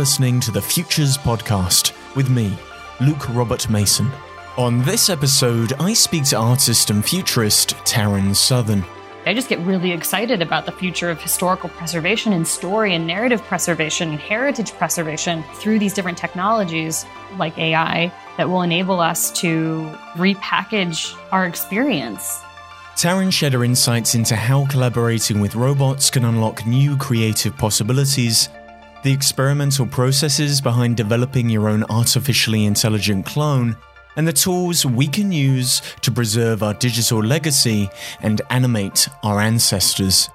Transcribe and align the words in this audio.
listening 0.00 0.40
to 0.40 0.50
the 0.50 0.62
Futures 0.62 1.18
Podcast 1.18 1.92
with 2.16 2.30
me, 2.30 2.56
Luke 3.02 3.28
Robert 3.34 3.68
Mason. 3.68 4.10
On 4.56 4.80
this 4.80 5.10
episode, 5.10 5.74
I 5.78 5.92
speak 5.92 6.24
to 6.28 6.38
artist 6.38 6.88
and 6.88 7.04
futurist 7.04 7.74
Taryn 7.84 8.34
Southern. 8.34 8.82
I 9.26 9.34
just 9.34 9.50
get 9.50 9.58
really 9.58 9.92
excited 9.92 10.40
about 10.40 10.64
the 10.64 10.72
future 10.72 11.10
of 11.10 11.20
historical 11.20 11.68
preservation 11.68 12.32
and 12.32 12.48
story 12.48 12.94
and 12.94 13.06
narrative 13.06 13.42
preservation 13.42 14.08
and 14.08 14.18
heritage 14.18 14.72
preservation 14.72 15.44
through 15.56 15.78
these 15.78 15.92
different 15.92 16.16
technologies 16.16 17.04
like 17.36 17.58
AI 17.58 18.10
that 18.38 18.48
will 18.48 18.62
enable 18.62 19.00
us 19.00 19.30
to 19.42 19.82
repackage 20.14 21.14
our 21.30 21.44
experience. 21.44 22.40
Taryn 22.96 23.30
shared 23.30 23.52
her 23.52 23.64
insights 23.64 24.14
into 24.14 24.34
how 24.34 24.66
collaborating 24.66 25.40
with 25.40 25.54
robots 25.54 26.08
can 26.08 26.24
unlock 26.24 26.66
new 26.66 26.96
creative 26.96 27.54
possibilities 27.58 28.48
the 29.02 29.12
experimental 29.12 29.86
processes 29.86 30.60
behind 30.60 30.96
developing 30.96 31.48
your 31.48 31.68
own 31.68 31.84
artificially 31.90 32.64
intelligent 32.64 33.26
clone, 33.26 33.76
and 34.16 34.26
the 34.26 34.32
tools 34.32 34.84
we 34.84 35.06
can 35.06 35.32
use 35.32 35.80
to 36.02 36.10
preserve 36.10 36.62
our 36.62 36.74
digital 36.74 37.22
legacy 37.22 37.88
and 38.20 38.42
animate 38.50 39.08
our 39.22 39.40
ancestors. 39.40 40.28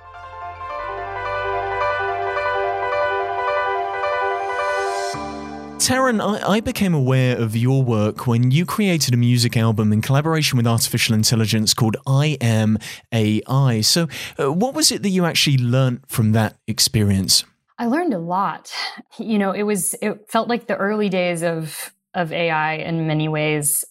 Taryn, 5.77 6.19
I, 6.19 6.53
I, 6.53 6.59
became 6.61 6.95
aware 6.95 7.37
of 7.37 7.55
your 7.55 7.83
work 7.83 8.25
when 8.25 8.49
you 8.49 8.65
created 8.65 9.13
a 9.13 9.17
music 9.17 9.55
album 9.55 9.93
in 9.93 10.01
collaboration 10.01 10.57
with 10.57 10.65
artificial 10.65 11.13
intelligence 11.13 11.75
called 11.75 11.95
I 12.07 12.39
Am 12.41 12.79
AI. 13.11 13.81
So, 13.81 14.07
uh, 14.39 14.51
what 14.51 14.73
was 14.73 14.91
it 14.91 15.03
that 15.03 15.09
you 15.09 15.25
actually 15.25 15.59
learnt 15.59 16.09
from 16.09 16.31
that 16.31 16.55
experience? 16.65 17.43
I 17.77 17.87
learned 17.87 18.13
a 18.13 18.19
lot. 18.19 18.71
You 19.17 19.37
know, 19.37 19.51
it 19.51 19.63
was 19.63 19.95
it 20.01 20.29
felt 20.29 20.47
like 20.47 20.67
the 20.67 20.77
early 20.77 21.09
days 21.09 21.43
of 21.43 21.93
of 22.13 22.31
AI 22.31 22.75
in 22.75 23.07
many 23.07 23.27
ways. 23.27 23.85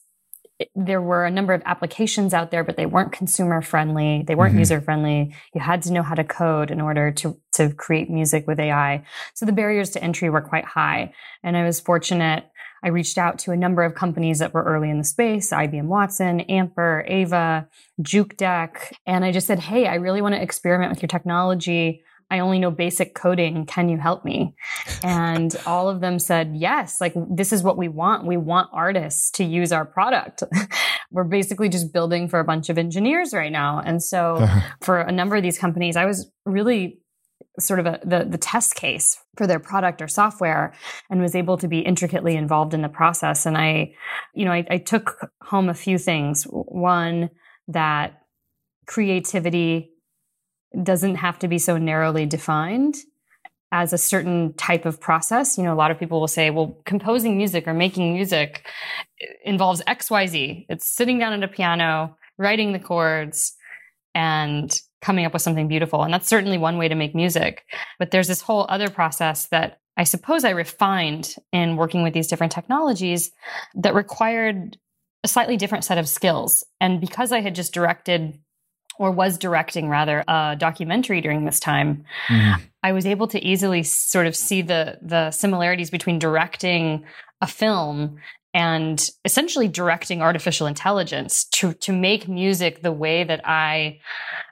There 0.77 1.03
were 1.03 1.25
a 1.25 1.31
number 1.31 1.53
of 1.53 1.63
applications 1.67 2.33
out 2.33 2.53
there, 2.53 2.63
but 2.63 2.77
they 2.77 2.87
weren't 2.87 3.11
consumer 3.11 3.61
friendly. 3.61 4.23
They 4.27 4.37
weren't 4.37 4.53
mm-hmm. 4.53 4.61
user 4.61 4.81
friendly. 4.81 5.35
You 5.53 5.61
had 5.61 5.83
to 5.83 5.93
know 5.93 6.03
how 6.03 6.15
to 6.15 6.25
code 6.25 6.71
in 6.71 6.81
order 6.81 7.11
to 7.11 7.39
to 7.53 7.75
create 7.75 8.09
music 8.09 8.47
with 8.47 8.61
AI. 8.61 9.05
So 9.35 9.47
the 9.47 9.53
barriers 9.53 9.91
to 9.91 10.03
entry 10.03 10.31
were 10.31 10.41
quite 10.41 10.65
high. 10.65 11.13
And 11.43 11.57
I 11.57 11.65
was 11.65 11.81
fortunate 11.81 12.45
I 12.85 12.89
reached 12.89 13.17
out 13.17 13.39
to 13.41 13.53
a 13.53 13.57
number 13.57 13.83
of 13.83 13.95
companies 13.95 14.41
that 14.41 14.53
were 14.53 14.63
early 14.63 14.91
in 14.91 14.99
the 14.99 15.05
space, 15.05 15.51
IBM 15.51 15.87
Watson, 15.87 16.41
Amper, 16.51 17.11
AIVA, 17.11 17.67
Jukedeck. 18.03 18.93
And 19.07 19.25
I 19.25 19.33
just 19.33 19.47
said, 19.47 19.59
Hey, 19.59 19.87
I 19.87 19.95
really 19.95 20.21
want 20.21 20.35
to 20.35 20.43
experiment 20.43 20.91
with 20.91 21.01
your 21.01 21.09
technology. 21.09 22.03
I 22.31 22.41
only 22.41 22.59
know 22.59 22.71
basic 22.71 23.15
coding. 23.15 23.67
Can 23.67 23.89
you 23.89 23.99
help 23.99 24.25
me? 24.25 24.55
And 25.03 25.55
all 25.67 25.89
of 25.89 26.01
them 26.01 26.19
said, 26.19 26.53
yes, 26.55 27.01
like 27.01 27.15
this 27.31 27.53
is 27.53 27.63
what 27.63 27.77
we 27.77 27.89
want. 27.89 28.27
We 28.27 28.37
want 28.37 28.71
artists 28.73 29.31
to 29.33 29.45
use 29.45 29.73
our 29.73 29.85
product. 29.85 30.43
We're 31.11 31.25
basically 31.25 31.69
just 31.69 31.93
building 31.93 32.29
for 32.29 32.41
a 32.41 32.45
bunch 32.45 32.69
of 32.69 32.79
engineers 32.79 33.33
right 33.33 33.53
now. 33.53 33.81
And 33.85 34.03
so 34.03 34.47
for 34.81 35.01
a 35.01 35.13
number 35.13 35.37
of 35.37 35.43
these 35.43 35.59
companies, 35.59 35.97
I 35.97 36.07
was 36.07 36.31
really 36.45 37.01
sort 37.61 37.79
of 37.79 37.87
a, 37.87 38.01
the, 38.05 38.27
the 38.29 38.39
test 38.39 38.75
case 38.75 39.17
for 39.37 39.47
their 39.47 39.61
product 39.61 40.03
or 40.03 40.09
software 40.09 40.75
and 41.11 41.21
was 41.21 41.37
able 41.37 41.57
to 41.59 41.69
be 41.69 41.81
intricately 41.81 42.35
involved 42.35 42.75
in 42.75 42.83
the 42.83 42.89
process. 42.89 43.47
And 43.47 43.57
I, 43.57 43.93
you 44.35 44.45
know, 44.45 44.53
I, 44.53 44.67
I 44.69 44.79
took 44.79 45.31
home 45.43 45.69
a 45.69 45.75
few 45.75 45.99
things. 45.99 46.45
One, 46.45 47.31
that 47.69 48.23
creativity 48.87 49.94
doesn't 50.83 51.17
have 51.17 51.39
to 51.41 51.49
be 51.49 51.59
so 51.59 51.79
narrowly 51.79 52.27
defined 52.27 52.97
as 53.73 53.93
a 53.93 53.99
certain 53.99 54.53
type 54.55 54.87
of 54.87 55.01
process. 55.01 55.59
You 55.59 55.65
know, 55.65 55.73
a 55.73 55.77
lot 55.77 55.91
of 55.91 55.99
people 55.99 56.21
will 56.21 56.29
say, 56.29 56.51
well, 56.51 56.79
composing 56.85 57.37
music 57.37 57.67
or 57.67 57.75
making 57.75 58.15
music 58.15 58.67
involves 59.45 59.83
XYZ. 59.83 60.67
It's 60.69 60.89
sitting 60.89 61.19
down 61.19 61.33
at 61.33 61.43
a 61.43 61.49
piano, 61.49 62.17
writing 62.39 62.73
the 62.73 62.79
chords, 62.79 63.55
and 64.15 64.73
coming 65.03 65.27
up 65.27 65.33
with 65.33 65.43
something 65.43 65.69
beautiful. 65.69 66.03
And 66.03 66.15
that's 66.15 66.29
certainly 66.29 66.57
one 66.57 66.79
way 66.79 66.89
to 66.89 66.95
make 66.95 67.15
music. 67.15 67.65
But 67.99 68.11
there's 68.11 68.29
this 68.29 68.41
whole 68.41 68.65
other 68.69 68.91
process 68.91 69.47
that 69.47 69.81
I 69.97 70.05
suppose 70.05 70.45
I 70.45 70.51
refined 70.51 71.35
in 71.53 71.77
working 71.77 72.03
with 72.03 72.15
these 72.15 72.29
different 72.29 72.53
technologies 72.53 73.33
that 73.75 73.95
required 73.95 74.79
a 75.25 75.29
slightly 75.29 75.57
different 75.57 75.85
set 75.85 75.99
of 75.99 76.09
skills. 76.09 76.65
And 76.81 77.01
because 77.01 77.33
I 77.33 77.41
had 77.41 77.55
just 77.55 77.75
directed 77.75 78.39
or 78.99 79.11
was 79.11 79.39
directing 79.39 79.89
rather 79.89 80.25
a 80.29 80.57
documentary 80.59 81.21
during 81.21 81.45
this 81.45 81.61
time 81.61 82.05
mm. 82.29 82.61
i 82.83 82.93
was 82.93 83.07
able 83.07 83.27
to 83.27 83.45
easily 83.45 83.83
sort 83.83 84.27
of 84.27 84.35
see 84.37 84.63
the 84.63 84.99
the 85.03 85.31
similarities 85.31 85.91
between 85.91 86.19
directing 86.19 87.05
a 87.41 87.47
film 87.47 88.17
and 88.53 89.11
essentially 89.25 89.69
directing 89.69 90.23
artificial 90.23 90.67
intelligence 90.67 91.45
to 91.47 91.73
to 91.75 91.93
make 91.93 92.29
music 92.29 92.83
the 92.83 92.93
way 92.93 93.25
that 93.25 93.41
i 93.47 93.99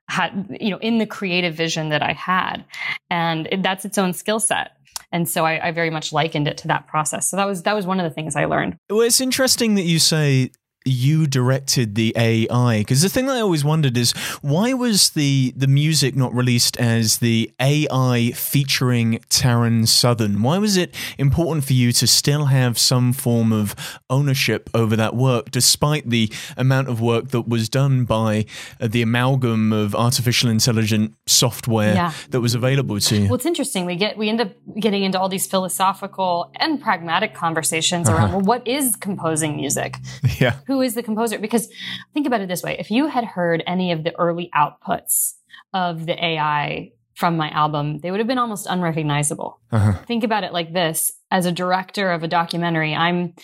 had 0.08 0.56
you 0.60 0.70
know 0.70 0.78
in 0.78 0.98
the 0.98 1.06
creative 1.06 1.54
vision 1.54 1.88
that 1.90 2.02
i 2.02 2.12
had 2.12 2.64
and 3.10 3.48
that's 3.58 3.84
its 3.84 3.98
own 3.98 4.12
skill 4.12 4.40
set 4.40 4.72
and 5.12 5.28
so 5.28 5.44
I, 5.44 5.68
I, 5.68 5.72
very 5.72 5.90
much 5.90 6.12
likened 6.12 6.48
it 6.48 6.56
to 6.58 6.68
that 6.68 6.86
process. 6.86 7.28
So 7.28 7.36
that 7.36 7.46
was 7.46 7.62
that 7.64 7.74
was 7.74 7.86
one 7.86 8.00
of 8.00 8.04
the 8.04 8.14
things 8.14 8.34
I 8.34 8.46
learned. 8.46 8.76
Well, 8.88 9.02
it's 9.02 9.20
interesting 9.20 9.74
that 9.74 9.82
you 9.82 9.98
say 9.98 10.50
you 10.84 11.26
directed 11.26 11.94
the 11.94 12.12
AI 12.16 12.78
because 12.78 13.02
the 13.02 13.08
thing 13.08 13.26
that 13.26 13.36
I 13.36 13.40
always 13.40 13.64
wondered 13.64 13.96
is 13.96 14.12
why 14.40 14.72
was 14.72 15.10
the 15.10 15.52
the 15.56 15.66
music 15.66 16.16
not 16.16 16.34
released 16.34 16.76
as 16.78 17.18
the 17.18 17.52
AI 17.60 18.32
featuring 18.34 19.20
Taryn 19.28 19.86
Southern? 19.86 20.42
Why 20.42 20.58
was 20.58 20.76
it 20.76 20.94
important 21.18 21.64
for 21.64 21.72
you 21.72 21.92
to 21.92 22.06
still 22.06 22.46
have 22.46 22.78
some 22.78 23.12
form 23.12 23.52
of 23.52 23.74
ownership 24.10 24.68
over 24.74 24.96
that 24.96 25.14
work, 25.14 25.50
despite 25.50 26.10
the 26.10 26.32
amount 26.56 26.88
of 26.88 27.00
work 27.00 27.28
that 27.28 27.48
was 27.48 27.68
done 27.68 28.04
by 28.04 28.46
uh, 28.80 28.88
the 28.88 29.02
amalgam 29.02 29.72
of 29.72 29.94
artificial 29.94 30.50
intelligent 30.50 31.14
software 31.26 31.94
yeah. 31.94 32.12
that 32.30 32.40
was 32.40 32.54
available 32.54 32.98
to 32.98 33.16
you? 33.16 33.24
Well, 33.24 33.34
it's 33.34 33.46
interesting. 33.46 33.86
We 33.86 33.96
get 33.96 34.18
we 34.18 34.28
end 34.28 34.40
up 34.40 34.52
getting 34.78 35.04
into 35.04 35.20
all 35.20 35.28
these 35.28 35.46
philosophical 35.46 36.50
and 36.56 36.80
pragmatic 36.80 37.34
conversations 37.34 38.08
uh-huh. 38.08 38.18
around 38.18 38.32
well, 38.32 38.40
what 38.40 38.66
is 38.66 38.96
composing 38.96 39.56
music? 39.56 39.96
Yeah 40.40 40.56
who 40.71 40.71
is 40.80 40.94
the 40.94 41.02
composer? 41.02 41.38
Because 41.38 41.68
think 42.14 42.26
about 42.26 42.40
it 42.40 42.48
this 42.48 42.62
way. 42.62 42.76
If 42.78 42.90
you 42.90 43.06
had 43.06 43.24
heard 43.24 43.62
any 43.66 43.92
of 43.92 44.04
the 44.04 44.16
early 44.18 44.50
outputs 44.54 45.34
of 45.72 46.06
the 46.06 46.24
AI 46.24 46.92
from 47.14 47.36
my 47.36 47.50
album, 47.50 47.98
they 47.98 48.10
would 48.10 48.20
have 48.20 48.26
been 48.26 48.38
almost 48.38 48.66
unrecognizable. 48.68 49.60
Uh-huh. 49.70 49.92
Think 50.06 50.24
about 50.24 50.44
it 50.44 50.52
like 50.52 50.72
this. 50.72 51.12
As 51.30 51.46
a 51.46 51.52
director 51.52 52.10
of 52.10 52.22
a 52.22 52.28
documentary, 52.28 52.94
I'm 52.94 53.34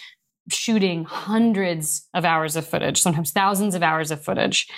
shooting 0.50 1.05
hundreds 1.05 2.09
of 2.15 2.25
hours 2.25 2.56
of 2.56 2.66
footage, 2.66 3.00
sometimes 3.00 3.31
thousands 3.31 3.75
of 3.75 3.83
hours 3.83 4.10
of 4.10 4.25
footage. 4.25 4.69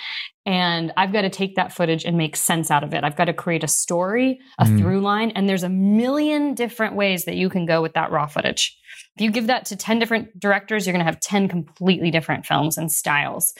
And 0.45 0.91
I've 0.97 1.13
got 1.13 1.21
to 1.21 1.29
take 1.29 1.55
that 1.55 1.71
footage 1.71 2.03
and 2.03 2.17
make 2.17 2.35
sense 2.35 2.71
out 2.71 2.83
of 2.83 2.93
it. 2.93 3.03
I've 3.03 3.15
got 3.15 3.25
to 3.25 3.33
create 3.33 3.63
a 3.63 3.67
story, 3.67 4.39
a 4.57 4.65
mm. 4.65 4.79
through 4.79 5.01
line, 5.01 5.31
and 5.31 5.47
there's 5.47 5.63
a 5.63 5.69
million 5.69 6.55
different 6.55 6.95
ways 6.95 7.25
that 7.25 7.35
you 7.35 7.49
can 7.49 7.65
go 7.65 7.81
with 7.81 7.93
that 7.93 8.11
raw 8.11 8.25
footage. 8.25 8.77
If 9.15 9.23
you 9.23 9.31
give 9.31 9.47
that 9.47 9.65
to 9.65 9.75
10 9.75 9.99
different 9.99 10.39
directors, 10.39 10.85
you're 10.85 10.93
going 10.93 11.05
to 11.05 11.11
have 11.11 11.19
10 11.19 11.47
completely 11.47 12.09
different 12.09 12.45
films 12.45 12.77
and 12.77 12.91
styles. 12.91 13.53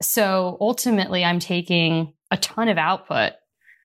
So 0.00 0.58
ultimately, 0.60 1.24
I'm 1.24 1.40
taking 1.40 2.12
a 2.30 2.36
ton 2.36 2.68
of 2.68 2.78
output 2.78 3.32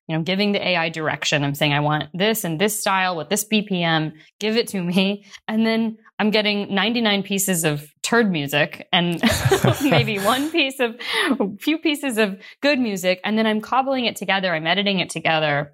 you 0.07 0.15
know, 0.15 0.23
giving 0.23 0.53
the 0.53 0.65
AI 0.65 0.89
direction. 0.89 1.43
I'm 1.43 1.53
saying, 1.53 1.73
I 1.73 1.81
want 1.81 2.05
this 2.13 2.43
and 2.43 2.59
this 2.59 2.79
style 2.79 3.17
with 3.17 3.29
this 3.29 3.43
BPM, 3.43 4.13
give 4.39 4.55
it 4.55 4.69
to 4.69 4.81
me. 4.81 5.25
And 5.47 5.65
then 5.65 5.97
I'm 6.19 6.31
getting 6.31 6.73
99 6.73 7.23
pieces 7.23 7.63
of 7.63 7.91
turd 8.01 8.31
music 8.31 8.87
and 8.91 9.21
maybe 9.83 10.17
one 10.19 10.49
piece 10.49 10.79
of, 10.79 10.95
a 11.39 11.57
few 11.59 11.77
pieces 11.77 12.17
of 12.17 12.41
good 12.61 12.79
music. 12.79 13.19
And 13.23 13.37
then 13.37 13.45
I'm 13.45 13.61
cobbling 13.61 14.05
it 14.05 14.15
together. 14.15 14.53
I'm 14.53 14.65
editing 14.65 14.99
it 14.99 15.09
together. 15.09 15.73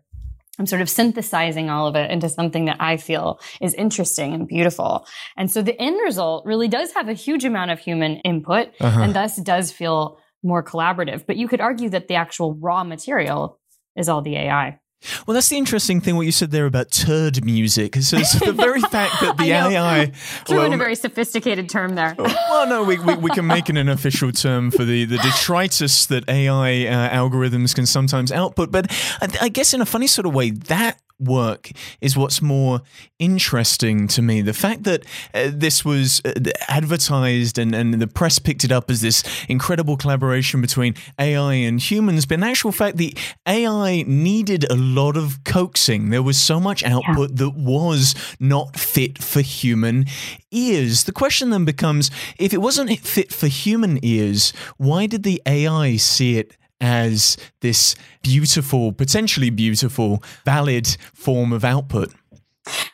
I'm 0.60 0.66
sort 0.66 0.82
of 0.82 0.90
synthesizing 0.90 1.70
all 1.70 1.88
of 1.88 1.96
it 1.96 2.12
into 2.12 2.30
something 2.30 2.66
that 2.66 2.78
I 2.80 2.98
feel 2.98 3.40
is 3.62 3.74
interesting 3.74 4.34
and 4.34 4.48
beautiful. 4.48 5.08
And 5.36 5.50
so 5.50 5.62
the 5.62 5.80
end 5.82 6.00
result 6.04 6.46
really 6.46 6.68
does 6.68 6.92
have 6.94 7.08
a 7.08 7.14
huge 7.14 7.44
amount 7.46 7.72
of 7.72 7.80
human 7.80 8.18
input 8.18 8.70
uh-huh. 8.80 9.02
and 9.02 9.16
thus 9.16 9.38
does 9.38 9.72
feel 9.72 10.20
more 10.44 10.64
collaborative. 10.64 11.26
But 11.26 11.38
you 11.38 11.48
could 11.48 11.62
argue 11.62 11.90
that 11.90 12.08
the 12.08 12.16
actual 12.16 12.56
raw 12.56 12.84
material 12.84 13.60
is 13.96 14.10
all 14.10 14.22
the 14.22 14.36
AI. 14.36 14.80
Well, 15.26 15.36
that's 15.36 15.50
the 15.50 15.58
interesting 15.58 16.02
thing 16.02 16.16
what 16.16 16.26
you 16.26 16.32
said 16.32 16.52
there 16.52 16.66
about 16.66 16.92
turd 16.92 17.44
music. 17.44 17.96
So 17.96 18.18
it's 18.18 18.40
the 18.40 18.54
very 18.54 18.82
fact 18.92 19.22
that 19.22 19.38
the 19.38 19.52
AI 19.52 20.06
threw 20.46 20.58
well, 20.58 20.66
in 20.66 20.74
a 20.74 20.78
very 20.78 20.96
sophisticated 20.96 21.70
term 21.70 21.96
there. 21.96 22.16
well, 22.18 22.68
no, 22.68 22.84
we, 22.84 23.00
we, 23.00 23.16
we, 23.16 23.30
can 23.32 23.48
make 23.48 23.70
it 23.70 23.78
an 23.78 23.90
official 23.90 24.32
term 24.32 24.72
for 24.72 24.86
the, 24.86 25.06
the 25.06 25.18
detritus 25.18 26.06
that 26.08 26.28
AI 26.30 26.86
uh, 26.86 27.10
algorithms 27.10 27.76
can 27.76 27.86
sometimes 27.86 28.32
output. 28.32 28.72
But 28.72 28.92
I, 29.22 29.28
I 29.42 29.50
guess 29.50 29.74
in 29.74 29.82
a 29.82 29.86
funny 29.86 30.08
sort 30.08 30.26
of 30.26 30.34
way, 30.34 30.52
that 30.52 31.00
work 31.26 31.72
is 32.02 32.18
what's 32.18 32.42
more 32.42 32.82
interesting 33.20 34.08
to 34.10 34.22
me. 34.22 34.42
The 34.42 34.54
fact 34.54 34.84
that 34.84 35.06
uh, 35.34 35.50
this 35.52 35.86
was 35.86 36.22
uh, 36.26 36.34
advertised 36.68 37.58
and, 37.58 37.74
and 37.74 37.94
the 38.02 38.08
press 38.08 38.40
picked 38.40 38.64
it 38.64 38.72
up 38.72 38.90
as 38.90 39.02
this 39.02 39.24
incredible 39.48 39.98
collaboration 39.98 40.62
between 40.62 40.96
AI 41.20 41.54
and 41.54 41.80
humans, 41.80 42.26
but 42.26 42.36
in 42.36 42.44
actual 42.44 42.72
fact, 42.72 42.98
the 42.98 43.16
AI 43.48 44.04
needed 44.08 44.70
a 44.70 44.76
lot 44.76 45.18
of 45.18 45.44
coaxing. 45.44 46.10
There 46.10 46.24
was 46.24 46.40
so 46.40 46.60
much 46.60 46.84
output 46.84 47.32
yeah. 47.32 47.36
that 47.38 47.56
was 47.56 48.16
not 48.40 48.78
fit 48.78 49.22
for 49.22 49.42
human 49.42 50.06
ears. 50.52 51.04
The 51.06 51.12
question 51.12 51.50
then 51.50 51.66
becomes 51.66 52.12
if 52.38 52.54
it 52.54 52.62
wasn't 52.62 53.00
fit 53.00 53.34
for 53.34 53.48
human 53.48 54.04
ears, 54.04 54.54
why 54.78 55.06
did 55.06 55.24
the 55.24 55.42
AI 55.46 55.98
see 55.98 56.38
it 56.38 56.58
as 56.84 57.38
this 57.62 57.96
beautiful, 58.22 58.92
potentially 58.92 59.50
beautiful, 59.50 60.22
valid 60.46 60.98
form 61.14 61.54
of 61.54 61.64
output? 61.64 62.14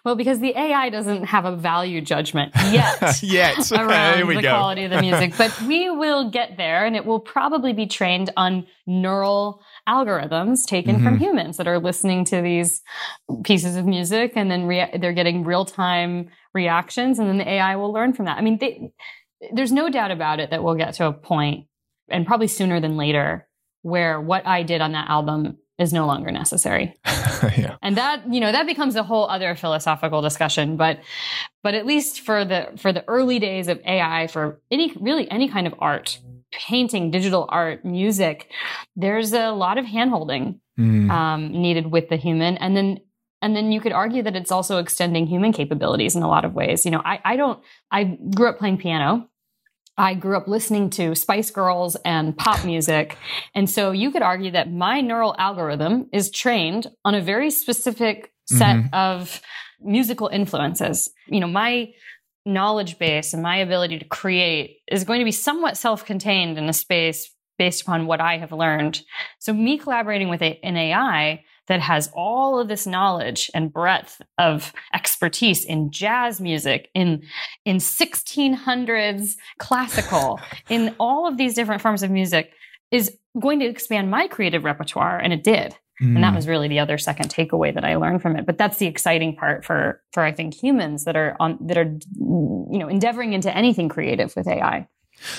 Well, 0.04 0.16
because 0.16 0.40
the 0.40 0.58
AI 0.58 0.90
doesn't 0.90 1.26
have 1.26 1.46
a 1.46 1.56
value 1.56 2.02
judgment 2.02 2.54
yet, 2.72 3.22
yet. 3.22 3.72
around 3.72 4.28
the 4.28 4.42
go. 4.42 4.50
quality 4.50 4.84
of 4.84 4.92
the 4.92 5.02
music, 5.02 5.34
but 5.38 5.60
we 5.68 5.90
will 5.90 6.30
get 6.30 6.58
there, 6.58 6.86
and 6.86 6.96
it 6.96 7.06
will 7.06 7.20
probably 7.20 7.74
be 7.74 7.86
trained 7.86 8.32
on 8.38 8.66
neural 8.88 9.62
algorithms 9.88 10.66
taken 10.66 10.96
mm-hmm. 10.96 11.06
from 11.06 11.18
humans 11.18 11.58
that 11.58 11.68
are 11.68 11.80
listening 11.80 12.26
to 12.26 12.42
these 12.42 12.82
pieces 13.44 13.76
of 13.76 13.86
music, 13.86 14.34
and 14.36 14.50
then 14.50 14.66
rea- 14.66 14.98
they're 15.00 15.14
getting 15.14 15.44
real 15.44 15.66
time 15.66 16.30
reactions, 16.54 17.20
and 17.20 17.28
then 17.28 17.38
the 17.38 17.48
AI 17.48 17.76
will 17.76 17.92
learn 17.92 18.14
from 18.14 18.26
that. 18.26 18.38
I 18.38 18.42
mean, 18.42 18.58
they, 18.60 18.92
there's 19.54 19.72
no 19.72 19.90
doubt 19.90 20.12
about 20.12 20.40
it 20.40 20.50
that 20.52 20.64
we'll 20.64 20.76
get 20.76 20.96
to 20.96 21.08
a 21.08 21.14
point, 21.14 21.68
and 22.10 22.26
probably 22.26 22.48
sooner 22.48 22.80
than 22.80 22.98
later, 22.98 23.48
where 23.82 24.20
what 24.20 24.46
I 24.46 24.64
did 24.64 24.82
on 24.82 24.92
that 24.94 25.10
album 25.10 25.58
is 25.78 25.94
no 25.94 26.06
longer 26.06 26.30
necessary. 26.30 26.94
yeah. 27.58 27.78
And 27.82 27.96
that, 27.96 28.32
you 28.32 28.42
know, 28.42 28.52
that 28.52 28.66
becomes 28.66 28.96
a 28.96 29.04
whole 29.04 29.28
other 29.30 29.56
philosophical 29.56 30.22
discussion, 30.22 30.76
but 30.76 31.00
but 31.64 31.74
at 31.74 31.86
least 31.86 32.22
for 32.22 32.44
the 32.44 32.68
for 32.78 32.92
the 32.92 33.04
early 33.08 33.40
days 33.40 33.68
of 33.68 33.80
AI 33.86 34.28
for 34.28 34.62
any 34.70 34.94
really 35.00 35.30
any 35.32 35.48
kind 35.48 35.68
of 35.68 35.74
art, 35.80 36.20
painting, 36.52 37.12
digital 37.12 37.48
art, 37.50 37.86
music, 37.86 38.52
there's 38.98 39.32
a 39.32 39.52
lot 39.52 39.78
of 39.78 39.86
handholding 39.86 40.60
mm. 40.78 41.10
um, 41.10 41.50
needed 41.54 41.88
with 41.88 42.10
the 42.10 42.18
human 42.18 42.58
and 42.58 42.76
then 42.76 43.00
and 43.42 43.56
then 43.56 43.72
you 43.72 43.80
could 43.80 43.94
argue 43.94 44.24
that 44.24 44.36
it's 44.36 44.52
also 44.52 44.80
extending 44.80 45.26
human 45.26 45.54
capabilities 45.54 46.16
in 46.16 46.24
a 46.24 46.28
lot 46.28 46.44
of 46.44 46.54
ways. 46.54 46.84
You 46.84 46.92
know, 46.92 47.02
I, 47.04 47.20
I 47.24 47.36
don't, 47.38 47.64
I 47.90 48.04
grew 48.04 48.50
up 48.50 48.58
playing 48.58 48.80
piano 48.80 49.29
I 50.00 50.14
grew 50.14 50.38
up 50.38 50.48
listening 50.48 50.90
to 50.92 51.14
Spice 51.14 51.52
Girls 51.52 51.98
and 52.06 52.36
pop 52.36 52.64
music. 52.64 53.18
And 53.54 53.70
so 53.70 53.92
you 53.92 54.12
could 54.12 54.22
argue 54.22 54.52
that 54.52 54.72
my 54.72 55.02
neural 55.02 55.36
algorithm 55.38 56.08
is 56.14 56.32
trained 56.32 56.88
on 57.04 57.16
a 57.16 57.22
very 57.22 57.52
specific 57.52 58.32
set 58.46 58.78
mm-hmm. 58.78 58.96
of 58.96 59.42
musical 59.82 60.28
influences. 60.28 61.12
You 61.28 61.42
know, 61.42 61.48
my 61.48 61.94
knowledge 62.46 62.98
base 62.98 63.34
and 63.34 63.44
my 63.44 63.58
ability 63.58 64.00
to 64.00 64.06
create 64.06 64.78
is 64.90 65.04
going 65.04 65.20
to 65.20 65.26
be 65.26 65.34
somewhat 65.34 65.78
self 65.78 66.06
contained 66.06 66.58
in 66.58 66.70
a 66.70 66.74
space 66.74 67.30
based 67.58 67.82
upon 67.82 68.08
what 68.08 68.22
I 68.22 68.38
have 68.38 68.54
learned. 68.54 69.02
So, 69.40 69.54
me 69.54 69.78
collaborating 69.78 70.30
with 70.30 70.42
an 70.42 70.78
AI 70.78 71.44
that 71.70 71.80
has 71.80 72.10
all 72.14 72.60
of 72.60 72.68
this 72.68 72.86
knowledge 72.86 73.50
and 73.54 73.72
breadth 73.72 74.22
of 74.38 74.74
expertise 74.94 75.64
in 75.64 75.92
jazz 75.92 76.42
music, 76.42 76.90
in, 76.94 77.24
in 77.64 77.78
1600s 77.78 79.36
classical, 79.60 80.42
in 80.70 80.94
all 81.00 81.28
of 81.28 81.38
these 81.38 81.54
different 81.54 81.82
forms 81.82 82.04
of 82.04 82.12
music 82.12 82.52
is 82.92 83.16
going 83.40 83.60
to 83.60 83.66
expand 83.66 84.10
my 84.10 84.28
creative 84.28 84.64
repertoire. 84.64 85.18
And 85.18 85.32
it 85.32 85.44
did. 85.44 85.76
Mm. 86.02 86.16
And 86.16 86.24
that 86.24 86.34
mm. 86.34 86.38
was 86.38 86.48
really 86.48 86.68
the 86.68 86.80
other 86.80 86.98
second 86.98 87.30
takeaway 87.30 87.74
that 87.74 87.86
I 87.86 87.96
learned 87.98 88.22
from 88.22 88.36
it. 88.36 88.46
But 88.46 88.58
that's 88.58 88.78
the 88.78 88.88
exciting 88.88 89.36
part 89.36 89.64
for, 89.64 90.02
for 90.12 90.24
I 90.24 90.32
think 90.32 90.56
humans 90.56 91.06
that 91.06 91.16
are 91.16 91.38
on, 91.40 91.58
that 91.62 91.78
are, 91.78 91.98
you 92.18 92.80
know, 92.80 92.88
endeavoring 92.88 93.34
into 93.34 93.56
anything 93.56 93.90
creative 93.90 94.36
with 94.36 94.48
AI. 94.48 94.88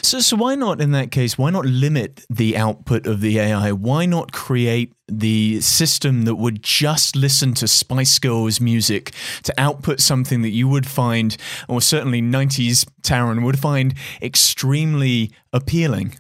So, 0.02 0.20
so 0.20 0.36
why 0.36 0.54
not 0.54 0.80
in 0.80 0.92
that 0.92 1.10
case? 1.10 1.38
Why 1.38 1.50
not 1.50 1.64
limit 1.64 2.24
the 2.28 2.56
output 2.56 3.06
of 3.06 3.20
the 3.20 3.38
AI? 3.38 3.72
Why 3.72 4.06
not 4.06 4.32
create 4.32 4.92
the 5.08 5.60
system 5.60 6.24
that 6.24 6.36
would 6.36 6.62
just 6.62 7.16
listen 7.16 7.54
to 7.54 7.68
Spice 7.68 8.18
Girls 8.18 8.60
music 8.60 9.12
to 9.42 9.54
output 9.58 10.00
something 10.00 10.42
that 10.42 10.50
you 10.50 10.68
would 10.68 10.86
find, 10.86 11.36
or 11.68 11.80
certainly 11.80 12.22
90s 12.22 12.86
Taryn 13.02 13.44
would 13.44 13.58
find 13.58 13.94
extremely 14.22 15.32
appealing? 15.52 16.16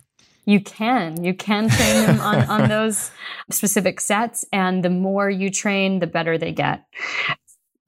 You 0.46 0.60
can. 0.60 1.22
You 1.22 1.34
can 1.34 1.68
train 1.68 2.06
them 2.06 2.20
on, 2.20 2.38
on 2.48 2.68
those 2.68 3.10
specific 3.50 4.00
sets. 4.00 4.44
And 4.52 4.84
the 4.84 4.90
more 4.90 5.30
you 5.30 5.50
train, 5.50 6.00
the 6.00 6.06
better 6.06 6.38
they 6.38 6.52
get 6.52 6.84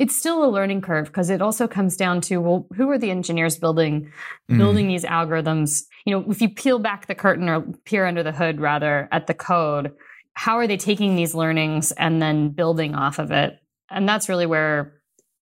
it's 0.02 0.16
still 0.16 0.44
a 0.44 0.50
learning 0.50 0.80
curve 0.80 1.06
because 1.06 1.30
it 1.30 1.40
also 1.40 1.68
comes 1.68 1.96
down 1.96 2.20
to 2.20 2.38
well 2.38 2.66
who 2.74 2.90
are 2.90 2.98
the 2.98 3.12
engineers 3.12 3.56
building 3.56 4.10
mm. 4.50 4.58
building 4.58 4.88
these 4.88 5.04
algorithms? 5.04 5.84
You 6.04 6.12
know 6.12 6.30
if 6.30 6.42
you 6.42 6.48
peel 6.48 6.80
back 6.80 7.06
the 7.06 7.14
curtain 7.14 7.48
or 7.48 7.60
peer 7.84 8.04
under 8.04 8.24
the 8.24 8.32
hood 8.32 8.60
rather 8.60 9.08
at 9.12 9.28
the 9.28 9.34
code 9.34 9.92
how 10.34 10.56
are 10.58 10.66
they 10.66 10.76
taking 10.76 11.14
these 11.14 11.34
learnings 11.34 11.92
and 11.92 12.20
then 12.20 12.48
building 12.48 12.94
off 12.94 13.18
of 13.20 13.30
it? 13.30 13.60
And 13.90 14.08
that's 14.08 14.28
really 14.28 14.46
where 14.46 15.00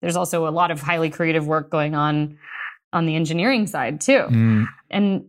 there's 0.02 0.16
also 0.16 0.46
a 0.46 0.50
lot 0.50 0.70
of 0.70 0.80
highly 0.80 1.08
creative 1.08 1.46
work 1.46 1.70
going 1.70 1.94
on 1.94 2.36
on 2.92 3.06
the 3.06 3.14
engineering 3.16 3.66
side 3.66 4.02
too. 4.02 4.26
Mm. 4.28 4.66
and 4.90 5.24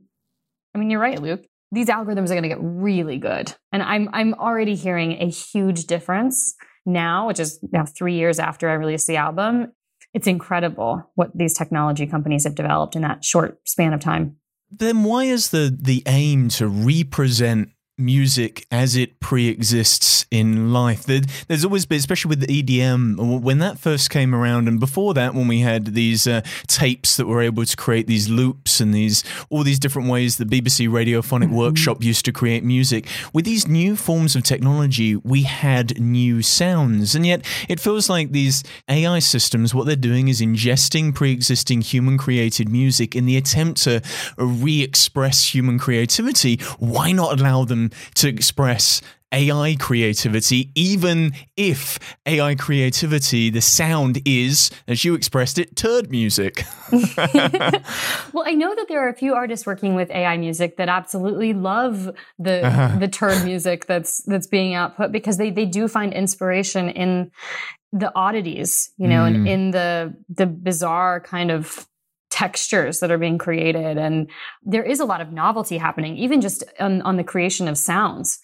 i 0.76 0.78
mean 0.78 0.90
you're 0.90 1.00
right 1.00 1.22
luke. 1.22 1.46
These 1.72 1.88
algorithms 1.88 2.26
are 2.26 2.36
going 2.36 2.44
to 2.44 2.50
get 2.50 2.60
really 2.62 3.20
good. 3.20 3.54
And 3.72 3.82
i'm 3.82 4.10
i'm 4.12 4.34
already 4.34 4.76
hearing 4.76 5.14
a 5.22 5.30
huge 5.30 5.86
difference 5.86 6.56
now, 6.86 7.28
which 7.28 7.40
is 7.40 7.60
now 7.72 7.86
three 7.86 8.16
years 8.16 8.40
after 8.40 8.70
I 8.70 8.74
released 8.74 9.08
the 9.08 9.18
album, 9.18 9.72
it's 10.14 10.28
incredible 10.28 11.10
what 11.16 11.36
these 11.36 11.58
technology 11.58 12.06
companies 12.06 12.44
have 12.44 12.56
developed 12.56 12.96
in 12.96 13.02
that 13.02 13.26
short 13.26 13.60
span 13.68 13.94
of 13.94 14.00
time. 14.00 14.38
Then 14.70 15.04
why 15.04 15.26
is 15.26 15.50
the 15.50 15.76
the 15.80 16.04
aim 16.08 16.50
to 16.50 16.68
represent 16.68 17.70
music 17.98 18.66
as 18.72 18.96
it 18.96 19.20
pre-exists 19.20 20.26
in 20.32 20.74
life. 20.74 21.04
there's 21.04 21.64
always 21.64 21.86
been, 21.86 22.00
especially 22.00 22.30
with 22.30 22.40
the 22.40 22.64
EDM, 22.64 23.42
when 23.42 23.60
that 23.60 23.78
first 23.78 24.10
came 24.10 24.34
around, 24.34 24.68
and 24.68 24.80
before 24.80 25.14
that, 25.14 25.36
when 25.36 25.48
we 25.48 25.60
had 25.60 25.88
these 25.94 26.26
uh, 26.26 26.42
tapes 26.68 27.18
that 27.18 27.28
were 27.28 27.42
able 27.42 27.64
to 27.64 27.78
create 27.78 28.08
these 28.08 28.30
loops 28.30 28.80
and 28.80 28.94
these 28.94 29.24
all 29.50 29.64
these 29.64 29.80
different 29.80 30.10
ways 30.10 30.38
the 30.38 30.46
BBC 30.46 30.90
Radiophonic 30.90 31.46
mm-hmm. 31.46 31.56
Workshop 31.56 32.04
used 32.04 32.26
to 32.26 32.32
create 32.32 32.64
music. 32.64 33.08
With 33.32 33.46
these 33.46 33.68
new 33.68 33.96
forms 33.96 34.36
of 34.36 34.44
technology, 34.44 35.16
we 35.18 35.44
had 35.44 36.00
new 36.00 36.42
sounds, 36.42 37.14
and 37.14 37.26
yet 37.26 37.46
it 37.70 37.80
feels 37.80 38.10
like 38.10 38.32
these 38.32 38.64
AI 38.90 39.20
systems, 39.20 39.76
what 39.76 39.86
they're 39.86 39.96
doing 39.96 40.30
is 40.30 40.42
ingesting 40.42 41.14
pre-existing 41.14 41.82
human-created 41.82 42.70
music 42.70 43.16
in 43.16 43.26
the 43.26 43.38
attempt 43.38 43.84
to 43.84 44.02
re-express 44.38 45.54
human 45.54 45.78
creativity. 45.78 46.58
Why 46.80 47.12
not 47.12 47.40
allow 47.40 47.66
them 47.66 47.83
to 48.16 48.28
express 48.28 49.02
AI 49.34 49.76
creativity, 49.80 50.72
even 50.76 51.34
if 51.58 51.98
AI 52.26 52.56
creativity, 52.56 53.50
the 53.50 53.62
sound 53.62 54.22
is, 54.26 54.70
as 54.88 55.04
you 55.04 55.16
expressed 55.16 55.58
it, 55.58 55.76
turd 55.76 56.12
music. 56.12 56.64
well, 56.92 58.44
I 58.46 58.54
know 58.54 58.76
that 58.76 58.86
there 58.88 59.04
are 59.04 59.10
a 59.10 59.16
few 59.16 59.34
artists 59.34 59.66
working 59.66 59.96
with 59.96 60.12
AI 60.12 60.38
music 60.38 60.78
that 60.78 60.88
absolutely 60.88 61.54
love 61.54 62.12
the 62.38 62.66
uh-huh. 62.66 63.00
the 63.00 63.08
turd 63.08 63.44
music 63.44 63.88
that's 63.88 64.24
that's 64.26 64.48
being 64.48 64.76
output 64.76 65.12
because 65.12 65.38
they 65.38 65.50
they 65.50 65.66
do 65.66 65.88
find 65.88 66.14
inspiration 66.14 66.90
in 66.90 67.32
the 67.92 68.12
oddities, 68.16 68.92
you 68.98 69.08
know, 69.08 69.22
mm. 69.22 69.28
and 69.28 69.48
in 69.48 69.72
the 69.72 70.16
the 70.30 70.46
bizarre 70.46 71.20
kind 71.20 71.50
of 71.52 71.88
textures 72.34 73.00
that 73.00 73.12
are 73.12 73.20
being 73.20 73.38
created 73.38 73.96
and 73.96 74.28
there 74.64 74.84
is 74.84 75.00
a 75.00 75.06
lot 75.06 75.22
of 75.22 75.32
novelty 75.32 75.78
happening 75.78 76.18
even 76.18 76.42
just 76.42 76.64
on, 76.80 77.00
on 77.04 77.16
the 77.16 77.24
creation 77.24 77.68
of 77.68 77.78
sounds 77.78 78.40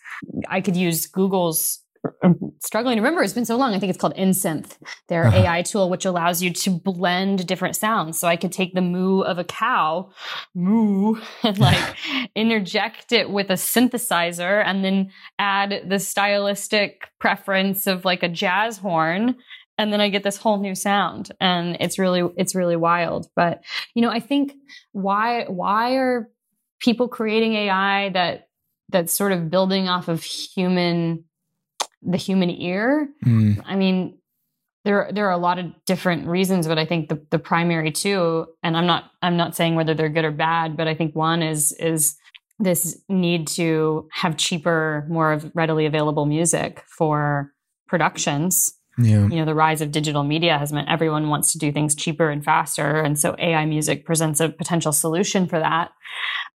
i 0.48 0.62
could 0.62 0.75
use 0.75 1.08
google's 1.08 1.79
I'm 2.24 2.53
struggling 2.60 2.96
to 2.96 3.01
remember. 3.01 3.24
It's 3.24 3.34
been 3.34 3.46
so 3.46 3.58
long. 3.58 3.74
I 3.74 3.79
think 3.79 3.89
it's 3.89 4.00
called 4.00 4.15
NSynth, 4.15 4.77
their 5.08 5.25
uh-huh. 5.25 5.38
AI 5.38 5.62
tool, 5.63 5.89
which 5.89 6.05
allows 6.05 6.41
you 6.41 6.53
to 6.53 6.69
blend 6.69 7.46
different 7.46 7.75
sounds. 7.75 8.17
So 8.17 8.27
I 8.27 8.38
could 8.38 8.51
take 8.51 8.74
the 8.74 8.81
moo 8.81 9.22
of 9.22 9.38
a 9.38 9.43
cow, 9.43 10.12
moo, 10.55 11.15
and 11.43 11.60
like 11.60 11.98
interject 12.36 13.12
it 13.12 13.29
with 13.29 13.50
a 13.50 13.53
synthesizer 13.53 14.63
and 14.65 14.84
then 14.84 15.12
add 15.38 15.89
the 15.89 16.00
stylistic 16.00 17.10
preference 17.19 17.86
of 17.86 18.05
like 18.05 18.24
a 18.24 18.29
jazz 18.29 18.77
horn 18.77 19.36
and 19.80 19.94
then 19.94 20.02
I 20.02 20.10
get 20.10 20.24
this 20.24 20.36
whole 20.36 20.60
new 20.60 20.76
sound 20.76 21.32
and 21.40 21.78
it's 21.80 21.98
really 21.98 22.30
it's 22.36 22.54
really 22.54 22.76
wild. 22.76 23.28
But 23.34 23.64
you 23.96 24.02
know 24.02 24.10
I 24.10 24.20
think 24.20 24.54
why 24.92 25.46
why 25.46 25.94
are 25.96 26.30
people 26.80 27.08
creating 27.08 27.54
AI 27.54 28.10
that 28.10 28.50
that's 28.90 29.14
sort 29.14 29.32
of 29.32 29.50
building 29.50 29.88
off 29.88 30.10
of 30.10 30.22
human 30.22 31.24
the 32.02 32.18
human 32.18 32.50
ear? 32.50 33.08
Mm. 33.26 33.64
I 33.66 33.78
mean 33.78 34.18
there 34.84 35.10
there 35.14 35.28
are 35.28 35.32
a 35.32 35.38
lot 35.38 35.60
of 35.60 35.68
different 35.86 36.28
reasons 36.28 36.68
but 36.68 36.78
I 36.78 36.86
think 36.86 37.08
the 37.08 37.26
the 37.30 37.40
primary 37.40 37.92
two 37.92 38.48
and 38.62 38.76
I'm 38.76 38.86
not 38.86 39.12
I'm 39.22 39.38
not 39.38 39.56
saying 39.56 39.76
whether 39.76 39.94
they're 39.94 40.10
good 40.10 40.26
or 40.26 40.32
bad 40.32 40.76
but 40.76 40.90
I 40.90 40.94
think 40.94 41.16
one 41.16 41.42
is 41.42 41.72
is 41.72 42.18
this 42.62 43.02
need 43.08 43.48
to 43.48 44.10
have 44.12 44.36
cheaper 44.36 45.06
more 45.10 45.40
readily 45.54 45.86
available 45.86 46.26
music 46.26 46.84
for 46.86 47.54
productions 47.88 48.74
Yeah. 49.00 49.27
You 49.27 49.38
know, 49.38 49.46
the 49.46 49.56
rise 49.56 49.82
of 49.82 49.91
digital 49.91 50.24
media 50.24 50.58
has 50.58 50.74
meant 50.74 50.89
everyone 50.89 51.29
wants 51.29 51.51
to 51.53 51.58
do 51.58 51.72
things 51.72 51.96
cheaper 51.96 52.29
and 52.29 52.44
faster. 52.44 53.01
And 53.01 53.18
so 53.18 53.36
AI 53.39 53.65
music 53.65 54.06
presents 54.06 54.39
a 54.39 54.50
potential 54.50 54.91
solution 54.91 55.48
for 55.48 55.60
that. 55.60 55.91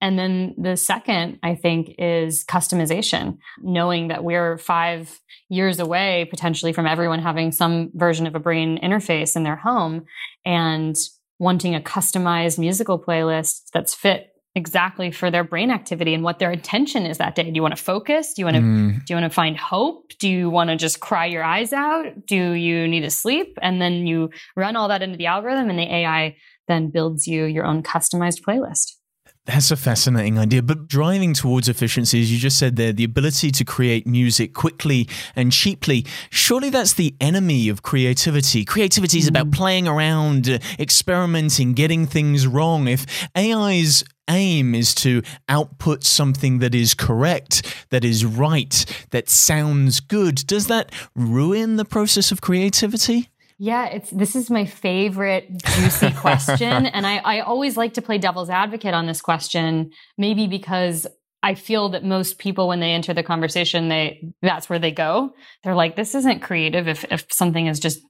And 0.01 0.19
then 0.19 0.55
the 0.57 0.77
second, 0.77 1.39
I 1.43 1.55
think, 1.55 1.95
is 1.99 2.45
customization, 2.45 3.39
knowing 3.63 4.09
that 4.09 4.25
we're 4.25 4.57
five 4.59 5.21
years 5.49 5.79
away 5.79 6.27
potentially 6.31 6.73
from 6.73 6.87
everyone 6.87 7.21
having 7.21 7.53
some 7.53 7.91
version 7.95 8.27
of 8.27 8.35
a 8.35 8.41
brain 8.41 8.79
interface 8.83 9.37
in 9.37 9.43
their 9.43 9.57
home 9.57 10.05
and 10.45 10.97
wanting 11.39 11.75
a 11.75 11.81
customized 11.81 12.59
musical 12.59 12.99
playlist 12.99 13.63
that's 13.73 13.95
fit 13.95 14.30
exactly 14.55 15.11
for 15.11 15.31
their 15.31 15.45
brain 15.45 15.71
activity 15.71 16.13
and 16.13 16.25
what 16.25 16.39
their 16.39 16.51
intention 16.51 17.07
is 17.07 17.19
that 17.19 17.35
day. 17.35 17.45
Do 17.45 17.53
you 17.55 17.63
want 17.63 17.77
to 17.77 17.83
focus? 17.83 18.35
Do 18.35 18.43
you 18.43 18.47
want 18.47 18.57
to 18.57 18.63
mm. 18.63 19.05
do 19.05 19.15
you 19.15 19.21
want 19.21 19.31
to 19.31 19.35
find 19.35 19.57
hope? 19.57 20.13
Do 20.19 20.29
you 20.29 20.51
want 20.51 20.71
to 20.71 20.77
just 20.77 21.01
cry 21.01 21.27
your 21.27 21.45
eyes 21.45 21.73
out? 21.73 22.27
Do 22.27 22.53
you 22.53 22.89
need 22.89 23.03
to 23.03 23.11
sleep? 23.11 23.59
And 23.63 23.81
then 23.81 24.07
you 24.07 24.31
run 24.57 24.77
all 24.77 24.89
that 24.89 25.03
into 25.03 25.17
the 25.17 25.27
algorithm 25.27 25.71
and 25.71 25.79
the 25.79 25.95
AI 25.95 26.37
then 26.69 26.91
builds 26.91 27.27
you 27.27 27.45
your 27.45 27.65
own 27.65 27.83
customized 27.83 28.43
playlist. 28.43 28.93
That's 29.47 29.71
a 29.71 29.77
fascinating 29.77 30.39
idea. 30.39 30.63
But 30.63 30.87
driving 30.87 31.33
towards 31.33 31.69
efficiency, 31.69 32.21
as 32.21 32.31
you 32.31 32.39
just 32.39 32.59
said 32.59 32.77
there, 32.77 32.93
the 32.93 33.05
ability 33.05 33.51
to 33.53 33.65
create 33.65 34.07
music 34.07 34.53
quickly 34.53 35.09
and 35.35 35.51
cheaply, 35.51 36.05
surely 36.29 36.69
that's 36.69 36.93
the 36.93 37.17
enemy 37.21 37.69
of 37.69 37.83
creativity. 37.83 38.65
Creativity 38.65 39.19
is 39.19 39.27
about 39.27 39.49
mm. 39.49 39.55
playing 39.55 39.89
around, 39.89 40.49
uh, 40.49 40.59
experimenting, 40.79 41.73
getting 41.73 42.07
things 42.07 42.47
wrong. 42.47 42.87
If 42.87 43.07
AI's 43.35 44.05
aim 44.29 44.75
is 44.75 44.95
to 44.97 45.23
output 45.49 46.05
something 46.05 46.59
that 46.59 46.75
is 46.75 46.93
correct, 46.95 47.87
that 47.89 48.05
is 48.05 48.25
right, 48.25 49.07
that 49.11 49.29
sounds 49.29 50.01
good, 50.01 50.47
does 50.47 50.67
that 50.69 50.93
ruin 51.17 51.77
the 51.77 51.85
process 51.85 52.31
of 52.31 52.41
creativity? 52.41 53.31
Yeah, 53.63 53.89
it's 53.89 54.09
this 54.09 54.35
is 54.37 54.49
my 54.49 54.65
favorite 54.65 55.63
juicy 55.63 56.13
question. 56.17 56.87
and 56.87 57.07
I, 57.07 57.19
I 57.19 57.41
always 57.41 57.77
like 57.77 57.93
to 57.95 58.03
play 58.03 58.17
devil's 58.17 58.49
advocate 58.49 58.95
on 58.95 59.07
this 59.07 59.21
question, 59.21 59.91
maybe 60.17 60.47
because 60.47 61.07
I 61.43 61.55
feel 61.55 61.91
that 61.91 62.03
most 62.03 62.39
people 62.39 62.69
when 62.69 62.81
they 62.81 62.93
enter 62.93 63.13
the 63.13 63.23
conversation, 63.23 63.91
they 63.91 64.33
that's 64.41 64.71
where 64.71 64.79
they 64.79 64.93
go. 64.93 65.35
They're 65.63 65.75
like, 65.75 65.95
this 65.95 66.15
isn't 66.15 66.41
creative 66.41 66.89
if 66.89 67.05
if 67.11 67.27
something 67.31 67.67
is 67.67 67.79
just 67.79 68.01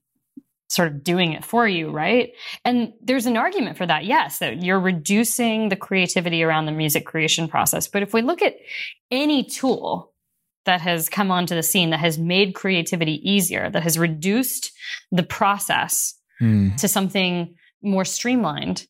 sort 0.69 0.87
of 0.87 1.03
doing 1.03 1.33
it 1.33 1.45
for 1.45 1.67
you, 1.67 1.91
right? 1.91 2.31
And 2.65 2.93
there's 3.03 3.27
an 3.27 3.37
argument 3.37 3.77
for 3.77 3.87
that. 3.87 4.05
Yes, 4.05 4.39
that 4.39 4.63
you're 4.63 4.79
reducing 4.79 5.69
the 5.69 5.75
creativity 5.75 6.45
around 6.45 6.67
the 6.67 6.73
music 6.73 7.05
creation 7.05 7.49
process. 7.49 7.89
But 7.89 8.05
if 8.05 8.15
we 8.15 8.23
look 8.23 8.41
at 8.41 8.55
any 9.11 9.43
tool 9.43 10.13
that 10.65 10.81
has 10.81 11.09
come 11.09 11.31
onto 11.31 11.55
the 11.55 11.63
scene 11.63 11.91
that 11.91 12.01
has 12.01 12.19
made 12.19 12.55
creativity 12.55 13.21
easier, 13.29 13.71
that 13.71 13.83
has 13.83 13.99
reduced 13.99 14.73
the 15.11 15.23
process 15.23 16.15
mm. 16.41 16.77
to 16.77 16.89
something 16.89 17.55
more 17.83 18.05
streamlined 18.05 18.87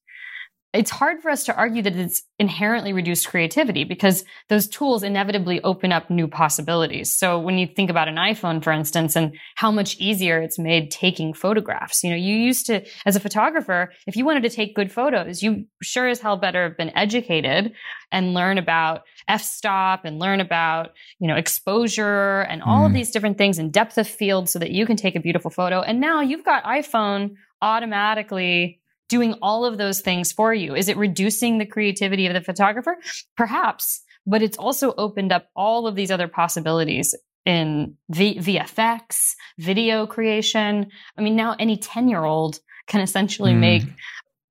it's 0.73 0.91
hard 0.91 1.21
for 1.21 1.31
us 1.31 1.45
to 1.45 1.57
argue 1.57 1.83
that 1.83 1.97
it's 1.97 2.23
inherently 2.39 2.93
reduced 2.93 3.27
creativity 3.27 3.83
because 3.83 4.25
those 4.49 4.69
tools 4.69 5.03
inevitably 5.03 5.61
open 5.62 5.91
up 5.91 6.09
new 6.09 6.29
possibilities. 6.29 7.12
So 7.12 7.41
when 7.41 7.59
you 7.59 7.67
think 7.67 7.91
about 7.91 8.07
an 8.07 8.15
iPhone, 8.15 8.62
for 8.62 8.73
instance, 8.73 9.17
and 9.17 9.37
how 9.57 9.73
much 9.73 9.97
easier 9.99 10.41
it's 10.41 10.61
made 10.61 10.93
taking 10.93 11.35
photographs, 11.35 12.05
you 12.05 12.11
know, 12.11 12.17
you 12.17 12.37
used 12.37 12.67
to, 12.67 12.87
as 13.05 13.17
a 13.17 13.21
photographer, 13.21 13.93
if 14.07 14.15
you 14.15 14.25
wanted 14.25 14.45
to 14.45 14.50
take 14.50 14.77
good 14.77 14.93
photos, 14.93 15.43
you 15.43 15.65
sure 15.83 16.07
as 16.07 16.21
hell 16.21 16.37
better 16.37 16.69
have 16.69 16.77
been 16.77 16.97
educated 16.97 17.73
and 18.12 18.33
learn 18.35 18.57
about 18.57 19.03
f-stop 19.27 20.05
and 20.05 20.21
learn 20.21 20.41
about, 20.41 20.91
you 21.19 21.27
know, 21.27 21.37
exposure 21.37 22.43
and 22.43 22.62
all 22.62 22.83
mm. 22.83 22.87
of 22.87 22.93
these 22.93 23.11
different 23.11 23.39
things 23.39 23.59
and 23.59 23.73
depth 23.73 23.99
of 23.99 24.07
field 24.07 24.49
so 24.49 24.59
that 24.59 24.71
you 24.71 24.87
can 24.87 24.97
take 24.97 25.17
a 25.17 25.21
beautiful 25.21 25.50
photo. 25.50 25.81
And 25.81 26.00
now 26.00 26.21
you've 26.21 26.45
got 26.45 26.62
iPhone 26.65 27.35
automatically 27.62 28.79
doing 29.11 29.35
all 29.43 29.67
of 29.67 29.76
those 29.76 30.00
things 30.00 30.33
for 30.33 30.55
you? 30.55 30.75
Is 30.75 30.88
it 30.88 30.97
reducing 30.97 31.59
the 31.59 31.67
creativity 31.67 32.26
of 32.26 32.33
the 32.33 32.40
photographer? 32.40 32.97
Perhaps, 33.37 34.00
but 34.26 34.40
it's 34.40 34.57
also 34.57 34.95
opened 34.97 35.33
up 35.33 35.49
all 35.55 35.87
of 35.87 35.97
these 35.97 36.11
other 36.11 36.29
possibilities 36.29 37.14
in 37.45 37.97
v- 38.09 38.38
VFX, 38.38 39.35
video 39.59 40.07
creation. 40.07 40.87
I 41.19 41.21
mean, 41.21 41.37
now 41.37 41.57
any 41.59 41.76
10 41.76 42.09
year 42.09 42.25
old 42.25 42.61
can 42.87 43.00
essentially 43.00 43.52
mm. 43.52 43.59
make 43.59 43.83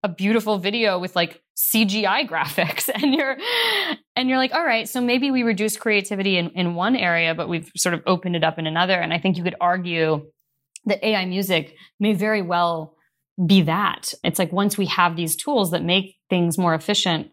a 0.04 0.10
beautiful 0.10 0.58
video 0.58 1.00
with 1.00 1.16
like 1.16 1.42
CGI 1.58 2.28
graphics 2.28 2.90
and 2.94 3.14
you're 3.14 3.38
and 4.16 4.30
you're 4.30 4.38
like 4.38 4.54
all 4.54 4.64
right 4.64 4.88
so 4.88 5.02
maybe 5.02 5.30
we 5.30 5.44
reduce 5.44 5.76
creativity 5.76 6.38
in, 6.38 6.52
in 6.52 6.74
one 6.74 6.96
area 6.96 7.36
but 7.36 7.50
we've 7.50 7.70
sort 7.76 7.94
of 7.94 8.02
opened 8.06 8.38
it 8.38 8.44
up 8.46 8.58
in 8.58 8.66
another 8.66 8.94
and 8.94 9.14
I 9.14 9.20
think 9.20 9.36
you 9.36 9.44
could 9.44 9.58
argue 9.60 10.26
that 10.86 11.06
AI 11.06 11.26
music 11.26 11.76
may 12.00 12.14
very 12.14 12.42
well 12.42 12.96
be 13.46 13.62
that. 13.64 14.14
It's 14.24 14.40
like 14.40 14.52
once 14.52 14.78
we 14.78 14.88
have 14.88 15.16
these 15.16 15.36
tools 15.36 15.72
that 15.72 15.84
make 15.84 16.18
things 16.30 16.58
more 16.58 16.74
efficient, 16.74 17.32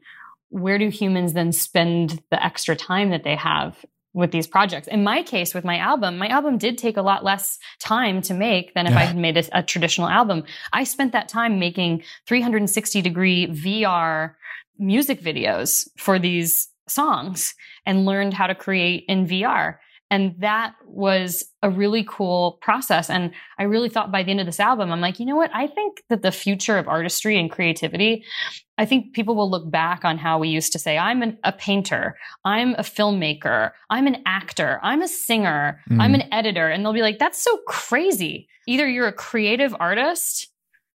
where 0.48 0.78
do 0.78 0.88
humans 0.88 1.32
then 1.32 1.52
spend 1.52 2.22
the 2.30 2.42
extra 2.42 2.76
time 2.76 3.10
that 3.10 3.24
they 3.24 3.36
have 3.36 3.84
with 4.14 4.30
these 4.30 4.46
projects? 4.46 4.88
In 4.88 5.02
my 5.02 5.22
case, 5.22 5.54
with 5.54 5.64
my 5.64 5.78
album, 5.78 6.16
my 6.16 6.28
album 6.28 6.58
did 6.58 6.78
take 6.78 6.96
a 6.96 7.02
lot 7.02 7.24
less 7.24 7.58
time 7.80 8.22
to 8.22 8.34
make 8.34 8.72
than 8.74 8.86
if 8.86 8.92
yeah. 8.92 9.00
I 9.00 9.04
had 9.04 9.16
made 9.16 9.36
a, 9.36 9.58
a 9.58 9.62
traditional 9.62 10.08
album. 10.08 10.44
I 10.72 10.84
spent 10.84 11.12
that 11.12 11.28
time 11.28 11.58
making 11.58 12.04
360 12.26 13.02
degree 13.02 13.48
VR 13.48 14.34
music 14.78 15.20
videos 15.20 15.88
for 15.98 16.18
these 16.18 16.68
songs 16.88 17.54
and 17.84 18.04
learned 18.04 18.34
how 18.34 18.46
to 18.46 18.54
create 18.54 19.04
in 19.08 19.26
VR. 19.26 19.76
And 20.10 20.36
that 20.38 20.74
was 20.86 21.44
a 21.62 21.70
really 21.70 22.04
cool 22.08 22.58
process. 22.62 23.10
And 23.10 23.32
I 23.58 23.64
really 23.64 23.88
thought 23.88 24.12
by 24.12 24.22
the 24.22 24.30
end 24.30 24.40
of 24.40 24.46
this 24.46 24.60
album, 24.60 24.92
I'm 24.92 25.00
like, 25.00 25.18
you 25.18 25.26
know 25.26 25.34
what? 25.34 25.50
I 25.52 25.66
think 25.66 26.02
that 26.08 26.22
the 26.22 26.30
future 26.30 26.78
of 26.78 26.86
artistry 26.86 27.38
and 27.38 27.50
creativity, 27.50 28.24
I 28.78 28.84
think 28.84 29.14
people 29.14 29.34
will 29.34 29.50
look 29.50 29.68
back 29.68 30.04
on 30.04 30.16
how 30.16 30.38
we 30.38 30.48
used 30.48 30.72
to 30.74 30.78
say, 30.78 30.96
I'm 30.96 31.22
an, 31.22 31.38
a 31.42 31.50
painter, 31.50 32.16
I'm 32.44 32.74
a 32.74 32.82
filmmaker, 32.82 33.72
I'm 33.90 34.06
an 34.06 34.22
actor, 34.26 34.78
I'm 34.82 35.02
a 35.02 35.08
singer, 35.08 35.80
mm. 35.90 36.00
I'm 36.00 36.14
an 36.14 36.32
editor. 36.32 36.68
And 36.68 36.84
they'll 36.84 36.92
be 36.92 37.02
like, 37.02 37.18
that's 37.18 37.42
so 37.42 37.56
crazy. 37.66 38.48
Either 38.68 38.88
you're 38.88 39.08
a 39.08 39.12
creative 39.12 39.74
artist 39.80 40.48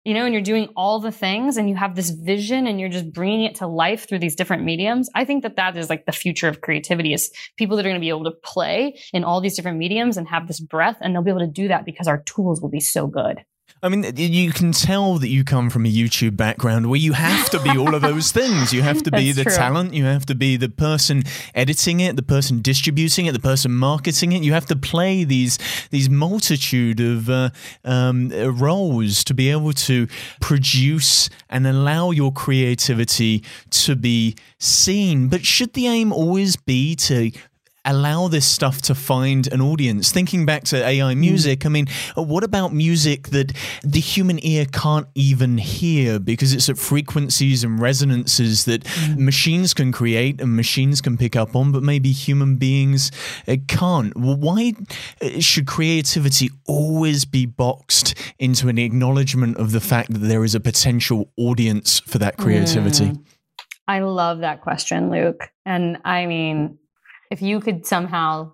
you 0.07 0.15
know, 0.15 0.25
and 0.25 0.33
you're 0.33 0.41
doing 0.41 0.69
all 0.77 1.01
the 1.01 1.11
things 1.11 1.57
and 1.57 1.69
you 1.69 1.75
have 1.75 1.97
this 1.97 2.11
vision 2.11 2.69
and 2.69 2.79
you're 2.79 2.89
just 2.89 3.13
bringing 3.13 3.43
it 3.43 3.57
to 3.57 3.67
life 3.67 4.09
through 4.09 4.21
these 4.21 4.37
different 4.37 4.63
mediums. 4.63 5.11
I 5.17 5.25
think 5.25 5.43
that 5.43 5.57
that 5.57 5.77
is 5.77 5.91
like 5.91 6.07
the 6.07 6.13
future 6.13 6.47
of 6.47 6.61
creativity 6.61 7.13
is 7.13 7.33
people 7.57 7.77
that 7.77 7.85
are 7.85 7.89
going 7.89 8.01
to 8.01 8.01
be 8.01 8.09
able 8.09 8.23
to 8.23 8.37
play 8.45 8.97
in 9.13 9.25
all 9.25 9.41
these 9.41 9.57
different 9.57 9.79
mediums 9.79 10.17
and 10.17 10.29
have 10.29 10.47
this 10.47 10.61
breadth 10.61 10.99
and 11.01 11.13
they'll 11.13 11.25
be 11.25 11.31
able 11.31 11.41
to 11.41 11.49
do 11.49 11.67
that 11.67 11.85
because 11.85 12.07
our 12.07 12.23
tools 12.23 12.61
will 12.61 12.69
be 12.69 12.79
so 12.79 13.09
good. 13.09 13.45
I 13.83 13.89
mean, 13.89 14.17
you 14.17 14.53
can 14.53 14.73
tell 14.73 15.19
that 15.19 15.29
you 15.29 15.45
come 15.45 15.69
from 15.69 15.85
a 15.85 15.89
YouTube 15.89 16.37
background 16.37 16.89
where 16.89 16.99
you 16.99 17.13
have 17.13 17.51
to 17.51 17.61
be 17.61 17.77
all 17.77 17.95
of 17.95 18.03
those 18.03 18.33
things. 18.33 18.73
You 18.73 18.83
have 18.83 19.03
to 19.03 19.11
be 19.11 19.33
the 19.33 19.45
true. 19.45 19.53
talent, 19.53 19.93
you 19.93 20.05
have 20.05 20.25
to 20.27 20.35
be 20.35 20.57
the 20.57 20.71
person 20.71 21.25
editing 21.55 22.01
it, 22.01 22.17
the 22.17 22.23
person 22.23 22.63
distributing 22.63 23.27
it, 23.27 23.33
the 23.33 23.39
person 23.39 23.73
marketing 23.73 24.33
it. 24.33 24.43
You 24.43 24.55
have 24.55 24.67
to 24.67 24.77
play 24.77 25.25
these 25.25 25.59
these 25.91 26.09
multitude 26.09 27.01
of 27.01 27.29
uh, 27.29 27.51
um, 27.85 28.31
roles 28.31 29.23
to 29.25 29.35
be 29.35 29.51
able 29.51 29.75
to 29.75 30.09
produce 30.41 31.29
and 31.51 31.67
allow 31.67 32.11
your 32.13 32.33
creativity 32.33 33.45
to 33.71 33.95
be 33.95 34.37
seen. 34.59 35.29
But 35.29 35.45
should 35.45 35.75
the 35.75 35.87
aim 35.87 36.13
always 36.13 36.57
be 36.57 36.97
to 36.97 37.31
allow 37.87 38.29
this 38.29 38.47
stuff 38.47 38.83
to 38.83 38.95
find 38.95 39.51
an 39.53 39.61
audience. 39.61 40.13
Thinking 40.13 40.45
back 40.45 40.65
to 40.65 40.85
AI 40.85 41.15
hmm. 41.15 41.21
music, 41.21 41.65
I 41.65 41.69
mean, 41.69 41.87
what 42.15 42.45
about 42.45 42.75
music 42.75 43.29
that 43.29 43.53
the 43.83 44.01
human 44.01 44.45
ear 44.45 44.67
can't 44.67 45.07
even 45.15 45.59
hear 45.59 46.19
because 46.19 46.53
it's 46.53 46.69
at 46.69 46.79
frequencies 46.79 47.65
and 47.65 47.81
resonances 47.81 48.65
that 48.65 48.85
mm. 48.85 49.19
machines 49.19 49.73
can 49.73 49.93
create 49.93 50.41
and 50.41 50.57
machines 50.57 51.01
can 51.01 51.17
pick 51.17 51.37
up 51.37 51.55
on, 51.55 51.73
but 51.73 51.83
maybe 51.83 52.13
human 52.13 52.57
beings 52.57 53.11
uh, 53.49 53.57
can't? 53.69 54.15
Why 54.17 54.75
uh, 55.23 55.41
should 55.41 55.67
creativity 55.67 56.51
always 56.67 57.25
be 57.25 57.47
boxed 57.47 58.15
into 58.39 58.69
an 58.69 58.79
acknowledgement 58.79 59.57
of 59.59 59.73
the 59.73 59.81
fact 59.81 60.13
that 60.13 60.19
there 60.19 60.45
is 60.45 60.55
a 60.55 60.61
potential 60.61 61.31
audience 61.37 62.01
for 62.01 62.19
that 62.19 62.37
creativity? 62.37 63.07
Mm. 63.07 63.25
I 63.89 64.01
love 64.01 64.41
that 64.41 64.63
question, 64.63 65.11
Luke. 65.11 65.49
And 65.65 65.99
I 66.05 66.27
mean, 66.27 66.79
if 67.31 67.43
you 67.43 67.61
could 67.61 67.87
somehow 67.87 68.53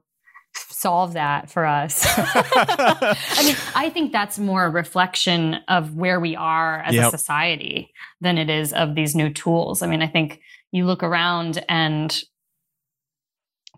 solve 0.55 1.15
that 1.15 1.51
for 1.51 1.65
us. 1.65 2.05
I 2.19 3.43
mean, 3.45 3.57
I 3.75 3.91
think 3.91 4.13
that's 4.13 4.39
more 4.39 4.65
a 4.65 4.71
reflection 4.71 5.57
of 5.69 5.95
where 5.95 6.21
we 6.21 6.37
are 6.37 6.81
as 6.81 6.95
yep. 6.95 7.09
a 7.09 7.11
society 7.11 7.93
than 8.21 8.39
it 8.39 8.51
is 8.51 8.73
of 8.73 8.95
these 8.95 9.15
new 9.15 9.33
tools. 9.33 9.83
I 9.83 9.87
mean, 9.87 10.03
I 10.03 10.09
think 10.09 10.41
you 10.71 10.85
look 10.85 11.03
around 11.03 11.65
and 11.69 12.23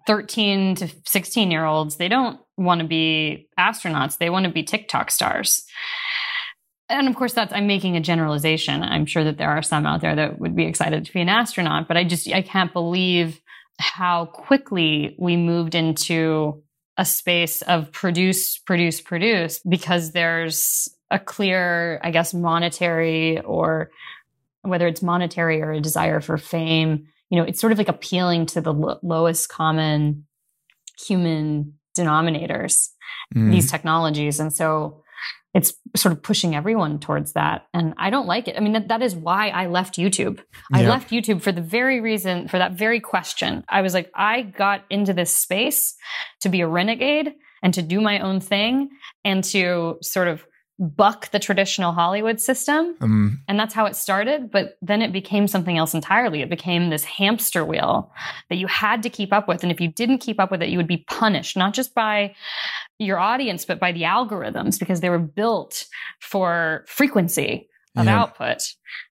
13 0.06 0.76
to 0.76 0.88
16 1.06 1.50
year 1.50 1.64
olds, 1.64 1.96
they 1.96 2.08
don't 2.08 2.40
want 2.56 2.80
to 2.80 2.86
be 2.86 3.48
astronauts. 3.58 4.18
They 4.18 4.30
want 4.30 4.46
to 4.46 4.52
be 4.52 4.62
TikTok 4.62 5.10
stars. 5.10 5.64
And 6.88 7.08
of 7.08 7.16
course, 7.16 7.32
that's, 7.32 7.52
I'm 7.52 7.66
making 7.66 7.96
a 7.96 8.00
generalization. 8.00 8.82
I'm 8.82 9.06
sure 9.06 9.24
that 9.24 9.38
there 9.38 9.48
are 9.48 9.62
some 9.62 9.86
out 9.86 10.02
there 10.02 10.14
that 10.14 10.38
would 10.38 10.54
be 10.54 10.66
excited 10.66 11.04
to 11.04 11.12
be 11.12 11.20
an 11.20 11.30
astronaut, 11.30 11.88
but 11.88 11.96
I 11.96 12.04
just, 12.04 12.30
I 12.30 12.42
can't 12.42 12.72
believe 12.72 13.40
how 13.78 14.26
quickly 14.26 15.16
we 15.18 15.36
moved 15.36 15.74
into 15.74 16.62
a 16.96 17.04
space 17.04 17.62
of 17.62 17.90
produce, 17.92 18.58
produce, 18.58 19.00
produce 19.00 19.60
because 19.68 20.12
there's 20.12 20.88
a 21.10 21.18
clear, 21.18 22.00
I 22.02 22.10
guess, 22.10 22.32
monetary 22.32 23.40
or 23.40 23.90
whether 24.62 24.86
it's 24.86 25.02
monetary 25.02 25.60
or 25.60 25.72
a 25.72 25.80
desire 25.80 26.20
for 26.20 26.38
fame. 26.38 27.06
You 27.30 27.38
know, 27.38 27.44
it's 27.44 27.60
sort 27.60 27.72
of 27.72 27.78
like 27.78 27.88
appealing 27.88 28.46
to 28.46 28.60
the 28.60 28.72
lo- 28.72 28.98
lowest 29.02 29.48
common 29.48 30.26
human 31.06 31.74
denominators, 31.96 32.90
mm. 33.34 33.50
these 33.50 33.70
technologies. 33.70 34.40
And 34.40 34.52
so 34.52 35.03
it's 35.54 35.72
sort 35.94 36.12
of 36.12 36.22
pushing 36.22 36.54
everyone 36.54 36.98
towards 36.98 37.32
that. 37.34 37.66
And 37.72 37.94
I 37.96 38.10
don't 38.10 38.26
like 38.26 38.48
it. 38.48 38.56
I 38.56 38.60
mean, 38.60 38.72
that, 38.72 38.88
that 38.88 39.02
is 39.02 39.14
why 39.14 39.50
I 39.50 39.66
left 39.66 39.94
YouTube. 39.94 40.40
I 40.72 40.82
yeah. 40.82 40.88
left 40.88 41.10
YouTube 41.10 41.42
for 41.42 41.52
the 41.52 41.62
very 41.62 42.00
reason, 42.00 42.48
for 42.48 42.58
that 42.58 42.72
very 42.72 42.98
question. 42.98 43.64
I 43.68 43.80
was 43.80 43.94
like, 43.94 44.10
I 44.14 44.42
got 44.42 44.84
into 44.90 45.14
this 45.14 45.30
space 45.30 45.94
to 46.40 46.48
be 46.48 46.60
a 46.60 46.66
renegade 46.66 47.34
and 47.62 47.72
to 47.74 47.82
do 47.82 48.00
my 48.00 48.18
own 48.18 48.40
thing 48.40 48.90
and 49.24 49.44
to 49.44 49.98
sort 50.02 50.26
of 50.26 50.44
buck 50.78 51.30
the 51.30 51.38
traditional 51.38 51.92
Hollywood 51.92 52.40
system. 52.40 52.96
Um, 53.00 53.40
and 53.46 53.58
that's 53.58 53.74
how 53.74 53.86
it 53.86 53.94
started. 53.94 54.50
But 54.50 54.76
then 54.82 55.02
it 55.02 55.12
became 55.12 55.46
something 55.46 55.78
else 55.78 55.94
entirely. 55.94 56.42
It 56.42 56.50
became 56.50 56.90
this 56.90 57.04
hamster 57.04 57.64
wheel 57.64 58.12
that 58.48 58.56
you 58.56 58.66
had 58.66 59.02
to 59.04 59.10
keep 59.10 59.32
up 59.32 59.46
with. 59.46 59.62
And 59.62 59.70
if 59.70 59.80
you 59.80 59.88
didn't 59.88 60.18
keep 60.18 60.40
up 60.40 60.50
with 60.50 60.62
it, 60.62 60.70
you 60.70 60.76
would 60.76 60.88
be 60.88 61.04
punished, 61.08 61.56
not 61.56 61.74
just 61.74 61.94
by 61.94 62.34
your 62.98 63.18
audience, 63.18 63.64
but 63.64 63.78
by 63.78 63.92
the 63.92 64.02
algorithms 64.02 64.78
because 64.78 65.00
they 65.00 65.10
were 65.10 65.18
built 65.18 65.86
for 66.20 66.84
frequency 66.88 67.68
of 67.96 68.06
yeah. 68.06 68.20
output. 68.20 68.58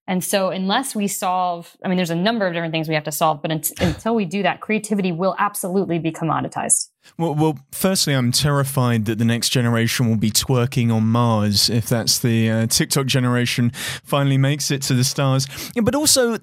And 0.08 0.24
so, 0.24 0.50
unless 0.50 0.96
we 0.96 1.08
solve, 1.08 1.76
I 1.84 1.88
mean, 1.88 1.96
there's 1.96 2.10
a 2.10 2.16
number 2.16 2.46
of 2.46 2.54
different 2.54 2.74
things 2.74 2.90
we 2.90 2.96
have 2.96 3.06
to 3.06 3.12
solve, 3.12 3.42
but 3.42 3.52
until 3.80 4.16
we 4.16 4.26
do 4.26 4.44
that, 4.44 4.60
creativity 4.60 5.12
will 5.12 5.36
absolutely 5.40 5.98
be 5.98 6.12
commoditized. 6.12 6.90
Well, 7.18 7.36
well, 7.36 7.60
firstly, 7.72 8.14
I'm 8.14 8.32
terrified 8.32 9.06
that 9.06 9.18
the 9.18 9.26
next 9.26 9.50
generation 9.50 10.10
will 10.10 10.18
be 10.18 10.32
twerking 10.32 10.94
on 10.94 11.08
Mars 11.08 11.70
if 11.70 11.88
that's 11.88 12.20
the 12.20 12.50
uh, 12.50 12.68
TikTok 12.68 13.06
generation 13.06 13.72
finally 14.04 14.38
makes 14.38 14.72
it 14.72 14.82
to 14.84 14.94
the 14.94 15.04
stars. 15.04 15.48
Yeah, 15.76 15.84
but 15.84 15.96
also, 15.96 16.38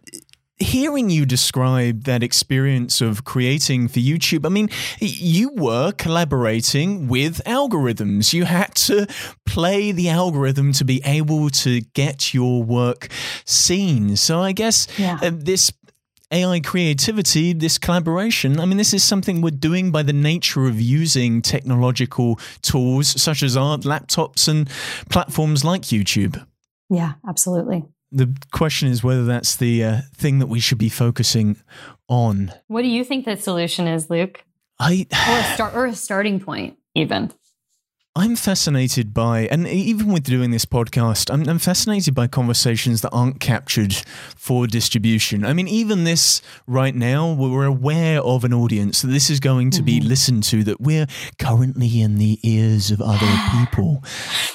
hearing 0.60 1.10
you 1.10 1.24
describe 1.24 2.04
that 2.04 2.22
experience 2.22 3.00
of 3.00 3.24
creating 3.24 3.88
for 3.88 3.98
YouTube, 3.98 4.46
I 4.46 4.50
mean, 4.50 4.68
you 5.00 5.50
were 5.54 5.92
collaborating 5.92 7.08
with 7.08 7.42
algorithms. 7.44 8.32
You 8.32 8.44
had 8.44 8.74
to 8.86 9.06
play 9.46 9.90
the 9.90 10.10
algorithm 10.10 10.72
to 10.74 10.84
be 10.84 11.00
able 11.04 11.50
to 11.50 11.80
get 11.80 12.34
your 12.34 12.62
work 12.62 13.08
seen. 13.44 14.16
So 14.16 14.40
I 14.40 14.52
guess 14.52 14.86
yeah. 14.98 15.18
uh, 15.22 15.30
this 15.32 15.72
AI 16.30 16.60
creativity, 16.60 17.52
this 17.52 17.78
collaboration, 17.78 18.60
I 18.60 18.66
mean, 18.66 18.76
this 18.76 18.94
is 18.94 19.02
something 19.02 19.40
we're 19.40 19.50
doing 19.50 19.90
by 19.90 20.02
the 20.02 20.12
nature 20.12 20.66
of 20.66 20.80
using 20.80 21.42
technological 21.42 22.38
tools 22.62 23.20
such 23.20 23.42
as 23.42 23.56
our 23.56 23.78
laptops 23.78 24.46
and 24.46 24.68
platforms 25.08 25.64
like 25.64 25.82
YouTube. 25.82 26.46
Yeah, 26.88 27.14
absolutely 27.26 27.84
the 28.12 28.36
question 28.52 28.88
is 28.88 29.04
whether 29.04 29.24
that's 29.24 29.56
the 29.56 29.84
uh, 29.84 30.00
thing 30.14 30.38
that 30.40 30.48
we 30.48 30.60
should 30.60 30.78
be 30.78 30.88
focusing 30.88 31.56
on. 32.08 32.52
What 32.66 32.82
do 32.82 32.88
you 32.88 33.04
think 33.04 33.24
the 33.24 33.36
solution 33.36 33.86
is, 33.86 34.10
Luke? 34.10 34.44
I 34.78 35.06
or 35.12 35.38
a 35.38 35.54
start 35.54 35.74
or 35.74 35.86
a 35.86 35.94
starting 35.94 36.40
point, 36.40 36.78
even. 36.94 37.32
I'm 38.16 38.34
fascinated 38.34 39.14
by, 39.14 39.42
and 39.52 39.68
even 39.68 40.12
with 40.12 40.24
doing 40.24 40.50
this 40.50 40.64
podcast, 40.64 41.32
I'm, 41.32 41.48
I'm, 41.48 41.60
fascinated 41.60 42.12
by 42.12 42.26
conversations 42.26 43.02
that 43.02 43.10
aren't 43.10 43.38
captured 43.38 43.94
for 44.34 44.66
distribution. 44.66 45.44
I 45.44 45.52
mean, 45.52 45.68
even 45.68 46.02
this 46.02 46.42
right 46.66 46.92
now, 46.92 47.32
we're 47.32 47.66
aware 47.66 48.20
of 48.20 48.42
an 48.42 48.52
audience 48.52 49.02
that 49.02 49.08
this 49.12 49.30
is 49.30 49.38
going 49.38 49.70
to 49.70 49.76
mm-hmm. 49.76 49.84
be 49.84 50.00
listened 50.00 50.42
to, 50.44 50.64
that 50.64 50.80
we're 50.80 51.06
currently 51.38 52.00
in 52.00 52.16
the 52.16 52.40
ears 52.42 52.90
of 52.90 53.00
other 53.00 53.28
people, 53.52 54.02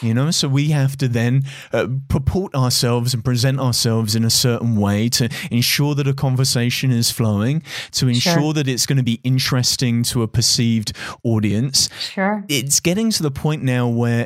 you 0.02 0.14
know? 0.14 0.32
So 0.32 0.50
we 0.50 0.72
have 0.72 0.98
to 0.98 1.08
then 1.08 1.44
uh, 1.72 1.88
purport 2.10 2.54
ourselves 2.54 3.14
and 3.14 3.24
present 3.24 3.62
ourselves 3.62 4.16
in 4.16 4.26
a 4.26 4.30
certain 4.30 4.76
way 4.76 5.08
to 5.12 5.30
ensure 5.50 5.96
that 5.96 6.08
a 6.10 6.14
conversation 6.14 6.92
is 6.92 7.10
flowing, 7.10 7.64
to 7.92 8.10
ensure 8.10 8.34
sure. 8.34 8.54
that 8.54 8.68
it's 8.68 8.86
going 8.86 8.98
to 8.98 9.04
be 9.04 9.22
interesting 9.24 10.04
to 10.04 10.24
a 10.24 10.28
perceived 10.28 10.92
audience. 11.24 11.88
Sure. 12.02 12.44
It's 12.50 12.82
getting 12.82 13.12
to 13.12 13.24
the 13.24 13.32
point 13.32 13.45
point 13.46 13.62
now 13.62 13.88
where 13.88 14.26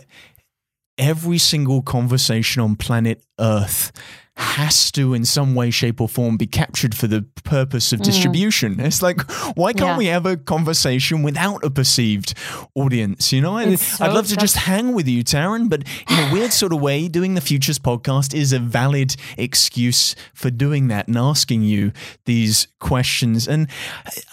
every 0.98 1.38
single 1.38 1.82
conversation 1.82 2.62
on 2.62 2.78
planet 2.78 3.22
Earth 3.38 3.92
has 4.38 4.90
to, 4.94 5.14
in 5.14 5.26
some 5.26 5.56
way, 5.56 5.70
shape, 5.72 6.00
or 6.00 6.08
form, 6.08 6.38
be 6.38 6.48
captured 6.48 6.96
for 6.96 7.06
the 7.06 7.24
purpose 7.44 7.92
of 7.92 8.00
mm. 8.00 8.06
distribution. 8.06 8.76
Mm. 8.76 8.86
It's 8.90 9.02
like, 9.02 9.30
why 9.58 9.74
can't 9.74 9.90
yeah. 9.90 9.98
we 9.98 10.06
have 10.06 10.26
a 10.26 10.38
conversation 10.38 11.22
without 11.22 11.66
a 11.66 11.70
perceived 11.70 12.34
audience? 12.76 13.34
You 13.34 13.42
know, 13.42 13.76
so 13.76 14.06
I'd 14.06 14.14
love 14.14 14.28
to 14.28 14.38
just 14.38 14.56
hang 14.56 14.94
with 14.94 15.10
you, 15.10 15.22
Taryn, 15.26 15.70
but 15.70 15.84
in 16.10 16.30
a 16.30 16.32
weird 16.32 16.54
sort 16.54 16.72
of 16.72 16.80
way, 16.80 17.10
doing 17.10 17.34
the 17.34 17.42
Futures 17.42 17.78
podcast 17.78 18.34
is 18.34 18.54
a 18.54 18.60
valid 18.60 19.18
excuse 19.38 20.16
for 20.34 20.50
doing 20.50 20.88
that 20.88 21.10
and 21.10 21.18
asking 21.18 21.64
you 21.64 21.92
these 22.24 22.70
questions. 22.80 23.50
And 23.50 23.68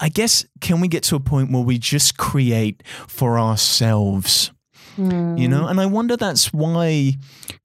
I 0.00 0.10
guess, 0.10 0.46
can 0.60 0.80
we 0.80 0.86
get 0.86 1.02
to 1.04 1.16
a 1.16 1.20
point 1.20 1.50
where 1.50 1.64
we 1.64 1.76
just 1.76 2.16
create 2.16 2.84
for 3.08 3.40
ourselves? 3.40 4.52
Mm. 4.96 5.38
You 5.38 5.48
know, 5.48 5.62
hmm. 5.62 5.68
and 5.68 5.80
I 5.80 5.86
wonder 5.86 6.16
that's 6.16 6.52
why 6.52 7.16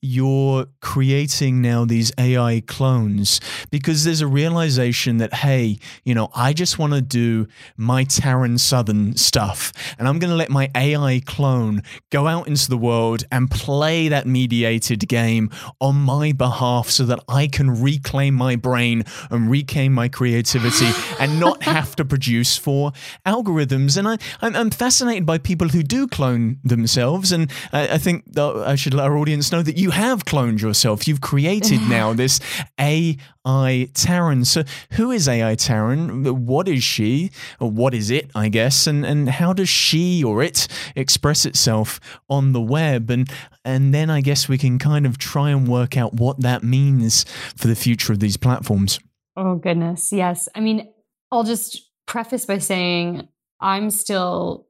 you're 0.01 0.65
creating 0.81 1.61
now 1.61 1.85
these 1.85 2.11
AI 2.17 2.61
clones 2.65 3.39
because 3.69 4.03
there's 4.03 4.21
a 4.21 4.27
realization 4.27 5.17
that, 5.17 5.33
hey, 5.33 5.77
you 6.03 6.15
know, 6.15 6.29
I 6.35 6.53
just 6.53 6.79
want 6.79 6.93
to 6.93 7.01
do 7.01 7.47
my 7.77 8.03
Taryn 8.03 8.59
Southern 8.59 9.15
stuff 9.15 9.71
and 9.99 10.07
I'm 10.07 10.17
going 10.17 10.31
to 10.31 10.35
let 10.35 10.49
my 10.49 10.71
AI 10.75 11.21
clone 11.25 11.83
go 12.09 12.27
out 12.27 12.47
into 12.47 12.67
the 12.67 12.77
world 12.77 13.25
and 13.31 13.49
play 13.49 14.07
that 14.07 14.25
mediated 14.25 15.07
game 15.07 15.51
on 15.79 15.95
my 15.97 16.31
behalf 16.31 16.89
so 16.89 17.03
that 17.05 17.19
I 17.29 17.47
can 17.47 17.81
reclaim 17.81 18.33
my 18.33 18.55
brain 18.55 19.03
and 19.29 19.51
reclaim 19.51 19.93
my 19.93 20.07
creativity 20.09 20.89
and 21.19 21.39
not 21.39 21.63
have 21.71 21.95
to 21.97 22.05
produce 22.05 22.57
for 22.57 22.91
algorithms. 23.25 23.97
And 23.97 24.07
I, 24.07 24.17
I'm 24.41 24.71
fascinated 24.71 25.25
by 25.27 25.37
people 25.37 25.69
who 25.69 25.83
do 25.83 26.07
clone 26.07 26.59
themselves. 26.63 27.20
And 27.29 27.51
I, 27.73 27.89
I 27.89 27.97
think 27.97 28.23
I 28.37 28.75
should 28.75 28.93
let 28.93 29.05
our 29.05 29.17
audience 29.17 29.51
know 29.51 29.61
that 29.61 29.77
you 29.77 29.91
have 29.91 30.25
cloned 30.25 30.61
yourself. 30.61 31.07
You've 31.07 31.21
created 31.21 31.81
now 31.89 32.13
this 32.15 32.39
AI 32.79 33.17
Taryn. 33.45 34.45
So, 34.45 34.63
who 34.93 35.11
is 35.11 35.27
AI 35.27 35.55
Taryn? 35.55 36.31
What 36.31 36.67
is 36.67 36.83
she? 36.83 37.31
What 37.59 37.93
is 37.93 38.09
it, 38.09 38.31
I 38.33 38.49
guess? 38.49 38.87
And, 38.87 39.05
and 39.05 39.29
how 39.29 39.53
does 39.53 39.69
she 39.69 40.23
or 40.23 40.41
it 40.41 40.67
express 40.95 41.45
itself 41.45 41.99
on 42.29 42.53
the 42.53 42.61
web? 42.61 43.09
And, 43.09 43.29
and 43.65 43.93
then 43.93 44.09
I 44.09 44.21
guess 44.21 44.47
we 44.47 44.57
can 44.57 44.79
kind 44.79 45.05
of 45.05 45.17
try 45.17 45.49
and 45.51 45.67
work 45.67 45.97
out 45.97 46.13
what 46.13 46.39
that 46.39 46.63
means 46.63 47.25
for 47.55 47.67
the 47.67 47.75
future 47.75 48.13
of 48.13 48.19
these 48.19 48.37
platforms. 48.37 48.99
Oh, 49.35 49.55
goodness. 49.55 50.11
Yes. 50.11 50.47
I 50.55 50.61
mean, 50.61 50.91
I'll 51.31 51.43
just 51.43 51.89
preface 52.05 52.45
by 52.45 52.57
saying 52.57 53.27
I'm 53.59 53.89
still 53.89 54.67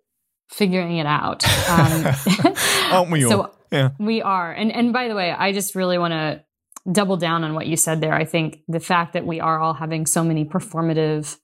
figuring 0.52 0.98
it 0.98 1.08
out. 1.08 1.44
Um, 1.72 2.06
Aren't 2.92 3.12
we 3.12 3.24
all? 3.24 3.30
So 3.30 3.52
yeah. 3.72 3.92
We 3.98 4.22
are. 4.22 4.52
And 4.52 4.72
and 4.72 4.92
by 4.92 5.08
the 5.08 5.16
way, 5.16 5.32
I 5.32 5.54
just 5.54 5.76
really 5.76 5.98
want 5.98 6.12
to 6.12 6.44
double 6.92 7.16
down 7.16 7.44
on 7.44 7.54
what 7.54 7.68
you 7.68 7.78
said 7.78 8.02
there. 8.02 8.14
I 8.14 8.26
think 8.26 8.62
the 8.68 8.80
fact 8.80 9.14
that 9.14 9.26
we 9.26 9.40
are 9.40 9.60
all 9.60 9.74
having 9.74 10.06
so 10.06 10.24
many 10.24 10.44
performative 10.44 11.38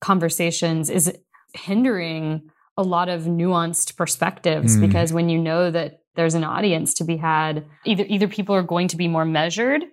conversations 0.00 0.90
is 0.90 1.12
hindering 1.54 2.50
a 2.76 2.82
lot 2.82 3.08
of 3.08 3.22
nuanced 3.22 3.96
perspectives 3.96 4.76
mm. 4.76 4.80
because 4.80 5.12
when 5.12 5.28
you 5.28 5.38
know 5.38 5.70
that 5.70 6.02
there's 6.16 6.34
an 6.34 6.44
audience 6.44 6.94
to 6.94 7.04
be 7.04 7.16
had, 7.16 7.64
either 7.84 8.04
either 8.08 8.26
people 8.26 8.54
are 8.54 8.62
going 8.62 8.88
to 8.88 8.96
be 8.96 9.06
more 9.06 9.24
measured 9.24 9.84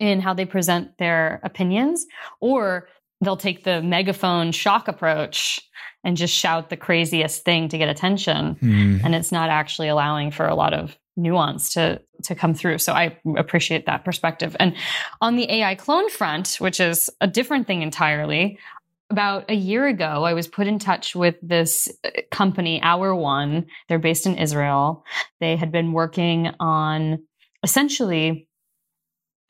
in 0.00 0.20
how 0.20 0.32
they 0.34 0.46
present 0.46 0.96
their 0.98 1.40
opinions 1.44 2.06
or 2.40 2.88
they'll 3.20 3.36
take 3.36 3.64
the 3.64 3.82
megaphone 3.82 4.52
shock 4.52 4.88
approach 4.88 5.60
and 6.04 6.16
just 6.16 6.34
shout 6.34 6.70
the 6.70 6.76
craziest 6.76 7.44
thing 7.44 7.68
to 7.68 7.78
get 7.78 7.88
attention. 7.88 8.56
Mm. 8.56 9.04
And 9.04 9.14
it's 9.14 9.32
not 9.32 9.50
actually 9.50 9.88
allowing 9.88 10.30
for 10.30 10.46
a 10.46 10.54
lot 10.54 10.74
of 10.74 10.96
nuance 11.16 11.72
to 11.74 12.00
to 12.24 12.34
come 12.34 12.54
through. 12.54 12.78
So 12.78 12.92
I 12.92 13.16
appreciate 13.36 13.86
that 13.86 14.04
perspective. 14.04 14.56
And 14.58 14.74
on 15.20 15.36
the 15.36 15.50
AI 15.50 15.74
clone 15.74 16.08
front, 16.10 16.56
which 16.58 16.80
is 16.80 17.10
a 17.20 17.26
different 17.26 17.66
thing 17.66 17.82
entirely, 17.82 18.58
about 19.10 19.48
a 19.50 19.54
year 19.54 19.86
ago, 19.86 20.24
I 20.24 20.32
was 20.32 20.48
put 20.48 20.66
in 20.66 20.78
touch 20.78 21.14
with 21.14 21.36
this 21.42 21.88
uh, 22.04 22.10
company, 22.30 22.80
Hour 22.82 23.14
One. 23.14 23.66
They're 23.88 23.98
based 23.98 24.26
in 24.26 24.38
Israel. 24.38 25.04
They 25.40 25.56
had 25.56 25.70
been 25.70 25.92
working 25.92 26.50
on 26.58 27.22
essentially 27.62 28.48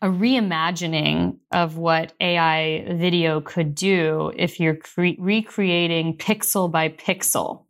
a 0.05 0.09
reimagining 0.09 1.38
of 1.51 1.79
what 1.79 2.12
AI 2.21 2.85
video 2.93 3.40
could 3.40 3.75
do 3.75 4.31
if 4.37 4.61
you're 4.61 4.77
cre- 4.77 5.19
recreating 5.19 6.19
pixel 6.19 6.71
by 6.71 6.90
pixel 6.90 7.64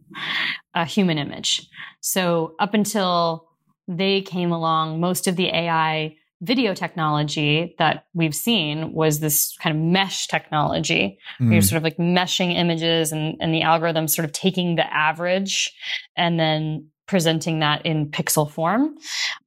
a 0.75 0.85
human 0.85 1.17
image. 1.17 1.69
So 2.01 2.57
up 2.59 2.75
until 2.75 3.49
they 3.87 4.21
came 4.21 4.51
along, 4.51 4.99
most 4.99 5.29
of 5.29 5.37
the 5.37 5.47
AI 5.47 6.17
video 6.43 6.75
technology 6.75 7.77
that 7.79 8.07
we've 8.15 8.35
seen 8.35 8.93
was 8.93 9.21
this 9.21 9.57
kind 9.63 9.77
of 9.77 9.81
mesh 9.81 10.27
technology. 10.27 11.19
Mm. 11.41 11.53
You're 11.53 11.63
sort 11.63 11.77
of 11.77 11.85
like 11.85 11.99
meshing 11.99 12.53
images 12.53 13.13
and, 13.13 13.37
and 13.41 13.55
the 13.55 13.63
algorithm 13.63 14.09
sort 14.09 14.25
of 14.25 14.33
taking 14.33 14.75
the 14.75 14.93
average 14.93 15.73
and 16.17 16.41
then 16.41 16.89
presenting 17.07 17.61
that 17.61 17.85
in 17.85 18.11
pixel 18.11 18.51
form, 18.51 18.97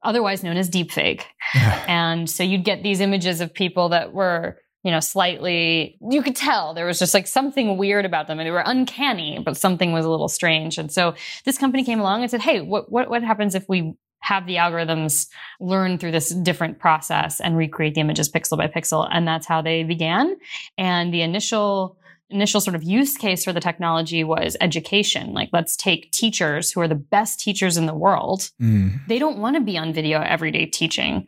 otherwise 0.02 0.42
known 0.42 0.56
as 0.56 0.70
deepfake. 0.70 1.22
and 1.54 2.28
so 2.28 2.42
you'd 2.42 2.64
get 2.64 2.82
these 2.82 3.00
images 3.00 3.40
of 3.40 3.52
people 3.52 3.90
that 3.90 4.12
were 4.12 4.58
you 4.84 4.92
know, 4.92 5.00
slightly, 5.00 5.98
you 6.10 6.22
could 6.22 6.36
tell 6.36 6.72
there 6.72 6.86
was 6.86 6.98
just 6.98 7.12
like 7.12 7.26
something 7.26 7.76
weird 7.76 8.04
about 8.04 8.26
them 8.26 8.38
and 8.38 8.46
they 8.46 8.50
were 8.50 8.62
uncanny, 8.64 9.38
but 9.44 9.56
something 9.56 9.92
was 9.92 10.04
a 10.04 10.10
little 10.10 10.28
strange. 10.28 10.78
And 10.78 10.90
so 10.90 11.14
this 11.44 11.58
company 11.58 11.84
came 11.84 12.00
along 12.00 12.22
and 12.22 12.30
said, 12.30 12.40
Hey, 12.40 12.60
what, 12.60 12.90
what, 12.90 13.10
what 13.10 13.22
happens 13.22 13.54
if 13.54 13.68
we 13.68 13.94
have 14.20 14.46
the 14.46 14.56
algorithms 14.56 15.28
learn 15.60 15.98
through 15.98 16.12
this 16.12 16.30
different 16.30 16.78
process 16.78 17.40
and 17.40 17.56
recreate 17.56 17.94
the 17.94 18.00
images 18.00 18.30
pixel 18.30 18.56
by 18.56 18.68
pixel? 18.68 19.08
And 19.10 19.26
that's 19.26 19.46
how 19.46 19.62
they 19.62 19.82
began. 19.82 20.36
And 20.76 21.12
the 21.12 21.22
initial 21.22 21.97
initial 22.30 22.60
sort 22.60 22.76
of 22.76 22.82
use 22.82 23.16
case 23.16 23.44
for 23.44 23.52
the 23.52 23.60
technology 23.60 24.22
was 24.22 24.56
education. 24.60 25.32
Like, 25.32 25.50
let's 25.52 25.76
take 25.76 26.12
teachers 26.12 26.70
who 26.70 26.80
are 26.80 26.88
the 26.88 26.94
best 26.94 27.40
teachers 27.40 27.76
in 27.76 27.86
the 27.86 27.94
world. 27.94 28.50
Mm. 28.60 29.00
They 29.06 29.18
don't 29.18 29.38
want 29.38 29.56
to 29.56 29.62
be 29.62 29.78
on 29.78 29.92
video 29.92 30.20
every 30.20 30.50
day 30.50 30.66
teaching. 30.66 31.26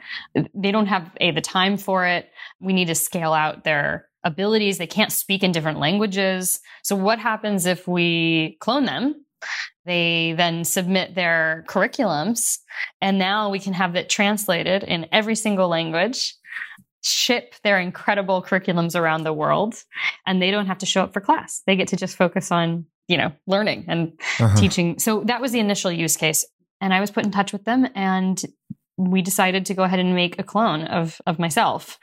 They 0.54 0.70
don't 0.70 0.86
have 0.86 1.10
a 1.20 1.30
the 1.30 1.40
time 1.40 1.76
for 1.76 2.06
it. 2.06 2.30
We 2.60 2.72
need 2.72 2.88
to 2.88 2.94
scale 2.94 3.32
out 3.32 3.64
their 3.64 4.08
abilities. 4.24 4.78
They 4.78 4.86
can't 4.86 5.12
speak 5.12 5.42
in 5.42 5.52
different 5.52 5.78
languages. 5.78 6.60
So 6.82 6.96
what 6.96 7.18
happens 7.18 7.66
if 7.66 7.88
we 7.88 8.58
clone 8.60 8.84
them? 8.84 9.24
They 9.86 10.34
then 10.36 10.64
submit 10.64 11.14
their 11.14 11.64
curriculums 11.66 12.58
and 13.00 13.18
now 13.18 13.48
we 13.50 13.58
can 13.58 13.72
have 13.72 13.96
it 13.96 14.10
translated 14.10 14.82
in 14.82 15.06
every 15.10 15.34
single 15.34 15.68
language 15.68 16.34
ship 17.02 17.54
their 17.64 17.78
incredible 17.78 18.42
curriculums 18.42 18.98
around 18.98 19.24
the 19.24 19.32
world 19.32 19.82
and 20.26 20.40
they 20.40 20.50
don't 20.50 20.66
have 20.66 20.78
to 20.78 20.86
show 20.86 21.02
up 21.02 21.12
for 21.12 21.20
class. 21.20 21.62
They 21.66 21.76
get 21.76 21.88
to 21.88 21.96
just 21.96 22.16
focus 22.16 22.52
on, 22.52 22.86
you 23.08 23.16
know, 23.16 23.32
learning 23.46 23.86
and 23.88 24.12
uh-huh. 24.38 24.56
teaching. 24.56 24.98
So 24.98 25.22
that 25.24 25.40
was 25.40 25.52
the 25.52 25.60
initial 25.60 25.90
use 25.90 26.16
case. 26.16 26.44
And 26.80 26.92
I 26.92 27.00
was 27.00 27.10
put 27.10 27.24
in 27.24 27.30
touch 27.30 27.52
with 27.52 27.64
them 27.64 27.86
and 27.94 28.42
we 29.08 29.22
decided 29.22 29.66
to 29.66 29.74
go 29.74 29.82
ahead 29.82 29.98
and 29.98 30.14
make 30.14 30.38
a 30.38 30.42
clone 30.42 30.82
of 30.84 31.20
of 31.26 31.38
myself 31.38 31.98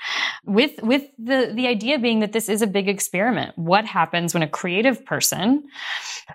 with 0.46 0.82
with 0.82 1.04
the 1.20 1.52
the 1.54 1.68
idea 1.68 2.00
being 2.00 2.22
that 2.22 2.32
this 2.32 2.50
is 2.50 2.62
a 2.62 2.68
big 2.68 2.90
experiment 2.90 3.56
what 3.58 3.86
happens 3.86 4.34
when 4.34 4.42
a 4.42 4.48
creative 4.48 5.06
person 5.06 5.64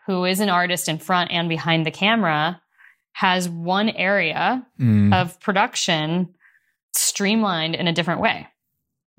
who 0.06 0.24
is 0.24 0.40
an 0.40 0.48
artist 0.48 0.88
in 0.88 0.98
front 0.98 1.32
and 1.32 1.48
behind 1.48 1.84
the 1.84 1.90
camera 1.90 2.60
has 3.12 3.48
one 3.48 3.88
area 3.88 4.64
mm. 4.80 5.12
of 5.12 5.38
production 5.40 6.32
streamlined 6.92 7.74
in 7.74 7.88
a 7.88 7.92
different 7.92 8.20
way 8.20 8.46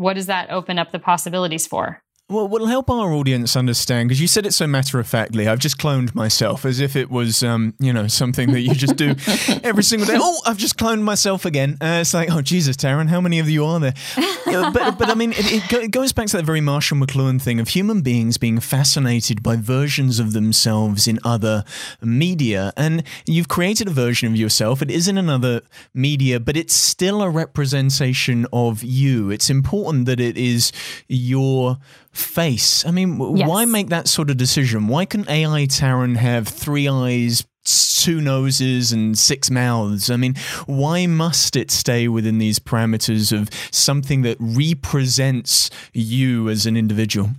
what 0.03 0.15
does 0.15 0.27
that 0.27 0.51
open 0.51 0.77
up 0.77 0.91
the 0.91 0.99
possibilities 0.99 1.65
for? 1.65 2.03
Well, 2.33 2.47
will 2.47 2.65
help 2.65 2.89
our 2.89 3.13
audience 3.13 3.55
understand 3.55 4.09
because 4.09 4.19
you 4.19 4.27
said 4.27 4.47
it 4.47 4.55
so 4.55 4.65
matter 4.65 4.99
of 4.99 5.05
factly. 5.05 5.47
I've 5.47 5.59
just 5.59 5.77
cloned 5.77 6.15
myself 6.15 6.65
as 6.65 6.79
if 6.79 6.95
it 6.95 7.11
was, 7.11 7.43
um, 7.43 7.75
you 7.79 7.93
know, 7.93 8.07
something 8.07 8.51
that 8.53 8.61
you 8.61 8.73
just 8.73 8.95
do 8.95 9.09
every 9.63 9.83
single 9.83 10.07
day. 10.07 10.17
Oh, 10.19 10.41
I've 10.43 10.57
just 10.57 10.75
cloned 10.75 11.03
myself 11.03 11.45
again. 11.45 11.77
Uh, 11.79 11.99
it's 12.01 12.11
like, 12.11 12.31
oh 12.31 12.41
Jesus, 12.41 12.75
Taryn, 12.75 13.07
how 13.07 13.21
many 13.21 13.37
of 13.37 13.51
you 13.51 13.63
are 13.63 13.79
there? 13.79 13.93
Uh, 14.17 14.71
but, 14.71 14.97
but 14.97 15.09
I 15.11 15.13
mean, 15.13 15.33
it, 15.33 15.71
it, 15.71 15.91
goes 15.91 16.11
back 16.11 16.25
to 16.27 16.37
that 16.37 16.43
very 16.43 16.59
Marshall 16.59 16.97
McLuhan 16.97 17.39
thing 17.39 17.59
of 17.59 17.67
human 17.67 18.01
beings 18.01 18.39
being 18.39 18.59
fascinated 18.59 19.43
by 19.43 19.55
versions 19.55 20.19
of 20.19 20.33
themselves 20.33 21.07
in 21.07 21.19
other 21.23 21.63
media, 22.01 22.73
and 22.75 23.03
you've 23.27 23.47
created 23.47 23.87
a 23.87 23.91
version 23.91 24.27
of 24.27 24.35
yourself. 24.35 24.81
It 24.81 24.89
is 24.89 25.07
in 25.07 25.19
another 25.19 25.61
media, 25.93 26.39
but 26.39 26.57
it's 26.57 26.73
still 26.73 27.21
a 27.21 27.29
representation 27.29 28.47
of 28.51 28.83
you. 28.83 29.29
It's 29.29 29.51
important 29.51 30.07
that 30.07 30.19
it 30.19 30.35
is 30.35 30.71
your 31.07 31.77
face. 32.13 32.85
I 32.85 32.91
mean, 32.91 33.19
yes. 33.35 33.47
why 33.47 33.65
make 33.65 33.89
that 33.89 34.07
sort 34.07 34.29
of 34.29 34.37
decision? 34.37 34.87
Why 34.87 35.05
can 35.05 35.27
AI 35.27 35.65
Taryn 35.65 36.15
have 36.15 36.47
three 36.47 36.87
eyes, 36.87 37.43
two 37.65 38.21
noses, 38.21 38.91
and 38.91 39.17
six 39.17 39.49
mouths? 39.49 40.09
I 40.09 40.15
mean, 40.15 40.35
why 40.65 41.07
must 41.07 41.55
it 41.55 41.71
stay 41.71 42.07
within 42.07 42.37
these 42.37 42.59
parameters 42.59 43.35
of 43.37 43.49
something 43.71 44.21
that 44.21 44.37
represents 44.39 45.69
you 45.91 46.49
as 46.49 46.65
an 46.65 46.77
individual? 46.77 47.31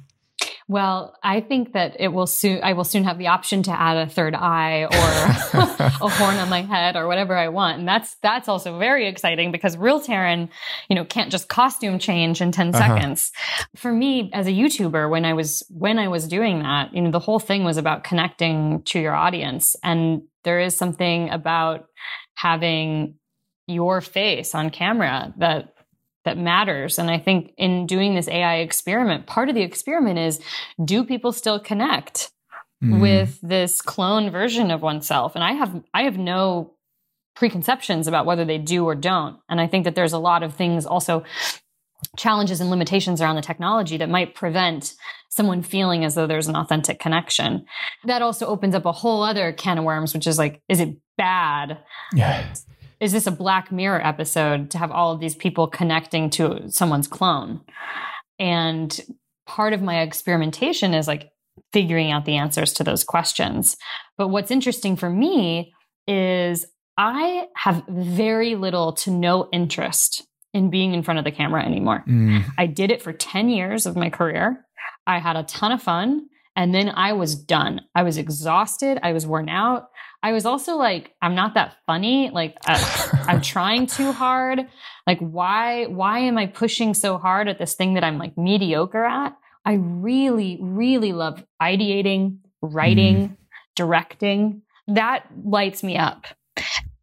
Well, 0.67 1.15
I 1.23 1.43
think 1.43 1.75
that 1.75 1.97
it 2.01 2.09
will 2.09 2.27
soon, 2.27 2.61
I 2.63 2.73
will 2.73 2.85
soon 2.85 3.05
have 3.05 3.19
the 3.19 3.27
option 3.27 3.63
to 3.65 3.71
add 3.71 3.99
a 3.99 4.09
third 4.09 4.35
eye 4.35 4.85
or 4.85 5.61
a 6.07 6.09
horn 6.09 6.37
on 6.37 6.49
my 6.49 6.63
head 6.63 6.97
or 6.97 7.07
whatever 7.07 7.37
I 7.37 7.49
want. 7.49 7.79
And 7.79 7.87
that's, 7.87 8.17
that's 8.23 8.49
also 8.49 8.79
very 8.79 9.07
exciting 9.07 9.53
because 9.53 9.77
real 9.77 10.01
Taryn, 10.01 10.49
you 10.89 10.97
know, 10.97 11.05
can't 11.05 11.31
just 11.31 11.49
costume 11.49 11.99
change 11.99 12.41
in 12.41 12.51
10 12.51 12.75
uh-huh. 12.75 12.79
seconds. 12.79 13.31
For 13.77 13.93
me 13.93 14.31
as 14.33 14.47
a 14.47 14.53
YouTuber, 14.53 15.11
when 15.11 15.27
I 15.27 15.35
was, 15.35 15.63
when 15.69 15.99
I 15.99 16.09
was 16.09 16.27
doing 16.27 16.61
that, 16.61 16.95
you 16.95 17.03
know, 17.03 17.11
the 17.11 17.19
whole 17.19 17.41
thing 17.41 17.65
was 17.65 17.77
about 17.77 18.05
connecting 18.05 18.83
to 18.85 18.99
your 18.99 19.15
audience. 19.15 19.77
And 19.83 20.23
there 20.45 20.61
is 20.61 20.77
something 20.77 21.29
about 21.29 21.87
having 22.37 23.17
your 23.67 24.01
face 24.01 24.55
on 24.55 24.71
camera 24.71 25.35
that 25.39 25.74
that 26.25 26.39
matters. 26.39 26.99
And 26.99 27.11
I 27.11 27.19
think 27.19 27.53
in 27.57 27.87
doing 27.87 28.15
this 28.15 28.29
AI 28.29 28.57
experiment, 28.57 29.27
part 29.27 29.49
of 29.49 29.55
the 29.55 29.63
experiment 29.63 30.19
is 30.19 30.41
do 30.83 31.05
people 31.05 31.33
still 31.33 31.61
connect 31.61 32.33
mm. 32.83 33.01
with 33.01 33.39
this 33.43 33.81
clone 33.81 34.31
version 34.31 34.71
of 34.71 34.83
oneself? 34.83 35.35
And 35.35 35.45
I 35.45 35.53
have 35.53 35.83
I 35.93 36.03
have 36.03 36.19
no 36.19 36.75
preconceptions 37.37 38.07
about 38.07 38.27
whether 38.27 38.45
they 38.45 38.59
do 38.59 38.85
or 38.85 38.95
don't. 38.95 39.39
And 39.49 39.61
I 39.61 39.67
think 39.67 39.85
that 39.85 39.95
there's 39.95 40.13
a 40.13 40.19
lot 40.19 40.43
of 40.43 40.55
things 40.55 40.87
also 40.87 41.25
challenges 42.17 42.61
and 42.61 42.71
limitations 42.71 43.21
around 43.21 43.37
the 43.37 43.43
technology 43.43 43.97
that 43.97 44.09
might 44.09 44.35
prevent 44.35 44.95
someone 45.31 45.63
feeling 45.63 46.05
as 46.05 46.15
though 46.15 46.27
there's 46.29 46.47
an 46.47 46.55
authentic 46.55 47.01
connection. 47.01 47.65
That 48.05 48.23
also 48.23 48.47
opens 48.47 48.75
up 48.75 48.85
a 48.85 48.93
whole 48.93 49.23
other 49.23 49.53
can 49.53 49.79
of 49.79 49.85
worms, 49.85 50.15
which 50.15 50.27
is 50.27 50.39
like, 50.39 50.63
is 50.69 50.81
it 50.81 50.97
bad? 51.17 51.79
Yeah 52.13 52.55
is 53.01 53.13
this 53.13 53.27
a 53.27 53.33
Black 53.33 53.73
Mirror 53.73 54.07
episode 54.07 54.71
to 54.71 54.79
have 54.79 54.91
all 54.91 55.13
of 55.13 55.21
these 55.21 55.35
people 55.35 55.67
connecting 55.67 56.31
to 56.31 56.71
someone's 56.71 57.09
clone? 57.09 57.61
And 58.39 58.99
part 59.47 59.73
of 59.73 59.83
my 59.83 60.01
experimentation 60.01 60.95
is 60.95 61.09
like 61.09 61.31
figuring 61.73 62.11
out 62.11 62.25
the 62.25 62.37
answers 62.37 62.73
to 62.75 62.85
those 62.85 63.05
questions. 63.05 63.77
But 64.17 64.29
what's 64.29 64.51
interesting 64.51 64.97
for 64.97 65.11
me 65.11 65.73
is 66.07 66.67
I 66.97 67.47
have 67.57 67.83
very 67.89 68.55
little 68.55 68.93
to 68.95 69.11
no 69.11 69.49
interest 69.53 70.27
in 70.53 70.71
being 70.71 70.95
in 70.95 71.03
front 71.03 71.19
of 71.19 71.25
the 71.25 71.33
camera 71.33 71.65
anymore. 71.65 72.05
Mm. 72.09 72.45
I 72.57 72.67
did 72.67 72.93
it 72.93 73.03
for 73.03 73.13
10 73.13 73.49
years 73.49 73.87
of 73.87 73.97
my 73.97 74.09
career. 74.09 74.65
I 75.07 75.19
had 75.19 75.37
a 75.37 75.43
ton 75.43 75.73
of 75.73 75.83
fun. 75.83 76.29
And 76.57 76.73
then 76.73 76.91
I 76.91 77.13
was 77.15 77.35
done. 77.35 77.81
I 77.97 78.05
was 78.05 78.17
exhausted. 78.17 78.99
I 79.03 79.13
was 79.13 79.27
worn 79.27 79.49
out. 79.49 79.89
I 80.25 80.33
was 80.33 80.47
also 80.47 80.77
like, 80.77 81.13
I'm 81.21 81.35
not 81.35 81.53
that 81.53 81.77
funny. 81.87 82.31
Like, 82.31 82.57
uh, 82.67 83.11
I'm 83.29 83.41
trying 83.43 83.87
too 83.87 84.11
hard. 84.11 84.67
Like, 85.07 85.19
why, 85.19 85.85
why 85.85 86.21
am 86.21 86.39
I 86.39 86.47
pushing 86.47 86.95
so 86.95 87.19
hard 87.19 87.47
at 87.47 87.59
this 87.59 87.75
thing 87.75 87.93
that 87.93 88.05
I'm 88.05 88.17
like 88.17 88.39
mediocre 88.39 89.05
at? 89.05 89.37
I 89.67 89.75
really, 89.75 90.59
really 90.63 91.13
love 91.13 91.45
ideating, 91.61 92.39
writing, 92.63 93.29
mm. 93.29 93.37
directing. 93.77 94.63
That 94.89 95.27
lights 95.45 95.83
me 95.83 95.99
up. 95.99 96.25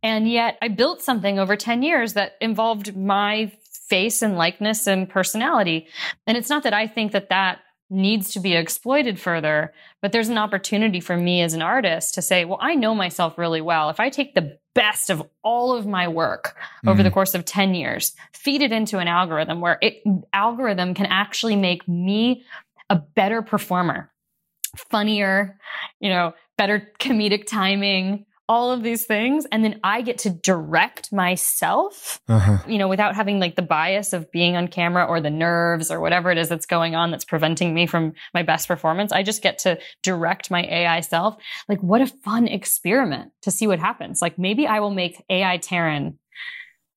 And 0.02 0.28
yet 0.28 0.58
I 0.60 0.70
built 0.70 1.04
something 1.04 1.38
over 1.38 1.56
10 1.56 1.84
years 1.84 2.14
that 2.14 2.38
involved 2.42 2.98
my 2.98 3.52
face 3.88 4.24
and 4.24 4.36
likeness 4.36 4.88
and 4.88 5.08
personality. 5.08 5.86
And 6.26 6.38
it's 6.38 6.50
not 6.50 6.64
that 6.64 6.74
I 6.74 6.88
think 6.88 7.12
that 7.12 7.30
that 7.30 7.60
needs 7.92 8.32
to 8.32 8.40
be 8.40 8.56
exploited 8.56 9.20
further. 9.20 9.74
But 10.02 10.12
there's 10.12 10.30
an 10.30 10.38
opportunity 10.38 11.00
for 11.00 11.18
me 11.18 11.42
as 11.42 11.54
an 11.54 11.62
artist 11.62 12.16
to 12.16 12.22
say, 12.22 12.46
well, 12.46 12.58
I 12.62 12.74
know 12.74 12.96
myself 12.96 13.38
really 13.38 13.62
well. 13.62 13.90
If 13.90 14.00
I 14.00 14.10
take 14.10 14.34
the 14.34 14.58
best 14.74 15.10
of 15.10 15.22
all 15.44 15.76
of 15.76 15.86
my 15.86 16.08
work 16.08 16.56
over 16.88 16.96
mm-hmm. 16.96 17.04
the 17.04 17.12
course 17.12 17.36
of 17.36 17.44
10 17.44 17.76
years, 17.76 18.16
feed 18.34 18.62
it 18.62 18.72
into 18.72 18.98
an 18.98 19.10
algorithm 19.10 19.60
where 19.60 19.78
it 19.82 20.02
algorithm 20.32 20.94
can 20.94 21.08
actually 21.08 21.58
make 21.58 21.88
me 21.88 22.44
a 22.90 22.96
better 22.96 23.42
performer, 23.42 24.10
funnier, 24.90 25.60
you 26.00 26.10
know, 26.10 26.34
better 26.58 26.92
comedic 27.00 27.46
timing, 27.46 28.26
all 28.48 28.72
of 28.72 28.84
these 28.84 29.06
things. 29.06 29.46
And 29.52 29.64
then 29.64 29.80
i 29.84 30.02
get 30.02 30.20
to 30.20 30.30
direct 30.30 31.12
myself 31.12 32.22
uh-huh. 32.28 32.58
you 32.68 32.78
know 32.78 32.88
without 32.88 33.16
having 33.16 33.40
like 33.40 33.56
the 33.56 33.62
bias 33.62 34.14
of 34.14 34.32
being 34.32 34.56
on 34.56 34.68
camera 34.68 35.06
or 35.06 35.22
the 35.22 35.30
nerves 35.30 35.92
or 35.92 36.00
whatever 36.00 36.32
it 36.32 36.38
is 36.38 36.50
that's 36.50 36.66
going 36.66 36.96
on 36.96 37.12
that's 37.12 37.26
preventing 37.26 37.74
me 37.74 37.86
from 37.86 38.14
my 38.34 38.44
best 38.44 38.68
performance. 38.68 39.12
I 39.12 39.24
just 39.24 39.42
get 39.42 39.60
to 39.60 39.80
direct 40.04 40.52
my 40.52 40.64
ai 40.64 41.02
self. 41.02 41.36
Like 41.68 41.82
what 41.82 42.02
a 42.02 42.08
fun 42.08 42.48
experiment 42.48 43.32
to 43.44 43.52
see 43.52 43.68
what 43.68 43.80
happens. 43.80 44.22
Like 44.22 44.38
maybe 44.38 44.68
i 44.68 44.80
will 44.80 44.92
make 44.92 45.24
ai 45.30 45.58
taryn 45.58 46.16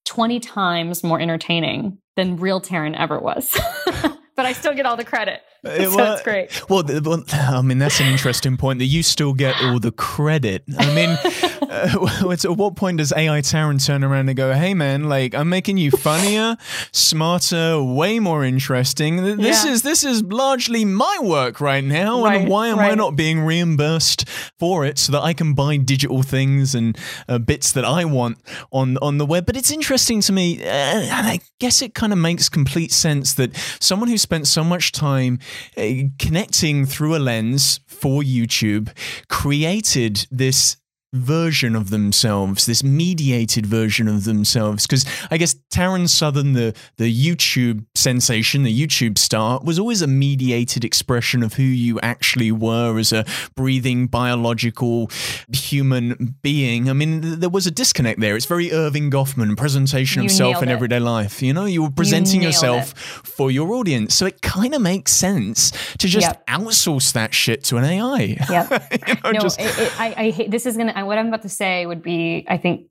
20 0.04 0.40
times 0.40 1.02
more 1.02 1.20
entertaining 1.20 1.98
than 2.16 2.36
real 2.36 2.60
taryn 2.60 2.98
ever 2.98 3.18
was. 3.18 3.58
But 4.36 4.46
i 4.46 4.52
still 4.52 4.74
get 4.74 4.84
all 4.84 4.96
the 4.96 5.04
credit 5.04 5.42
so 5.64 5.96
well, 5.96 6.12
it's 6.14 6.22
great. 6.22 6.68
Well, 6.68 6.84
well, 7.02 7.24
I 7.32 7.62
mean, 7.62 7.78
that's 7.78 8.00
an 8.00 8.06
interesting 8.06 8.56
point 8.56 8.78
that 8.80 8.86
you 8.86 9.02
still 9.02 9.32
get 9.32 9.60
all 9.62 9.78
the 9.78 9.92
credit. 9.92 10.64
I 10.78 10.94
mean, 10.94 11.10
uh, 11.62 12.30
at 12.30 12.56
what 12.56 12.76
point 12.76 12.98
does 12.98 13.12
AI 13.12 13.40
Taryn 13.40 13.84
turn 13.84 14.04
around 14.04 14.28
and 14.28 14.36
go, 14.36 14.52
"Hey, 14.52 14.74
man, 14.74 15.04
like 15.04 15.34
I'm 15.34 15.48
making 15.48 15.78
you 15.78 15.90
funnier, 15.90 16.56
smarter, 16.92 17.82
way 17.82 18.18
more 18.18 18.44
interesting. 18.44 19.22
This 19.36 19.64
yeah. 19.64 19.72
is 19.72 19.82
this 19.82 20.04
is 20.04 20.22
largely 20.22 20.84
my 20.84 21.18
work 21.22 21.60
right 21.60 21.84
now, 21.84 22.22
right, 22.24 22.40
and 22.40 22.48
why 22.48 22.68
am 22.68 22.78
right. 22.78 22.92
I 22.92 22.94
not 22.94 23.16
being 23.16 23.40
reimbursed 23.40 24.28
for 24.58 24.84
it 24.84 24.98
so 24.98 25.12
that 25.12 25.22
I 25.22 25.32
can 25.32 25.54
buy 25.54 25.76
digital 25.76 26.22
things 26.22 26.74
and 26.74 26.96
uh, 27.28 27.38
bits 27.38 27.72
that 27.72 27.84
I 27.84 28.04
want 28.04 28.38
on 28.70 28.98
on 28.98 29.18
the 29.18 29.26
web?" 29.26 29.46
But 29.46 29.56
it's 29.56 29.70
interesting 29.70 30.20
to 30.22 30.32
me, 30.32 30.62
uh, 30.62 30.68
and 30.68 31.26
I 31.26 31.40
guess 31.58 31.82
it 31.82 31.94
kind 31.94 32.12
of 32.12 32.18
makes 32.18 32.48
complete 32.48 32.92
sense 32.92 33.34
that 33.34 33.56
someone 33.80 34.08
who 34.08 34.18
spent 34.18 34.46
so 34.46 34.64
much 34.64 34.92
time 34.92 35.38
Uh, 35.76 36.08
connecting 36.18 36.86
through 36.86 37.16
a 37.16 37.18
lens 37.18 37.80
for 37.86 38.22
YouTube 38.22 38.90
created 39.28 40.26
this 40.30 40.76
version 41.14 41.76
of 41.76 41.90
themselves, 41.90 42.66
this 42.66 42.82
mediated 42.82 43.66
version 43.66 44.08
of 44.08 44.24
themselves. 44.24 44.86
Because 44.86 45.06
I 45.30 45.36
guess 45.36 45.54
Taryn 45.72 46.08
Southern, 46.08 46.52
the 46.52 46.74
the 46.96 47.12
YouTube 47.12 47.86
sensation, 47.94 48.62
the 48.62 48.86
YouTube 48.86 49.18
star, 49.18 49.60
was 49.62 49.78
always 49.78 50.02
a 50.02 50.06
mediated 50.06 50.84
expression 50.84 51.42
of 51.42 51.54
who 51.54 51.62
you 51.62 52.00
actually 52.00 52.50
were 52.52 52.98
as 52.98 53.12
a 53.12 53.24
breathing 53.54 54.06
biological 54.06 55.10
human 55.52 56.36
being. 56.42 56.90
I 56.90 56.92
mean, 56.92 57.40
there 57.40 57.48
was 57.48 57.66
a 57.66 57.70
disconnect 57.70 58.20
there. 58.20 58.36
It's 58.36 58.46
very 58.46 58.68
Erving 58.68 59.10
Goffman 59.10 59.56
presentation 59.56 60.24
of 60.24 60.30
self 60.30 60.62
in 60.62 60.68
it. 60.68 60.72
everyday 60.72 61.00
life. 61.00 61.42
You 61.42 61.52
know, 61.52 61.64
you 61.64 61.82
were 61.82 61.90
presenting 61.90 62.42
you 62.42 62.48
yourself 62.48 62.92
it. 62.92 62.98
for 63.26 63.50
your 63.50 63.72
audience, 63.72 64.14
so 64.14 64.26
it 64.26 64.42
kind 64.42 64.74
of 64.74 64.82
makes 64.82 65.12
sense 65.12 65.70
to 65.98 66.08
just 66.08 66.26
yep. 66.26 66.46
outsource 66.46 67.12
that 67.12 67.32
shit 67.34 67.64
to 67.64 67.76
an 67.76 67.84
AI. 67.84 68.36
Yeah. 68.50 68.86
you 69.08 69.14
know, 69.22 69.30
no, 69.32 69.40
just, 69.40 69.60
it, 69.60 70.00
I, 70.00 70.14
I 70.16 70.30
hate 70.30 70.50
this 70.50 70.66
is 70.66 70.76
gonna 70.76 70.92
what 71.06 71.18
I'm 71.18 71.28
about 71.28 71.42
to 71.42 71.48
say 71.48 71.86
would 71.86 72.02
be, 72.02 72.44
I 72.48 72.56
think, 72.56 72.88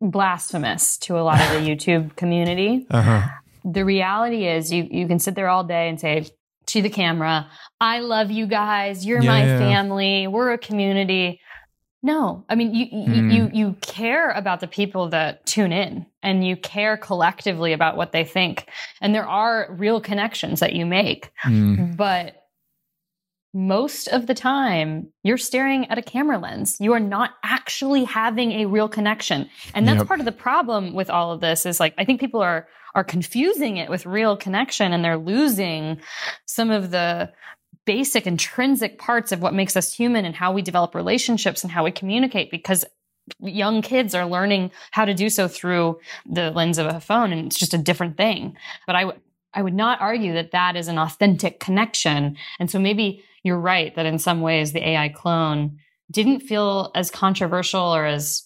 blasphemous 0.00 0.98
to 0.98 1.18
a 1.18 1.22
lot 1.22 1.40
of 1.40 1.50
the 1.52 1.58
YouTube 1.68 2.16
community. 2.16 2.86
Uh-huh. 2.90 3.28
The 3.64 3.84
reality 3.84 4.46
is, 4.46 4.72
you 4.72 4.86
you 4.90 5.08
can 5.08 5.18
sit 5.18 5.34
there 5.34 5.48
all 5.48 5.64
day 5.64 5.88
and 5.88 6.00
say 6.00 6.28
to 6.66 6.82
the 6.82 6.90
camera, 6.90 7.50
"I 7.80 8.00
love 8.00 8.30
you 8.30 8.46
guys. 8.46 9.04
You're 9.04 9.22
yeah, 9.22 9.30
my 9.30 9.44
yeah. 9.44 9.58
family. 9.58 10.26
We're 10.26 10.52
a 10.52 10.58
community." 10.58 11.40
No, 12.02 12.44
I 12.48 12.54
mean 12.54 12.72
you 12.72 12.86
mm. 12.86 13.34
you 13.34 13.50
you 13.52 13.76
care 13.80 14.30
about 14.30 14.60
the 14.60 14.68
people 14.68 15.08
that 15.08 15.44
tune 15.44 15.72
in, 15.72 16.06
and 16.22 16.46
you 16.46 16.56
care 16.56 16.96
collectively 16.96 17.72
about 17.72 17.96
what 17.96 18.12
they 18.12 18.22
think, 18.22 18.68
and 19.00 19.12
there 19.12 19.26
are 19.26 19.74
real 19.76 20.00
connections 20.00 20.60
that 20.60 20.72
you 20.72 20.86
make, 20.86 21.32
mm. 21.44 21.96
but 21.96 22.45
most 23.56 24.06
of 24.08 24.26
the 24.26 24.34
time 24.34 25.10
you're 25.22 25.38
staring 25.38 25.86
at 25.86 25.96
a 25.96 26.02
camera 26.02 26.36
lens. 26.36 26.76
You 26.78 26.92
are 26.92 27.00
not 27.00 27.30
actually 27.42 28.04
having 28.04 28.52
a 28.52 28.66
real 28.66 28.86
connection. 28.86 29.48
And 29.72 29.88
that's 29.88 29.96
yep. 29.96 30.06
part 30.06 30.20
of 30.20 30.26
the 30.26 30.32
problem 30.32 30.92
with 30.92 31.08
all 31.08 31.32
of 31.32 31.40
this 31.40 31.64
is 31.64 31.80
like 31.80 31.94
I 31.96 32.04
think 32.04 32.20
people 32.20 32.42
are 32.42 32.68
are 32.94 33.02
confusing 33.02 33.78
it 33.78 33.88
with 33.88 34.04
real 34.04 34.36
connection 34.36 34.92
and 34.92 35.02
they're 35.02 35.16
losing 35.16 35.98
some 36.44 36.70
of 36.70 36.90
the 36.90 37.32
basic 37.86 38.26
intrinsic 38.26 38.98
parts 38.98 39.32
of 39.32 39.40
what 39.40 39.54
makes 39.54 39.74
us 39.74 39.90
human 39.90 40.26
and 40.26 40.34
how 40.34 40.52
we 40.52 40.60
develop 40.60 40.94
relationships 40.94 41.62
and 41.62 41.72
how 41.72 41.82
we 41.82 41.90
communicate 41.90 42.50
because 42.50 42.84
young 43.40 43.80
kids 43.80 44.14
are 44.14 44.26
learning 44.26 44.70
how 44.90 45.06
to 45.06 45.14
do 45.14 45.30
so 45.30 45.48
through 45.48 45.98
the 46.26 46.50
lens 46.50 46.76
of 46.76 46.86
a 46.86 47.00
phone 47.00 47.32
and 47.32 47.46
it's 47.46 47.58
just 47.58 47.72
a 47.72 47.78
different 47.78 48.18
thing. 48.18 48.54
But 48.86 48.96
I 48.96 49.12
I 49.54 49.62
would 49.62 49.74
not 49.74 50.02
argue 50.02 50.34
that 50.34 50.50
that 50.50 50.76
is 50.76 50.88
an 50.88 50.98
authentic 50.98 51.58
connection. 51.58 52.36
And 52.58 52.70
so 52.70 52.78
maybe 52.78 53.24
you're 53.46 53.58
right 53.58 53.94
that 53.94 54.06
in 54.06 54.18
some 54.18 54.40
ways 54.40 54.72
the 54.72 54.86
AI 54.86 55.08
clone 55.08 55.78
didn't 56.10 56.40
feel 56.40 56.90
as 56.94 57.10
controversial 57.10 57.94
or 57.94 58.04
as 58.04 58.42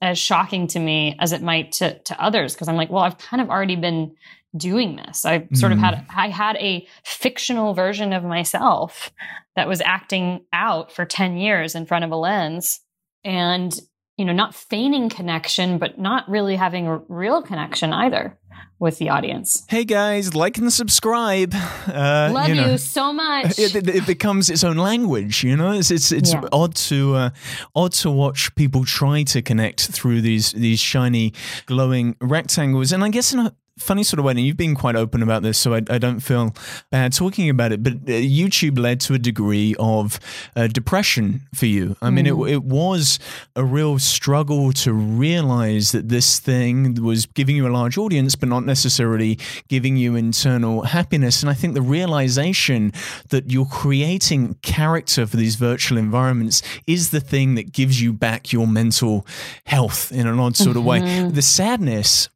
as 0.00 0.18
shocking 0.18 0.66
to 0.68 0.78
me 0.78 1.16
as 1.18 1.32
it 1.32 1.42
might 1.42 1.72
to, 1.72 1.98
to 2.00 2.22
others 2.22 2.54
because 2.54 2.68
I'm 2.68 2.76
like, 2.76 2.90
well, 2.90 3.02
I've 3.02 3.18
kind 3.18 3.40
of 3.40 3.48
already 3.48 3.76
been 3.76 4.14
doing 4.56 4.96
this. 4.96 5.24
I 5.24 5.48
sort 5.54 5.72
mm. 5.72 5.76
of 5.76 5.78
had 5.78 5.94
mm-hmm. 5.94 6.18
I 6.20 6.28
had 6.28 6.56
a 6.56 6.86
fictional 7.04 7.74
version 7.74 8.12
of 8.12 8.22
myself 8.22 9.12
that 9.56 9.68
was 9.68 9.80
acting 9.80 10.44
out 10.52 10.92
for 10.92 11.04
10 11.04 11.36
years 11.36 11.74
in 11.74 11.86
front 11.86 12.04
of 12.04 12.10
a 12.10 12.16
lens 12.16 12.80
and 13.24 13.74
you 14.16 14.24
know, 14.24 14.32
not 14.32 14.54
feigning 14.54 15.08
connection 15.08 15.78
but 15.78 15.98
not 15.98 16.28
really 16.28 16.54
having 16.54 16.86
a 16.86 16.98
real 17.08 17.42
connection 17.42 17.92
either 17.92 18.38
with 18.78 18.98
the 18.98 19.08
audience. 19.08 19.64
Hey 19.68 19.84
guys, 19.84 20.34
like 20.34 20.58
and 20.58 20.72
subscribe. 20.72 21.54
Uh, 21.54 22.30
Love 22.32 22.48
you, 22.48 22.54
know, 22.54 22.70
you, 22.72 22.78
so 22.96 23.12
much. 23.12 23.58
It, 23.58 23.74
it, 23.74 23.88
it, 23.88 24.06
becomes 24.06 24.50
its 24.50 24.64
own 24.64 24.76
language. 24.76 25.42
You 25.44 25.56
know, 25.56 25.72
it's 25.72 25.90
it's, 25.90 26.12
it's 26.12 26.32
yeah. 26.32 26.42
odd 26.52 26.74
to 26.76 27.14
uh, 27.14 27.30
odd 27.74 27.92
to 27.92 28.10
watch 28.10 28.54
people 28.54 28.84
try 28.84 29.22
to 29.24 29.42
connect 29.42 29.86
through 29.88 30.20
these 30.20 30.52
these 30.52 30.80
shiny, 30.80 31.32
glowing 31.66 32.16
rectangles. 32.20 32.92
And 32.92 33.02
I 33.04 33.08
guess 33.08 33.32
in 33.32 33.40
a 33.40 33.54
funny 33.78 34.02
sort 34.02 34.18
of 34.18 34.24
way, 34.24 34.32
and 34.32 34.40
you've 34.40 34.56
been 34.56 34.74
quite 34.74 34.96
open 34.96 35.22
about 35.22 35.42
this, 35.42 35.58
so 35.58 35.74
I, 35.74 35.82
I 35.90 35.98
don't 35.98 36.20
feel 36.20 36.54
bad 36.90 37.12
talking 37.12 37.48
about 37.50 37.72
it. 37.72 37.82
But 37.82 37.94
uh, 37.94 38.20
YouTube 38.20 38.78
led 38.78 39.00
to 39.00 39.14
a 39.14 39.18
degree 39.18 39.74
of 39.78 40.20
uh, 40.56 40.68
depression 40.68 41.42
for 41.54 41.66
you. 41.66 41.96
I 42.00 42.10
mean, 42.10 42.26
mm. 42.26 42.48
it, 42.48 42.54
it 42.54 42.64
was 42.64 43.18
a 43.56 43.64
real 43.64 43.98
struggle 43.98 44.72
to 44.72 44.92
realize 44.92 45.92
that 45.92 46.08
this 46.08 46.38
thing 46.38 46.94
was 47.02 47.26
giving 47.26 47.56
you 47.56 47.66
a 47.66 47.70
large 47.70 47.98
audience, 47.98 48.34
but 48.34 48.48
not 48.48 48.64
necessarily 48.64 49.38
giving 49.68 49.96
you 49.96 50.14
internal 50.14 50.82
happiness. 50.82 51.42
And 51.42 51.50
I 51.50 51.54
think 51.54 51.74
the 51.74 51.82
realization 51.82 52.92
that 53.30 53.50
you're 53.50 53.66
creating 53.66 54.54
character 54.62 55.26
for 55.26 55.36
these 55.36 55.56
virtual 55.56 55.98
environments 55.98 56.62
is 56.86 57.10
the 57.10 57.20
thing 57.20 57.54
that 57.56 57.72
gives 57.72 58.00
you 58.00 58.12
back 58.12 58.52
your 58.52 58.66
mental 58.66 59.26
health 59.66 60.12
in 60.12 60.26
an 60.26 60.38
odd 60.38 60.56
sort 60.56 60.70
mm-hmm. 60.70 60.78
of 60.78 60.84
way. 60.84 61.00
Mm-hmm. 61.00 61.34
The 61.34 61.42
sadness 61.42 62.28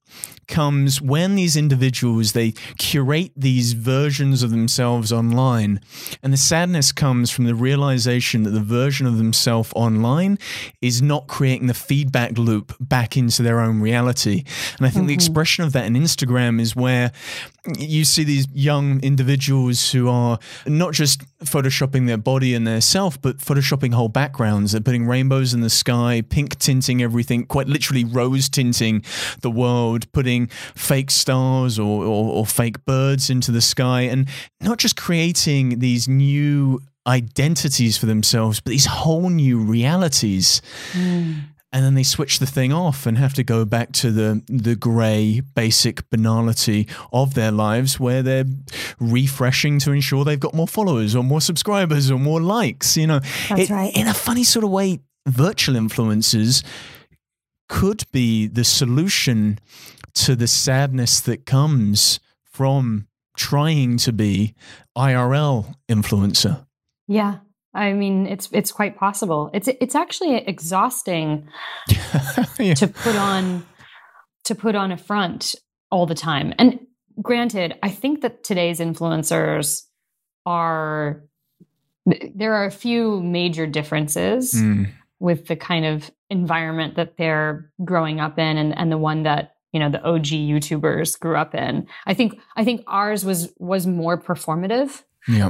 comes 0.48 1.00
when 1.00 1.34
these 1.34 1.56
individuals 1.56 2.32
they 2.32 2.52
curate 2.78 3.30
these 3.36 3.74
versions 3.74 4.42
of 4.42 4.50
themselves 4.50 5.12
online 5.12 5.80
and 6.22 6.32
the 6.32 6.38
sadness 6.38 6.90
comes 6.90 7.30
from 7.30 7.44
the 7.44 7.54
realization 7.54 8.42
that 8.42 8.50
the 8.50 8.60
version 8.60 9.06
of 9.06 9.18
themselves 9.18 9.72
online 9.76 10.38
is 10.80 11.00
not 11.00 11.26
creating 11.28 11.66
the 11.66 11.74
feedback 11.74 12.36
loop 12.38 12.74
back 12.80 13.16
into 13.16 13.42
their 13.42 13.60
own 13.60 13.80
reality 13.80 14.44
and 14.78 14.86
i 14.86 14.90
think 14.90 15.02
mm-hmm. 15.02 15.08
the 15.08 15.14
expression 15.14 15.64
of 15.64 15.72
that 15.72 15.84
in 15.84 15.94
instagram 15.94 16.60
is 16.60 16.74
where 16.74 17.12
you 17.76 18.04
see 18.04 18.24
these 18.24 18.46
young 18.52 19.00
individuals 19.02 19.90
who 19.92 20.08
are 20.08 20.38
not 20.66 20.92
just 20.92 21.22
photoshopping 21.40 22.06
their 22.06 22.16
body 22.16 22.54
and 22.54 22.66
their 22.66 22.80
self, 22.80 23.20
but 23.20 23.38
photoshopping 23.38 23.92
whole 23.92 24.08
backgrounds. 24.08 24.72
They're 24.72 24.80
putting 24.80 25.06
rainbows 25.06 25.54
in 25.54 25.60
the 25.60 25.70
sky, 25.70 26.22
pink 26.28 26.58
tinting 26.58 27.02
everything, 27.02 27.46
quite 27.46 27.66
literally 27.66 28.04
rose 28.04 28.48
tinting 28.48 29.04
the 29.42 29.50
world, 29.50 30.10
putting 30.12 30.48
fake 30.74 31.10
stars 31.10 31.78
or, 31.78 32.04
or, 32.04 32.32
or 32.32 32.46
fake 32.46 32.84
birds 32.84 33.30
into 33.30 33.50
the 33.50 33.60
sky, 33.60 34.02
and 34.02 34.28
not 34.60 34.78
just 34.78 34.96
creating 34.96 35.78
these 35.78 36.08
new 36.08 36.80
identities 37.06 37.96
for 37.96 38.06
themselves, 38.06 38.60
but 38.60 38.70
these 38.70 38.86
whole 38.86 39.30
new 39.30 39.58
realities. 39.58 40.60
Mm 40.92 41.44
and 41.72 41.84
then 41.84 41.94
they 41.94 42.02
switch 42.02 42.38
the 42.38 42.46
thing 42.46 42.72
off 42.72 43.06
and 43.06 43.18
have 43.18 43.34
to 43.34 43.44
go 43.44 43.64
back 43.64 43.92
to 43.92 44.10
the 44.10 44.42
the 44.46 44.74
grey 44.74 45.40
basic 45.54 46.08
banality 46.10 46.88
of 47.12 47.34
their 47.34 47.50
lives 47.50 48.00
where 48.00 48.22
they're 48.22 48.46
refreshing 48.98 49.78
to 49.80 49.92
ensure 49.92 50.24
they've 50.24 50.40
got 50.40 50.54
more 50.54 50.68
followers 50.68 51.14
or 51.14 51.22
more 51.22 51.40
subscribers 51.40 52.10
or 52.10 52.18
more 52.18 52.40
likes 52.40 52.96
you 52.96 53.06
know. 53.06 53.20
That's 53.48 53.62
it, 53.62 53.70
right. 53.70 53.94
in 53.94 54.06
a 54.06 54.14
funny 54.14 54.44
sort 54.44 54.64
of 54.64 54.70
way 54.70 55.00
virtual 55.26 55.74
influencers 55.74 56.64
could 57.68 58.04
be 58.12 58.46
the 58.46 58.64
solution 58.64 59.58
to 60.14 60.34
the 60.34 60.48
sadness 60.48 61.20
that 61.20 61.44
comes 61.44 62.18
from 62.44 63.06
trying 63.36 63.98
to 63.98 64.12
be 64.12 64.54
IRL 64.96 65.74
influencer. 65.88 66.66
Yeah 67.06 67.38
I 67.74 67.92
mean, 67.92 68.26
it's 68.26 68.48
it's 68.52 68.72
quite 68.72 68.96
possible. 68.96 69.50
It's 69.52 69.68
it's 69.68 69.94
actually 69.94 70.36
exhausting 70.36 71.48
yeah. 72.58 72.74
to 72.74 72.88
put 72.88 73.16
on 73.16 73.66
to 74.44 74.54
put 74.54 74.74
on 74.74 74.90
a 74.90 74.96
front 74.96 75.54
all 75.90 76.06
the 76.06 76.14
time. 76.14 76.54
And 76.58 76.80
granted, 77.20 77.78
I 77.82 77.90
think 77.90 78.22
that 78.22 78.44
today's 78.44 78.80
influencers 78.80 79.82
are 80.46 81.22
there 82.34 82.54
are 82.54 82.64
a 82.64 82.70
few 82.70 83.20
major 83.20 83.66
differences 83.66 84.54
mm. 84.54 84.90
with 85.20 85.46
the 85.46 85.56
kind 85.56 85.84
of 85.84 86.10
environment 86.30 86.96
that 86.96 87.18
they're 87.18 87.70
growing 87.84 88.18
up 88.18 88.38
in 88.38 88.56
and, 88.56 88.76
and 88.78 88.90
the 88.90 88.98
one 88.98 89.24
that 89.24 89.56
you 89.72 89.80
know 89.80 89.90
the 89.90 90.02
OG 90.02 90.24
YouTubers 90.24 91.18
grew 91.20 91.36
up 91.36 91.54
in. 91.54 91.86
I 92.06 92.14
think 92.14 92.40
I 92.56 92.64
think 92.64 92.82
ours 92.86 93.24
was 93.24 93.52
was 93.58 93.86
more 93.86 94.20
performative 94.20 95.02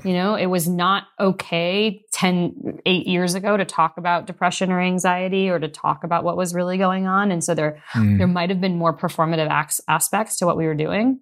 You 0.05 0.13
know, 0.13 0.35
it 0.35 0.47
was 0.47 0.69
not 0.69 1.05
okay 1.21 2.05
10, 2.13 2.81
eight 2.85 3.07
years 3.07 3.35
ago 3.35 3.57
to 3.57 3.65
talk 3.65 3.97
about 3.97 4.27
depression 4.27 4.73
or 4.73 4.81
anxiety 4.81 5.49
or 5.49 5.59
to 5.59 5.69
talk 5.69 6.05
about 6.05 6.25
what 6.25 6.37
was 6.37 6.55
really 6.55 6.79
going 6.79 7.07
on. 7.07 7.31
And 7.31 7.43
so 7.45 7.55
there, 7.55 7.83
mm. 7.93 8.19
there 8.19 8.27
might 8.27 8.51
have 8.51 8.61
been 8.61 8.77
more 8.77 8.97
performative 8.97 9.49
aspects 9.89 10.39
to 10.39 10.47
what 10.47 10.57
we 10.57 10.67
were 10.67 10.75
doing. 10.75 11.21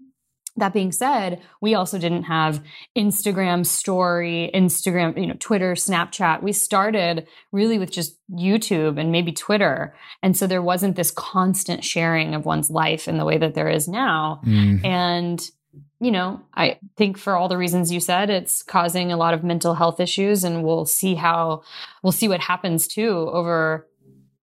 that 0.57 0.73
being 0.73 0.93
said, 0.93 1.43
we 1.61 1.75
also 1.75 1.99
didn't 1.99 2.25
have 2.25 2.63
Instagram 2.97 3.65
story, 3.65 4.51
Instagram, 4.55 5.19
you 5.21 5.27
know, 5.27 5.37
Twitter, 5.39 5.75
Snapchat. 5.75 6.43
We 6.43 6.53
started 6.53 7.27
really 7.53 7.79
with 7.79 7.91
just 7.91 8.17
YouTube 8.31 8.99
and 8.99 9.13
maybe 9.13 9.33
Twitter. 9.33 9.95
And 10.23 10.37
so 10.37 10.47
there 10.47 10.63
wasn't 10.63 10.97
this 10.97 11.11
constant 11.11 11.85
sharing 11.85 12.35
of 12.35 12.47
one's 12.47 12.71
life 12.71 13.07
in 13.07 13.19
the 13.19 13.25
way 13.25 13.39
that 13.39 13.55
there 13.55 13.69
is 13.69 13.87
now. 13.87 14.41
Mm. 14.47 14.85
And 14.85 15.51
you 16.01 16.11
know, 16.11 16.41
I 16.55 16.79
think 16.97 17.17
for 17.17 17.37
all 17.37 17.49
the 17.49 17.57
reasons 17.57 17.93
you 17.93 18.01
said, 18.01 18.29
it's 18.29 18.63
causing 18.63 19.13
a 19.13 19.17
lot 19.17 19.35
of 19.35 19.43
mental 19.43 19.75
health 19.75 19.99
issues 20.01 20.45
and 20.45 20.63
we'll 20.63 20.85
see 20.85 21.15
how 21.15 21.63
we'll 22.03 22.13
see 22.13 22.29
what 22.29 22.41
happens 22.41 22.87
too 22.87 23.31
over 23.33 23.89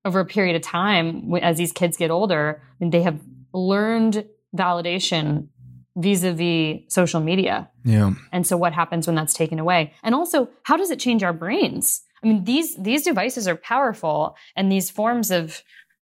over 0.06 0.20
a 0.20 0.26
period 0.26 0.56
of 0.56 0.62
time 0.62 1.34
as 1.42 1.58
these 1.58 1.72
kids 1.72 1.96
get 1.96 2.12
older 2.12 2.62
and 2.82 2.92
they 2.92 3.02
have 3.04 3.22
learned 3.54 4.26
validation 4.56 5.48
vis-a-vis 5.96 6.82
social 6.88 7.22
media. 7.22 7.70
Yeah. 7.86 8.14
And 8.32 8.46
so 8.48 8.58
what 8.58 8.74
happens 8.74 9.06
when 9.08 9.16
that's 9.16 9.34
taken 9.34 9.60
away? 9.60 9.94
And 10.02 10.16
also, 10.16 10.50
how 10.64 10.76
does 10.76 10.90
it 10.90 11.00
change 11.00 11.24
our 11.24 11.34
brains? 11.34 12.02
I 12.24 12.28
mean, 12.28 12.46
these 12.46 12.76
these 12.78 13.04
devices 13.04 13.48
are 13.48 13.56
powerful 13.56 14.36
and 14.56 14.72
these 14.72 14.90
forms 14.90 15.30
of 15.30 15.62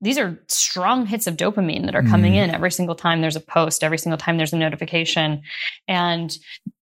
these 0.05 0.19
are 0.19 0.39
strong 0.49 1.07
hits 1.07 1.27
of 1.27 1.37
dopamine 1.37 1.87
that 1.87 1.95
are 1.95 2.03
coming 2.03 2.35
mm. 2.35 2.45
in 2.45 2.51
every 2.51 2.71
single 2.71 2.95
time 2.95 3.23
there's 3.23 3.37
a 3.37 3.41
post, 3.41 3.83
every 3.83 3.97
single 3.97 4.19
time 4.19 4.37
there's 4.37 4.53
a 4.53 4.57
notification. 4.57 5.43
And 5.89 6.37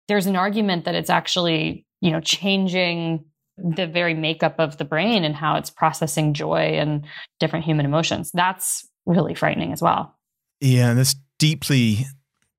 there's 0.08 0.26
an 0.26 0.36
argument 0.36 0.86
that 0.86 0.94
it's 0.94 1.10
actually, 1.10 1.84
you 2.00 2.10
know, 2.10 2.20
changing 2.20 3.26
the 3.58 3.86
very 3.86 4.14
makeup 4.14 4.54
of 4.58 4.78
the 4.78 4.86
brain 4.86 5.22
and 5.22 5.36
how 5.36 5.56
it's 5.56 5.68
processing 5.68 6.32
joy 6.32 6.78
and 6.78 7.04
different 7.38 7.66
human 7.66 7.84
emotions. 7.84 8.30
That's 8.32 8.88
really 9.04 9.34
frightening 9.34 9.72
as 9.72 9.82
well. 9.82 10.16
Yeah, 10.60 10.94
that's 10.94 11.14
deeply 11.38 12.06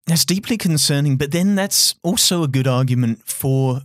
that's 0.05 0.25
deeply 0.25 0.57
concerning, 0.57 1.17
but 1.17 1.31
then 1.31 1.55
that's 1.55 1.95
also 2.03 2.43
a 2.43 2.47
good 2.47 2.67
argument 2.67 3.27
for 3.27 3.81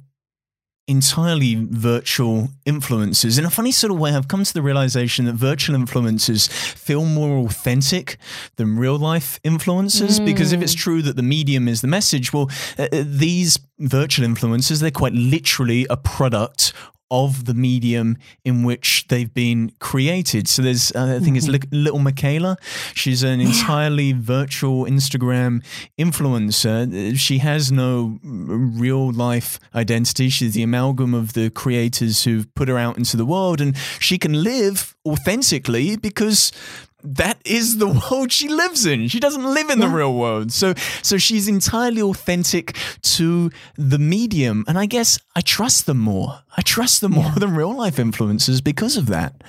entirely 0.88 1.57
virtual 1.68 2.49
influencers. 2.64 3.38
In 3.38 3.44
a 3.44 3.51
funny 3.51 3.72
sort 3.72 3.92
of 3.92 3.99
way, 3.99 4.14
I've 4.14 4.29
come 4.29 4.44
to 4.44 4.55
the 4.55 4.62
realization 4.62 5.25
that 5.25 5.35
virtual 5.35 5.77
influencers 5.77 6.49
feel 6.49 7.05
more 7.05 7.38
authentic 7.38 8.18
than 8.57 8.79
real 8.79 8.96
life 8.96 9.40
influencers. 9.42 10.20
Mm. 10.20 10.27
Because 10.27 10.53
if 10.53 10.62
it's 10.62 10.75
mm. 10.75 10.81
true 10.81 11.03
that 11.03 11.16
the 11.16 11.22
medium 11.22 11.66
is 11.66 11.81
the 11.81 11.88
message, 11.88 12.33
well, 12.33 12.51
uh, 12.79 12.87
uh 12.92 13.03
these 13.05 13.59
virtual 13.79 14.27
influencers, 14.27 14.81
they're 14.81 14.90
quite 14.90 15.12
literally 15.12 15.87
a 15.90 15.96
product 15.96 16.72
of 17.11 17.45
the 17.45 17.55
medium 17.55 18.16
in 18.45 18.64
which 18.64 19.07
they've 19.09 19.33
been 19.33 19.73
created. 19.79 20.49
So 20.49 20.62
there's, 20.62 20.92
uh, 20.92 21.19
I 21.21 21.25
think 21.25 21.37
it's 21.37 21.49
mm-hmm. 21.49 21.85
Little 21.85 22.01
Miquela. 22.01 22.57
She's 22.95 23.23
an 23.23 23.40
entirely 23.40 24.12
virtual 24.12 24.85
Instagram 24.85 25.64
influencer. 25.99 27.16
She 27.19 27.38
has 27.38 27.71
no 27.71 28.19
real 28.23 29.12
life 29.12 29.61
identity. 29.75 30.29
She's 30.29 30.55
the 30.55 30.62
amalgam 30.62 31.14
of 31.14 31.35
the 31.35 31.51
creators 31.51 32.25
who've 32.25 32.53
put 32.55 32.69
her 32.69 32.79
out 32.79 32.97
into 32.97 33.16
the 33.16 33.27
world, 33.27 33.61
and 33.61 33.77
she 34.01 34.19
can 34.19 34.42
live 34.42 34.97
authentically 35.07 35.97
because 35.97 36.53
that 37.02 37.38
is 37.44 37.78
the 37.78 37.88
world 38.11 38.32
she 38.32 38.48
lives 38.48 38.87
in. 38.87 39.09
She 39.09 39.20
doesn't 39.20 39.44
live 39.44 39.70
in 39.70 39.80
the 39.80 39.88
real 39.88 40.14
world. 40.14 40.52
So 40.52 40.74
so 41.02 41.18
she's 41.18 41.48
entirely 41.48 42.02
authentic 42.02 42.76
to 43.02 43.50
the 43.76 43.98
medium. 43.98 44.64
And 44.68 44.78
I 44.78 44.87
guess 44.87 45.18
I 45.35 45.40
trust 45.40 45.87
them 45.87 45.98
more. 45.98 46.40
I 46.56 46.62
trust 46.62 47.00
them 47.00 47.12
more 47.12 47.24
yeah. 47.24 47.35
than 47.37 47.54
real 47.54 47.74
life 47.74 47.96
influencers 47.96 48.62
because 48.62 48.96
of 48.96 49.06
that. 49.06 49.42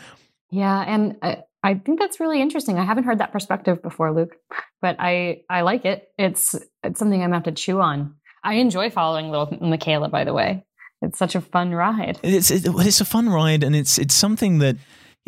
Yeah, 0.49 0.83
and 0.87 1.17
I, 1.21 1.43
I 1.63 1.75
think 1.75 1.99
that's 1.99 2.19
really 2.19 2.41
interesting. 2.41 2.79
I 2.79 2.85
haven't 2.85 3.03
heard 3.03 3.19
that 3.19 3.33
perspective 3.33 3.81
before, 3.81 4.13
Luke, 4.13 4.35
but 4.81 4.95
I 4.99 5.41
I 5.49 5.61
like 5.61 5.85
it. 5.85 6.09
It's 6.17 6.55
it's 6.83 6.99
something 6.99 7.21
I'm 7.21 7.29
gonna 7.29 7.37
have 7.37 7.43
to 7.43 7.51
chew 7.51 7.81
on. 7.81 8.15
I 8.43 8.55
enjoy 8.55 8.89
following 8.89 9.29
little 9.29 9.47
Miquela, 9.47 10.09
by 10.09 10.23
the 10.23 10.33
way. 10.33 10.63
It's 11.01 11.19
such 11.19 11.35
a 11.35 11.41
fun 11.41 11.73
ride. 11.73 12.19
It's 12.23 12.49
it, 12.49 12.63
it's 12.65 13.01
a 13.01 13.05
fun 13.05 13.29
ride, 13.29 13.63
and 13.63 13.75
it's 13.75 13.99
it's 13.99 14.15
something 14.15 14.59
that 14.59 14.77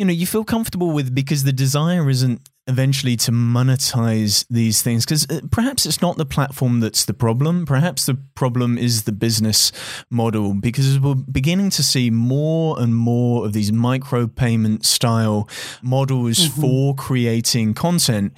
you 0.00 0.06
know 0.06 0.12
you 0.14 0.26
feel 0.26 0.44
comfortable 0.44 0.92
with 0.92 1.14
because 1.14 1.44
the 1.44 1.52
desire 1.52 2.08
isn't 2.08 2.48
eventually 2.66 3.16
to 3.16 3.30
monetize 3.30 4.46
these 4.48 4.80
things 4.80 5.04
because 5.04 5.26
uh, 5.28 5.40
perhaps 5.50 5.84
it's 5.84 6.00
not 6.00 6.16
the 6.16 6.24
platform 6.24 6.80
that's 6.80 7.04
the 7.04 7.12
problem 7.12 7.66
perhaps 7.66 8.06
the 8.06 8.14
problem 8.34 8.78
is 8.78 9.02
the 9.02 9.12
business 9.12 9.70
model 10.08 10.54
because 10.54 10.98
we're 10.98 11.14
beginning 11.14 11.68
to 11.68 11.82
see 11.82 12.08
more 12.10 12.80
and 12.80 12.96
more 12.96 13.44
of 13.44 13.52
these 13.52 13.70
micropayment 13.70 14.86
style 14.86 15.46
models 15.82 16.38
mm-hmm. 16.38 16.60
for 16.62 16.94
creating 16.94 17.74
content 17.74 18.32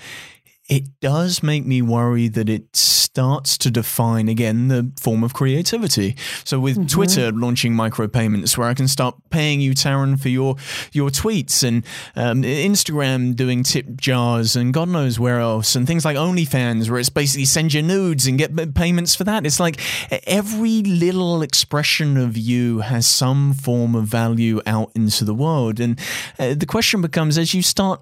it 0.72 0.88
does 1.00 1.42
make 1.42 1.66
me 1.66 1.82
worry 1.82 2.28
that 2.28 2.48
it 2.48 2.74
starts 2.74 3.58
to 3.58 3.70
define 3.70 4.26
again 4.26 4.68
the 4.68 4.90
form 4.98 5.22
of 5.22 5.34
creativity. 5.34 6.16
So 6.44 6.58
with 6.58 6.76
mm-hmm. 6.78 6.86
Twitter 6.86 7.30
launching 7.30 7.74
micropayments, 7.74 8.56
where 8.56 8.68
I 8.68 8.72
can 8.72 8.88
start 8.88 9.14
paying 9.28 9.60
you, 9.60 9.72
Taryn, 9.72 10.18
for 10.18 10.30
your 10.30 10.56
your 10.92 11.10
tweets, 11.10 11.62
and 11.62 11.84
um, 12.16 12.42
Instagram 12.42 13.36
doing 13.36 13.64
tip 13.64 13.96
jars, 13.96 14.56
and 14.56 14.72
God 14.72 14.88
knows 14.88 15.20
where 15.20 15.40
else, 15.40 15.76
and 15.76 15.86
things 15.86 16.06
like 16.06 16.16
OnlyFans, 16.16 16.88
where 16.88 16.98
it's 16.98 17.10
basically 17.10 17.44
send 17.44 17.74
your 17.74 17.82
nudes 17.82 18.26
and 18.26 18.38
get 18.38 18.74
payments 18.74 19.14
for 19.14 19.24
that. 19.24 19.44
It's 19.44 19.60
like 19.60 19.78
every 20.26 20.80
little 20.80 21.42
expression 21.42 22.16
of 22.16 22.38
you 22.38 22.78
has 22.78 23.06
some 23.06 23.52
form 23.52 23.94
of 23.94 24.06
value 24.06 24.62
out 24.64 24.90
into 24.94 25.26
the 25.26 25.34
world, 25.34 25.80
and 25.80 26.00
uh, 26.38 26.54
the 26.54 26.64
question 26.64 27.02
becomes 27.02 27.36
as 27.36 27.52
you 27.52 27.60
start 27.60 28.00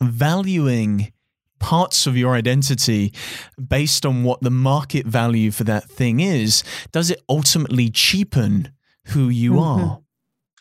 valuing 0.00 1.12
parts 1.58 2.06
of 2.06 2.16
your 2.16 2.34
identity 2.34 3.12
based 3.68 4.06
on 4.06 4.24
what 4.24 4.40
the 4.40 4.50
market 4.50 5.06
value 5.06 5.50
for 5.50 5.64
that 5.64 5.84
thing 5.84 6.20
is, 6.20 6.62
does 6.92 7.10
it 7.10 7.20
ultimately 7.28 7.90
cheapen 7.90 8.72
who 9.06 9.28
you 9.28 9.52
mm-hmm. 9.52 9.84
are? 9.84 10.00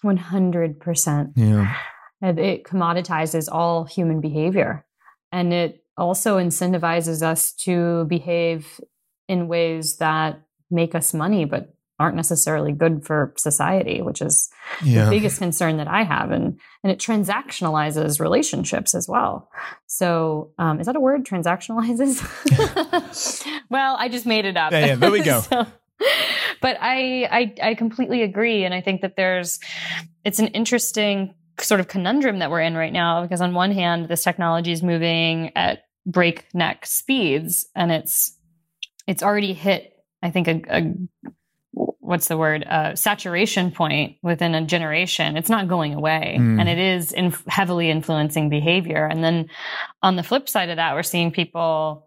100%. 0.03 1.33
Yeah. 1.35 1.75
It 2.21 2.63
commoditizes 2.63 3.47
all 3.51 3.85
human 3.85 4.21
behavior. 4.21 4.85
And 5.31 5.53
it 5.53 5.83
also 5.97 6.37
incentivizes 6.37 7.21
us 7.21 7.51
to 7.53 8.05
behave 8.05 8.79
in 9.27 9.47
ways 9.47 9.97
that 9.97 10.41
make 10.69 10.95
us 10.95 11.13
money, 11.13 11.45
but 11.45 11.73
aren't 11.99 12.15
necessarily 12.15 12.71
good 12.71 13.05
for 13.05 13.33
society, 13.37 14.01
which 14.01 14.21
is 14.21 14.49
yeah. 14.83 15.05
the 15.05 15.11
biggest 15.11 15.39
concern 15.39 15.77
that 15.77 15.87
I 15.87 16.03
have. 16.03 16.31
And 16.31 16.59
and 16.83 16.91
it 16.91 16.99
transactionalizes 16.99 18.19
relationships 18.19 18.95
as 18.95 19.07
well. 19.07 19.49
So 19.87 20.51
um, 20.57 20.79
is 20.79 20.85
that 20.87 20.95
a 20.95 20.99
word? 20.99 21.25
Transactionalizes? 21.25 22.23
well, 23.69 23.95
I 23.99 24.09
just 24.09 24.25
made 24.25 24.45
it 24.45 24.57
up. 24.57 24.71
Yeah, 24.71 24.85
yeah 24.85 24.95
there 24.95 25.11
we 25.11 25.21
go. 25.21 25.41
so, 25.49 25.65
but 26.61 26.77
I, 26.79 27.27
I 27.31 27.69
I 27.69 27.73
completely 27.75 28.21
agree, 28.23 28.63
and 28.63 28.73
I 28.73 28.81
think 28.81 29.01
that 29.01 29.15
there's 29.15 29.59
it's 30.23 30.39
an 30.39 30.47
interesting 30.47 31.35
sort 31.59 31.79
of 31.79 31.87
conundrum 31.87 32.39
that 32.39 32.51
we're 32.51 32.61
in 32.61 32.75
right 32.75 32.93
now 32.93 33.23
because 33.23 33.41
on 33.41 33.53
one 33.53 33.71
hand, 33.71 34.07
this 34.07 34.23
technology 34.23 34.71
is 34.71 34.83
moving 34.83 35.51
at 35.55 35.83
breakneck 36.05 36.85
speeds, 36.85 37.67
and 37.75 37.91
it's 37.91 38.37
it's 39.07 39.23
already 39.23 39.53
hit 39.53 39.93
I 40.21 40.31
think 40.31 40.47
a, 40.47 40.61
a 40.69 40.93
what's 42.07 42.29
the 42.29 42.37
word 42.37 42.63
uh, 42.63 42.95
saturation 42.95 43.69
point 43.69 44.17
within 44.23 44.55
a 44.55 44.65
generation 44.65 45.35
it's 45.35 45.49
not 45.49 45.67
going 45.67 45.93
away 45.93 46.37
mm. 46.39 46.59
and 46.59 46.69
it 46.69 46.77
is 46.77 47.11
in 47.11 47.33
heavily 47.47 47.89
influencing 47.89 48.49
behavior 48.49 49.05
and 49.05 49.23
then 49.23 49.49
on 50.01 50.15
the 50.15 50.23
flip 50.23 50.47
side 50.47 50.69
of 50.69 50.77
that 50.77 50.95
we're 50.95 51.03
seeing 51.03 51.31
people 51.31 52.06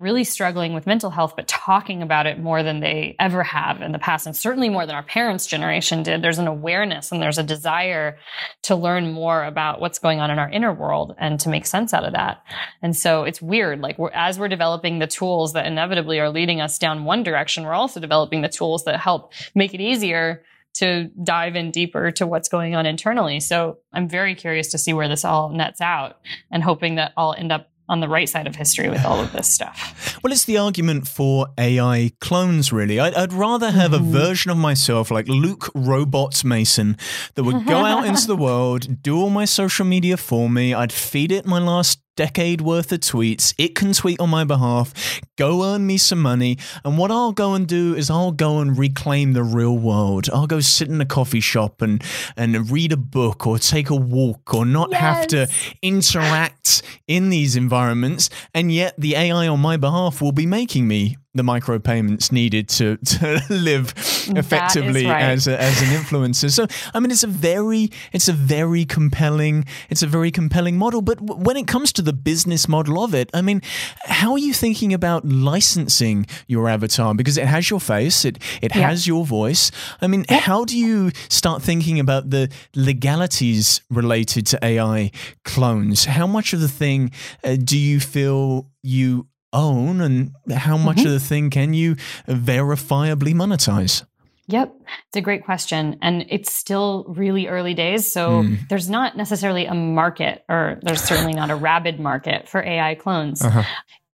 really 0.00 0.24
struggling 0.24 0.72
with 0.72 0.86
mental 0.86 1.10
health, 1.10 1.34
but 1.36 1.46
talking 1.46 2.02
about 2.02 2.26
it 2.26 2.38
more 2.38 2.62
than 2.62 2.80
they 2.80 3.14
ever 3.20 3.42
have 3.42 3.82
in 3.82 3.92
the 3.92 3.98
past, 3.98 4.26
and 4.26 4.34
certainly 4.34 4.70
more 4.70 4.86
than 4.86 4.94
our 4.94 5.02
parents' 5.02 5.46
generation 5.46 6.02
did. 6.02 6.22
There's 6.22 6.38
an 6.38 6.48
awareness 6.48 7.12
and 7.12 7.22
there's 7.22 7.36
a 7.36 7.42
desire 7.42 8.16
to 8.62 8.74
learn 8.74 9.12
more 9.12 9.44
about 9.44 9.80
what's 9.80 9.98
going 9.98 10.18
on 10.18 10.30
in 10.30 10.38
our 10.38 10.48
inner 10.48 10.72
world 10.72 11.14
and 11.18 11.38
to 11.40 11.50
make 11.50 11.66
sense 11.66 11.92
out 11.92 12.04
of 12.04 12.14
that. 12.14 12.42
And 12.80 12.96
so 12.96 13.24
it's 13.24 13.42
weird. 13.42 13.80
Like 13.80 13.98
we're, 13.98 14.10
as 14.10 14.38
we're 14.38 14.48
developing 14.48 14.98
the 14.98 15.06
tools 15.06 15.52
that 15.52 15.66
inevitably 15.66 16.18
are 16.18 16.30
leading 16.30 16.62
us 16.62 16.78
down 16.78 17.04
one 17.04 17.22
direction, 17.22 17.64
we're 17.64 17.74
also 17.74 18.00
developing 18.00 18.40
the 18.40 18.48
tools 18.48 18.84
that 18.84 18.98
help 18.98 19.32
make 19.54 19.74
it 19.74 19.80
easier 19.80 20.42
to 20.72 21.10
dive 21.22 21.56
in 21.56 21.70
deeper 21.70 22.10
to 22.12 22.26
what's 22.26 22.48
going 22.48 22.74
on 22.74 22.86
internally. 22.86 23.40
So 23.40 23.78
I'm 23.92 24.08
very 24.08 24.34
curious 24.34 24.70
to 24.70 24.78
see 24.78 24.92
where 24.92 25.08
this 25.08 25.24
all 25.24 25.50
nets 25.50 25.80
out 25.80 26.18
and 26.50 26.62
hoping 26.62 26.94
that 26.94 27.12
I'll 27.16 27.34
end 27.34 27.52
up 27.52 27.69
on 27.90 28.00
the 28.00 28.08
right 28.08 28.28
side 28.28 28.46
of 28.46 28.54
history 28.54 28.88
with 28.88 29.04
all 29.04 29.20
of 29.20 29.32
this 29.32 29.46
stuff. 29.54 30.18
Well, 30.22 30.32
it's 30.32 30.44
the 30.44 30.56
argument 30.56 31.08
for 31.08 31.48
AI 31.58 32.12
clones, 32.20 32.72
really. 32.72 32.98
I'd, 32.98 33.14
I'd 33.14 33.32
rather 33.32 33.72
have 33.72 33.90
mm-hmm. 33.90 34.08
a 34.08 34.18
version 34.18 34.50
of 34.50 34.56
myself 34.56 35.10
like 35.10 35.28
Luke 35.28 35.70
Robot 35.74 36.42
Mason 36.44 36.96
that 37.34 37.42
would 37.42 37.66
go 37.66 37.84
out 37.84 38.06
into 38.06 38.26
the 38.26 38.36
world, 38.48 39.02
do 39.02 39.18
all 39.18 39.30
my 39.30 39.44
social 39.44 39.84
media 39.84 40.16
for 40.16 40.48
me. 40.48 40.72
I'd 40.72 40.92
feed 40.92 41.32
it 41.32 41.44
my 41.44 41.58
last 41.58 42.00
decade 42.16 42.60
worth 42.60 42.92
of 42.92 43.00
tweets. 43.00 43.54
It 43.58 43.74
can 43.74 43.92
tweet 43.92 44.20
on 44.20 44.30
my 44.30 44.44
behalf, 44.44 45.20
go 45.36 45.64
earn 45.64 45.86
me 45.86 45.96
some 45.96 46.20
money. 46.20 46.58
And 46.84 46.98
what 46.98 47.10
I'll 47.10 47.32
go 47.32 47.54
and 47.54 47.66
do 47.66 47.94
is 47.94 48.10
I'll 48.10 48.32
go 48.32 48.60
and 48.60 48.76
reclaim 48.76 49.32
the 49.32 49.42
real 49.42 49.76
world. 49.76 50.28
I'll 50.32 50.46
go 50.46 50.60
sit 50.60 50.88
in 50.88 51.00
a 51.00 51.06
coffee 51.06 51.40
shop 51.40 51.82
and, 51.82 52.02
and 52.36 52.70
read 52.70 52.92
a 52.92 52.96
book 52.96 53.46
or 53.46 53.58
take 53.58 53.90
a 53.90 53.96
walk 53.96 54.54
or 54.54 54.66
not 54.66 54.90
yes. 54.90 55.00
have 55.00 55.26
to 55.28 55.48
interact 55.82 56.82
in 57.06 57.30
these 57.30 57.56
environments. 57.56 58.30
And 58.54 58.72
yet 58.72 58.94
the 58.98 59.14
AI 59.14 59.48
on 59.48 59.60
my 59.60 59.76
behalf 59.76 60.20
will 60.20 60.32
be 60.32 60.46
making 60.46 60.86
me 60.86 61.16
the 61.34 61.42
micropayments 61.44 62.32
needed 62.32 62.68
to, 62.68 62.96
to 62.96 63.40
live 63.50 63.94
effectively 64.36 65.06
right. 65.06 65.22
as 65.22 65.46
a, 65.46 65.60
as 65.60 65.80
an 65.82 65.88
influencer. 65.88 66.50
So 66.50 66.66
I 66.92 66.98
mean, 67.00 67.10
it's 67.10 67.22
a 67.22 67.28
very 67.28 67.90
it's 68.12 68.28
a 68.28 68.32
very 68.32 68.84
compelling 68.84 69.64
it's 69.88 70.02
a 70.02 70.06
very 70.08 70.30
compelling 70.30 70.76
model. 70.76 71.02
But 71.02 71.18
w- 71.24 71.40
when 71.44 71.56
it 71.56 71.66
comes 71.68 71.92
to 71.94 72.02
the 72.02 72.12
business 72.12 72.68
model 72.68 73.02
of 73.04 73.14
it, 73.14 73.30
I 73.32 73.42
mean, 73.42 73.62
how 74.06 74.32
are 74.32 74.38
you 74.38 74.52
thinking 74.52 74.92
about 74.92 75.24
licensing 75.24 76.26
your 76.48 76.68
avatar 76.68 77.14
because 77.14 77.38
it 77.38 77.46
has 77.46 77.70
your 77.70 77.80
face, 77.80 78.24
it 78.24 78.38
it 78.60 78.74
Yeah. 78.74 78.88
has 78.88 79.06
your 79.06 79.24
voice. 79.24 79.70
I 80.00 80.08
mean, 80.08 80.24
how 80.28 80.64
do 80.64 80.76
you 80.76 81.12
start 81.28 81.62
thinking 81.62 82.00
about 82.00 82.30
the 82.30 82.50
legalities 82.74 83.80
related 83.90 84.46
to 84.46 84.58
AI 84.64 85.10
clones? 85.44 86.04
How 86.06 86.26
much 86.26 86.52
of 86.52 86.60
the 86.60 86.68
thing 86.68 87.12
uh, 87.44 87.56
do 87.56 87.78
you 87.78 88.00
feel 88.00 88.66
you 88.82 89.26
own, 89.52 90.00
and 90.00 90.32
how 90.52 90.76
much 90.76 90.98
Mm-hmm. 90.98 91.06
of 91.06 91.12
the 91.12 91.20
thing 91.20 91.50
can 91.50 91.74
you 91.74 91.96
verifiably 92.28 93.34
monetize? 93.34 94.04
Yep. 94.48 94.74
It's 95.08 95.16
a 95.16 95.20
great 95.20 95.44
question. 95.44 95.98
And 96.02 96.26
it's 96.28 96.52
still 96.52 97.04
really 97.08 97.46
early 97.46 97.72
days. 97.74 98.10
So 98.10 98.42
Hmm. 98.42 98.54
there's 98.68 98.90
not 98.90 99.16
necessarily 99.16 99.66
a 99.66 99.74
market, 99.74 100.44
or 100.48 100.80
there's 100.82 101.02
certainly 101.02 101.34
not 101.34 101.50
a 101.50 101.54
rabid 101.56 102.00
market 102.00 102.48
for 102.48 102.60
AI 102.62 102.96
clones. 102.96 103.42
Uh-huh. 103.42 103.62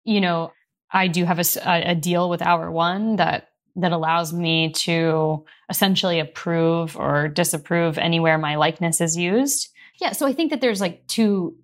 You 0.04 0.20
know, 0.20 0.52
I 0.90 1.06
do 1.08 1.24
have 1.24 1.38
a 1.64 1.94
deal 1.94 2.28
with 2.28 2.42
Hour 2.42 2.70
One 2.70 3.16
that 3.16 3.48
that 3.76 3.90
allows 3.92 4.32
me 4.32 4.70
to 4.70 5.44
essentially 5.68 6.20
approve 6.20 6.96
or 6.96 7.26
disapprove 7.26 7.98
anywhere 7.98 8.38
my 8.38 8.54
likeness 8.54 9.00
is 9.00 9.16
used. 9.16 9.68
Yeah. 10.00 10.12
So 10.12 10.26
I 10.26 10.32
think 10.32 10.50
that 10.50 10.60
there's 10.60 10.80
like 10.80 11.04
two 11.08 11.56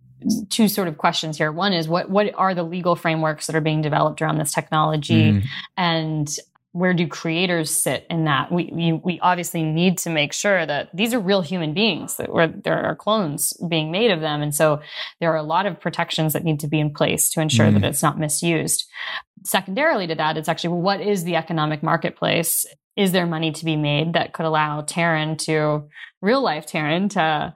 two 0.49 0.69
sort 0.69 0.89
of 0.89 0.99
questions 0.99 1.39
here. 1.39 1.53
One 1.53 1.73
is 1.73 1.89
what 1.89 2.11
what 2.11 2.33
are 2.35 2.55
the 2.55 2.63
legal 2.63 2.97
frameworks 2.97 3.47
that 3.47 3.57
are 3.57 3.61
being 3.61 3.83
developed 3.83 4.23
around 4.23 4.39
this 4.39 4.53
technology? 4.53 5.33
Mm. 5.33 5.45
and 5.77 6.39
where 6.73 6.95
do 6.95 7.07
creators 7.09 7.69
sit 7.71 8.07
in 8.09 8.25
that? 8.27 8.53
We, 8.53 8.71
we 8.73 8.93
we 8.93 9.21
obviously 9.21 9.63
need 9.63 9.99
to 9.99 10.11
make 10.11 10.33
sure 10.33 10.65
that 10.65 10.95
these 10.95 11.13
are 11.13 11.19
real 11.19 11.43
human 11.43 11.75
beings 11.75 12.17
that 12.17 12.33
where 12.33 12.47
there 12.47 12.85
are 12.85 12.95
clones 12.95 13.53
being 13.69 13.91
made 13.91 14.13
of 14.13 14.21
them, 14.21 14.41
and 14.41 14.55
so 14.55 14.81
there 15.19 15.33
are 15.33 15.37
a 15.37 15.43
lot 15.43 15.67
of 15.67 15.81
protections 15.81 16.33
that 16.33 16.45
need 16.45 16.61
to 16.61 16.69
be 16.69 16.79
in 16.79 16.93
place 16.93 17.31
to 17.31 17.41
ensure 17.41 17.71
that 17.73 17.85
it's 17.85 18.03
not 18.03 18.19
misused. 18.19 18.85
Secondarily 19.43 20.07
to 20.07 20.15
that, 20.15 20.37
it's 20.37 20.49
actually 20.49 20.71
well, 20.71 20.83
what 20.83 21.01
is 21.01 21.25
the 21.25 21.37
economic 21.37 21.83
marketplace? 21.83 22.65
Is 22.97 23.13
there 23.13 23.27
money 23.27 23.51
to 23.53 23.65
be 23.65 23.77
made 23.77 24.13
that 24.13 24.33
could 24.33 24.47
allow 24.47 24.83
Taryn 24.83 25.39
to 25.47 25.89
real 26.23 26.43
life 26.43 26.67
Taryn 26.67 27.11
to 27.11 27.55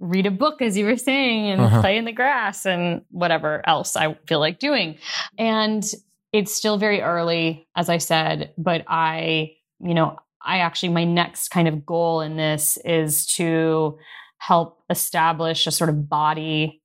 read 0.00 0.26
a 0.26 0.30
book, 0.30 0.60
as 0.60 0.76
you 0.76 0.84
were 0.84 0.96
saying, 0.96 1.50
and 1.50 1.60
Uh-huh. 1.62 1.80
play 1.80 1.96
in 1.96 2.04
the 2.04 2.12
grass 2.12 2.66
and 2.66 3.02
whatever 3.10 3.62
else 3.66 3.96
I 3.96 4.14
feel 4.26 4.40
like 4.40 4.58
doing? 4.58 4.98
And 5.38 5.84
it's 6.32 6.54
still 6.54 6.78
very 6.78 7.00
early, 7.02 7.68
as 7.76 7.88
I 7.88 7.98
said, 7.98 8.52
but 8.58 8.84
I, 8.88 9.52
you 9.80 9.94
know, 9.94 10.16
I 10.44 10.58
actually, 10.58 10.88
my 10.90 11.04
next 11.04 11.48
kind 11.48 11.68
of 11.68 11.86
goal 11.86 12.20
in 12.20 12.36
this 12.36 12.78
is 12.84 13.26
to 13.36 13.98
help 14.38 14.82
establish 14.90 15.66
a 15.66 15.70
sort 15.70 15.88
of 15.90 16.08
body, 16.08 16.82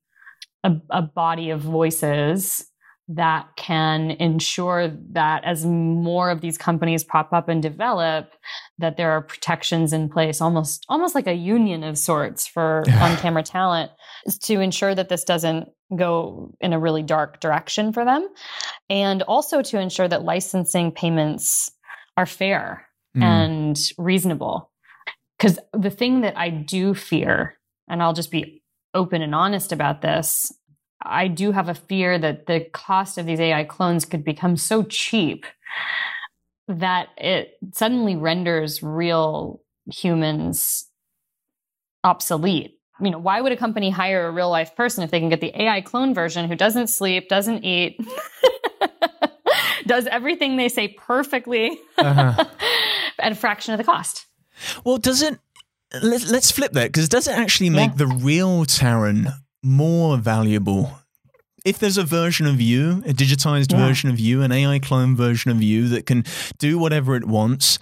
a, 0.64 0.74
a 0.92 1.02
body 1.02 1.50
of 1.50 1.62
voices 1.62 2.70
that 3.10 3.48
can 3.56 4.12
ensure 4.12 4.90
that 5.12 5.44
as 5.46 5.66
more 5.66 6.30
of 6.30 6.42
these 6.42 6.58
companies 6.58 7.04
pop 7.06 7.32
up 7.32 7.48
and 7.48 7.62
develop 7.62 8.34
that 8.80 8.98
there 8.98 9.12
are 9.12 9.22
protections 9.22 9.94
in 9.94 10.10
place 10.10 10.42
almost 10.42 10.86
almost 10.90 11.16
like 11.16 11.28
a 11.28 11.34
union 11.34 11.84
of 11.84 11.98
sorts 11.98 12.46
for 12.48 12.84
on-camera 13.02 13.44
talent 13.44 13.92
to 14.42 14.60
ensure 14.60 14.94
that 14.94 15.08
this 15.08 15.24
doesn't 15.24 15.70
go 15.96 16.54
in 16.60 16.74
a 16.74 16.80
really 16.80 17.02
dark 17.04 17.40
direction 17.40 17.94
for 17.94 18.04
them 18.04 18.28
and 18.90 19.22
also 19.22 19.62
to 19.62 19.80
ensure 19.80 20.08
that 20.08 20.24
licensing 20.24 20.92
payments 20.92 21.72
are 22.18 22.26
fair 22.26 22.84
Mm. 23.16 23.24
and 23.24 23.80
reasonable 23.98 24.70
because 25.40 25.58
the 25.72 25.90
thing 25.90 26.22
that 26.22 26.38
i 26.38 26.50
do 26.50 26.94
fear 26.94 27.58
and 27.88 28.04
i'll 28.04 28.14
just 28.14 28.30
be 28.32 28.62
open 28.94 29.22
and 29.22 29.34
honest 29.34 29.72
about 29.72 30.02
this 30.02 30.52
I 31.02 31.28
do 31.28 31.52
have 31.52 31.70
a 31.70 31.74
fear 31.76 32.18
that 32.18 32.48
the 32.48 32.62
cost 32.74 33.18
of 33.18 33.26
these 33.26 33.40
AI 33.40 33.64
clones 33.64 34.06
could 34.06 34.24
become 34.24 34.58
so 34.58 34.84
cheap 34.84 35.46
that 36.68 37.10
it 37.18 37.52
suddenly 37.74 38.16
renders 38.16 38.82
real 38.84 39.62
humans 39.92 40.90
obsolete. 42.04 42.80
You 43.00 43.12
know, 43.12 43.20
why 43.20 43.42
would 43.42 43.52
a 43.52 43.58
company 43.58 43.90
hire 43.92 44.28
a 44.28 44.32
real 44.32 44.50
life 44.50 44.76
person 44.76 45.04
if 45.04 45.12
they 45.12 45.20
can 45.20 45.30
get 45.30 45.40
the 45.40 45.54
AI 45.62 45.82
clone 45.82 46.14
version 46.16 46.50
who 46.50 46.56
doesn't 46.56 46.88
sleep, 46.88 47.30
doesn't 47.30 47.64
eat, 47.64 48.00
does 49.86 50.08
everything 50.08 50.58
they 50.58 50.68
say 50.70 50.88
perfectly 50.90 51.80
Uh-huh. 51.98 52.46
at 53.20 53.32
a 53.32 53.36
fraction 53.36 53.74
of 53.74 53.78
the 53.78 53.84
cost? 53.84 54.26
Well, 54.84 54.98
doesn't 54.98 55.40
Let, 56.02 56.26
let's 56.26 56.52
flip 56.52 56.74
that 56.74 56.88
because 56.92 57.08
does 57.08 57.28
it 57.28 57.38
actually 57.38 57.70
make 57.70 57.92
Yeah. 57.92 57.98
the 57.98 58.08
real 58.08 58.66
Taryn 58.66 59.32
more 59.68 60.18
valuable? 60.18 61.00
If 61.66 61.80
there's 61.80 61.98
a 61.98 62.04
version 62.04 62.46
of 62.48 62.62
you, 62.62 63.04
a 63.06 63.14
digitized 63.14 63.72
Yeah. 63.74 63.86
version 63.86 64.10
of 64.10 64.20
you, 64.20 64.42
an 64.42 64.52
AI 64.52 64.80
clone 64.80 65.16
version 65.16 65.52
of 65.52 65.62
you 65.62 65.88
that 65.90 66.06
can 66.06 66.24
do 66.60 66.78
whatever 66.80 67.16
it 67.16 67.26
wants, 67.26 67.78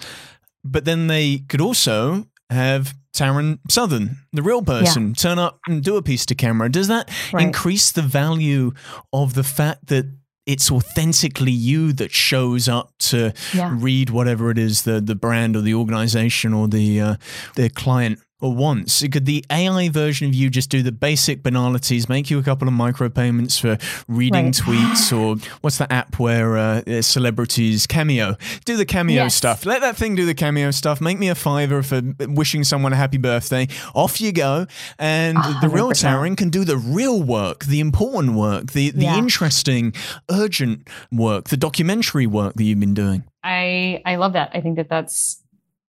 but 0.63 0.85
then 0.85 1.07
they 1.07 1.39
could 1.47 1.61
also 1.61 2.25
have 2.49 2.95
Taryn 3.15 3.59
Southern, 3.69 4.17
the 4.33 4.41
real 4.43 4.61
person, 4.61 5.13
turn 5.13 5.39
up 5.39 5.59
and 5.67 5.83
do 5.83 5.95
a 5.95 6.01
piece 6.01 6.25
to 6.25 6.35
camera. 6.35 6.69
Does 6.69 6.87
that 6.87 7.09
Right. 7.31 7.45
increase 7.45 7.91
the 7.91 8.01
value 8.01 8.73
of 9.13 9.35
the 9.35 9.43
fact 9.43 9.87
that 9.87 10.05
it's 10.45 10.69
authentically 10.69 11.51
you 11.51 11.91
that 11.93 12.11
shows 12.11 12.67
up 12.67 12.91
to 12.99 13.33
Yeah. 13.53 13.71
read 13.73 14.09
whatever 14.11 14.51
it 14.51 14.57
is 14.59 14.81
the 14.83 14.99
the 15.01 15.15
brand 15.15 15.55
or 15.55 15.61
the 15.61 15.73
organization 15.73 16.53
or 16.53 16.67
the 16.67 17.01
uh, 17.01 17.15
the 17.55 17.69
client 17.69 18.19
or 18.41 18.53
once. 18.53 19.01
Could 19.11 19.25
the 19.25 19.45
AI 19.49 19.87
version 19.89 20.27
of 20.27 20.33
you 20.35 20.49
just 20.49 20.69
do 20.69 20.83
the 20.83 20.91
basic 20.91 21.41
banalities, 21.41 22.09
make 22.09 22.29
you 22.29 22.37
a 22.37 22.43
couple 22.43 22.67
of 22.67 22.73
micropayments 22.73 23.59
for 23.59 23.77
reading 24.07 24.45
Right. 24.45 24.53
tweets 24.53 25.17
or 25.17 25.37
what's 25.61 25.77
the 25.77 25.91
app 25.91 26.19
where 26.19 26.57
uh, 26.57 27.01
celebrities 27.01 27.87
cameo 27.87 28.35
do 28.65 28.75
the 28.75 28.85
cameo 28.85 29.23
Yes. 29.23 29.35
stuff? 29.35 29.65
Let 29.65 29.81
that 29.81 29.95
thing 29.95 30.15
do 30.15 30.25
the 30.25 30.33
cameo 30.33 30.71
stuff. 30.71 30.99
Make 30.99 31.17
me 31.17 31.29
a 31.29 31.35
fiver 31.35 31.81
for 31.81 32.01
wishing 32.27 32.63
someone 32.65 32.91
a 32.91 32.97
happy 32.97 33.17
birthday. 33.17 33.67
Off 33.93 34.19
you 34.19 34.31
go, 34.33 34.67
and 34.99 35.37
the 35.61 35.69
real 35.69 35.87
100%. 35.89 35.93
Taryn 36.05 36.37
can 36.37 36.49
do 36.49 36.65
the 36.65 36.77
real 36.77 37.23
work, 37.23 37.65
the 37.65 37.79
important 37.79 38.33
work, 38.33 38.73
the 38.73 38.89
the 38.91 39.03
Yeah. 39.05 39.17
interesting, 39.17 39.93
urgent 40.29 40.87
work, 41.11 41.49
the 41.49 41.57
documentary 41.57 42.27
work 42.27 42.53
that 42.55 42.63
you've 42.63 42.79
been 42.79 42.93
doing. 42.93 43.23
I 43.43 44.01
I 44.05 44.15
love 44.17 44.33
that. 44.33 44.51
I 44.53 44.59
think 44.61 44.75
that 44.75 44.89
that's 44.89 45.41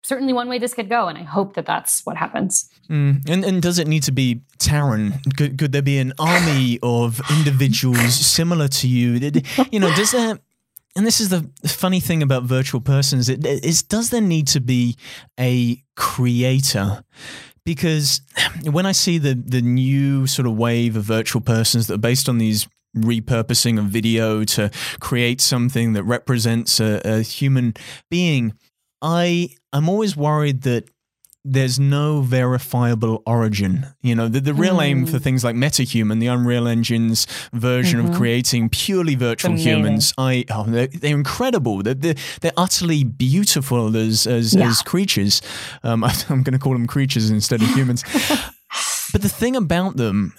certainly 0.07 0.33
one 0.33 0.49
way 0.49 0.59
this 0.59 0.73
could 0.73 0.89
go, 0.89 1.09
and 1.09 1.19
I 1.19 1.25
hope 1.25 1.55
that 1.55 1.67
that's 1.67 2.07
what 2.07 2.17
happens. 2.17 2.71
Mm. 2.89 3.29
And 3.29 3.45
and 3.45 3.61
does 3.61 3.79
it 3.79 3.89
need 3.89 4.05
to 4.05 4.13
be 4.13 4.43
Taryn? 4.59 5.21
Could, 5.37 5.59
could 5.59 5.73
there 5.73 5.83
be 5.83 5.99
an 5.99 6.13
army 6.19 6.79
of 6.83 7.21
individuals 7.31 8.15
similar 8.15 8.69
to 8.69 8.89
you? 8.89 9.33
You 9.73 9.81
know, 9.81 9.95
does 9.95 10.13
there? 10.13 10.39
And 10.95 11.07
this 11.07 11.21
is 11.21 11.29
the 11.29 11.51
funny 11.67 12.01
thing 12.01 12.23
about 12.23 12.45
virtual 12.45 12.81
persons. 12.81 13.29
It 13.29 13.45
is 13.45 13.83
does 13.83 14.11
there 14.11 14.21
need 14.21 14.47
to 14.49 14.61
be 14.61 14.97
a 15.39 15.83
creator? 15.97 17.03
Because 17.65 18.21
when 18.63 18.87
I 18.87 18.93
see 18.93 19.19
the 19.19 19.35
the 19.35 19.61
new 19.61 20.27
sort 20.27 20.47
of 20.47 20.57
wave 20.57 20.97
of 20.97 21.03
virtual 21.03 21.43
persons 21.43 21.89
that 21.89 21.95
are 21.95 22.09
based 22.11 22.29
on 22.29 22.39
these 22.39 22.69
repurposing 22.97 23.79
of 23.79 23.87
video 23.87 24.43
to 24.43 24.71
create 25.01 25.43
something 25.43 25.93
that 25.93 26.05
represents 26.05 26.81
a, 26.81 27.03
a 27.05 27.21
human 27.21 27.75
being, 28.11 28.55
I 29.03 29.51
I'm 29.77 29.89
always 29.89 30.17
worried 30.17 30.63
that 30.63 30.89
there's 31.49 31.79
no 31.79 32.23
verifiable 32.23 33.23
origin. 33.25 33.87
You 34.03 34.17
know, 34.17 34.29
the, 34.29 34.41
the 34.41 34.53
real 34.53 34.81
aim 34.81 35.07
for 35.07 35.19
mm. 35.19 35.23
things 35.23 35.45
like 35.45 35.55
MetaHuman, 35.55 36.19
the 36.19 36.27
Unreal 36.27 36.67
Engine's 36.67 37.27
version 37.53 38.01
of 38.01 38.07
mm-hmm. 38.07 38.17
creating 38.17 38.69
purely 38.69 39.15
virtual 39.15 39.55
humans, 39.55 40.13
I 40.19 40.45
oh, 40.51 40.65
they're, 40.65 40.89
they're 40.89 41.15
incredible. 41.15 41.85
They're, 41.85 41.95
they're 41.95 42.17
they're 42.41 42.53
utterly 42.57 43.05
beautiful 43.05 43.97
as 43.97 44.27
as, 44.27 44.55
Yeah. 44.55 44.69
as 44.69 44.83
creatures. 44.83 45.41
Um, 45.85 46.03
I, 46.05 46.13
I'm 46.29 46.43
going 46.43 46.53
to 46.53 46.59
call 46.59 46.73
them 46.73 46.87
creatures 46.87 47.31
instead 47.31 47.63
of 47.63 47.69
humans. 47.69 48.03
but 49.13 49.23
the 49.23 49.29
thing 49.29 49.55
about 49.55 49.97
them 49.97 50.35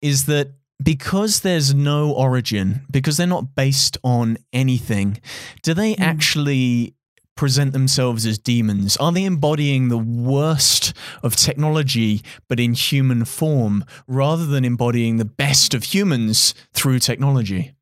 is 0.00 0.24
that 0.26 0.52
because 0.82 1.40
there's 1.40 1.74
no 1.74 2.12
origin, 2.12 2.86
because 2.90 3.18
they're 3.18 3.26
not 3.26 3.54
based 3.54 3.98
on 4.02 4.38
anything, 4.52 5.20
do 5.62 5.74
they 5.74 5.94
mm. 5.94 6.00
actually 6.00 6.95
present 7.36 7.72
themselves 7.72 8.26
as 8.26 8.38
demons? 8.38 8.96
Are 8.96 9.12
they 9.12 9.24
embodying 9.24 9.88
the 9.88 9.98
worst 9.98 10.92
of 11.22 11.36
technology 11.36 12.22
but 12.48 12.58
in 12.58 12.74
human 12.74 13.24
form 13.24 13.84
rather 14.06 14.46
than 14.46 14.64
embodying 14.64 15.18
the 15.18 15.24
best 15.24 15.74
of 15.74 15.84
humans 15.84 16.54
through 16.72 16.98
technology? 16.98 17.72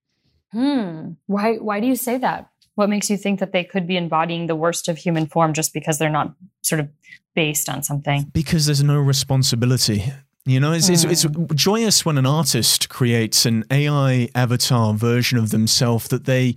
Hmm. 0.53 1.13
Why 1.27 1.57
why 1.57 1.81
do 1.81 1.87
you 1.87 1.97
say 1.97 2.19
that? 2.19 2.51
What 2.75 2.89
makes 2.89 3.09
you 3.09 3.17
think 3.17 3.41
that 3.41 3.53
they 3.53 3.65
could 3.65 3.87
be 3.87 3.97
embodying 3.97 4.47
the 4.47 4.57
worst 4.57 4.89
of 4.89 4.99
human 4.99 5.27
form 5.27 5.53
just 5.53 5.73
because 5.73 5.99
they're 5.99 6.11
not 6.11 6.35
sort 6.63 6.81
of 6.81 6.89
based 7.35 7.69
on 7.69 7.83
something? 7.83 8.31
Because 8.33 8.67
there's 8.67 8.83
no 8.83 8.99
responsibility. 8.99 10.13
You 10.47 10.61
know, 10.61 10.73
it's, 10.73 10.91
it's, 10.91 11.05
it's 11.05 11.27
joyous 11.55 12.05
when 12.05 12.19
an 12.19 12.27
artist 12.27 12.91
creates 12.91 13.47
an 13.47 13.65
AI 13.71 14.29
avatar 14.35 14.93
version 14.93 15.39
of 15.39 15.51
themselves 15.51 16.09
that 16.09 16.27
they 16.27 16.57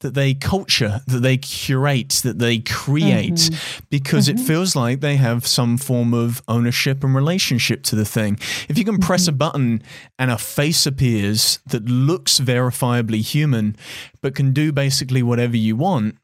that 0.00 0.14
they 0.14 0.32
culture, 0.32 1.00
that 1.06 1.20
they 1.20 1.36
curate, 1.36 2.20
that 2.22 2.38
they 2.38 2.60
create, 2.60 3.32
mm-hmm. 3.32 3.84
because 3.90 4.28
mm-hmm. 4.28 4.38
it 4.38 4.46
feels 4.46 4.76
like 4.76 5.00
they 5.00 5.16
have 5.16 5.46
some 5.46 5.76
form 5.76 6.14
of 6.14 6.40
ownership 6.46 7.02
and 7.02 7.14
relationship 7.14 7.82
to 7.82 7.96
the 7.96 8.04
thing. 8.04 8.38
If 8.68 8.78
you 8.78 8.84
can 8.84 8.98
press 8.98 9.22
mm-hmm. 9.22 9.34
a 9.34 9.38
button 9.38 9.82
and 10.18 10.30
a 10.30 10.38
face 10.38 10.86
appears 10.86 11.58
that 11.66 11.86
looks 11.86 12.38
verifiably 12.38 13.22
human, 13.22 13.76
but 14.20 14.34
can 14.34 14.52
do 14.52 14.72
basically 14.72 15.22
whatever 15.22 15.56
you 15.56 15.74
want, 15.74 16.16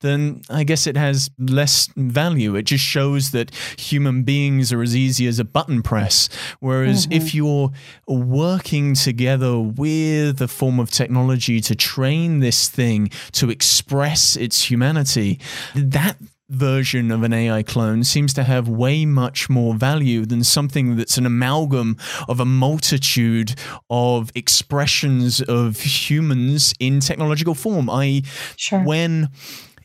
then 0.00 0.42
I 0.48 0.64
guess 0.64 0.86
it 0.86 0.96
has 0.96 1.30
less 1.38 1.88
value. 1.96 2.54
It 2.54 2.62
just 2.62 2.84
shows 2.84 3.30
that 3.32 3.54
human 3.78 4.22
beings 4.22 4.72
are 4.72 4.82
as 4.82 4.94
easy 4.94 5.26
as 5.26 5.38
a 5.38 5.44
button 5.44 5.82
press. 5.82 6.28
Whereas 6.60 7.06
mm-hmm. 7.06 7.12
if 7.14 7.34
you're 7.34 7.70
working 8.06 8.94
together 8.94 9.58
with 9.58 10.40
a 10.40 10.48
form 10.48 10.78
of 10.78 10.90
technology 10.90 11.60
to 11.60 11.74
train 11.74 12.40
this 12.40 12.68
thing 12.68 13.10
to 13.32 13.50
express 13.50 14.36
its 14.36 14.70
humanity, 14.70 15.40
that 15.74 16.16
version 16.50 17.10
of 17.10 17.22
an 17.22 17.32
AI 17.32 17.62
clone 17.62 18.02
seems 18.02 18.32
to 18.32 18.42
have 18.42 18.68
way 18.68 19.04
much 19.04 19.50
more 19.50 19.74
value 19.74 20.24
than 20.24 20.42
something 20.42 20.96
that's 20.96 21.18
an 21.18 21.26
amalgam 21.26 21.96
of 22.26 22.40
a 22.40 22.44
multitude 22.44 23.54
of 23.90 24.32
expressions 24.34 25.42
of 25.42 25.80
humans 25.80 26.72
in 26.80 27.00
technological 27.00 27.54
form. 27.54 27.90
I 27.90 28.22
sure. 28.56 28.82
when 28.82 29.28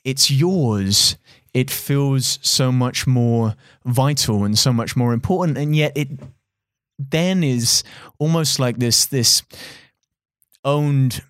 it's 0.03 0.29
yours, 0.29 1.17
it 1.53 1.69
feels 1.69 2.39
so 2.41 2.71
much 2.71 3.05
more 3.05 3.55
vital 3.85 4.43
and 4.43 4.57
so 4.57 4.73
much 4.73 4.95
more 4.95 5.13
important. 5.13 5.57
And 5.57 5.75
yet 5.75 5.93
it 5.95 6.09
then 6.97 7.43
is 7.43 7.83
almost 8.19 8.59
like 8.59 8.77
this 8.77 9.05
this 9.05 9.43
owned 10.63 11.21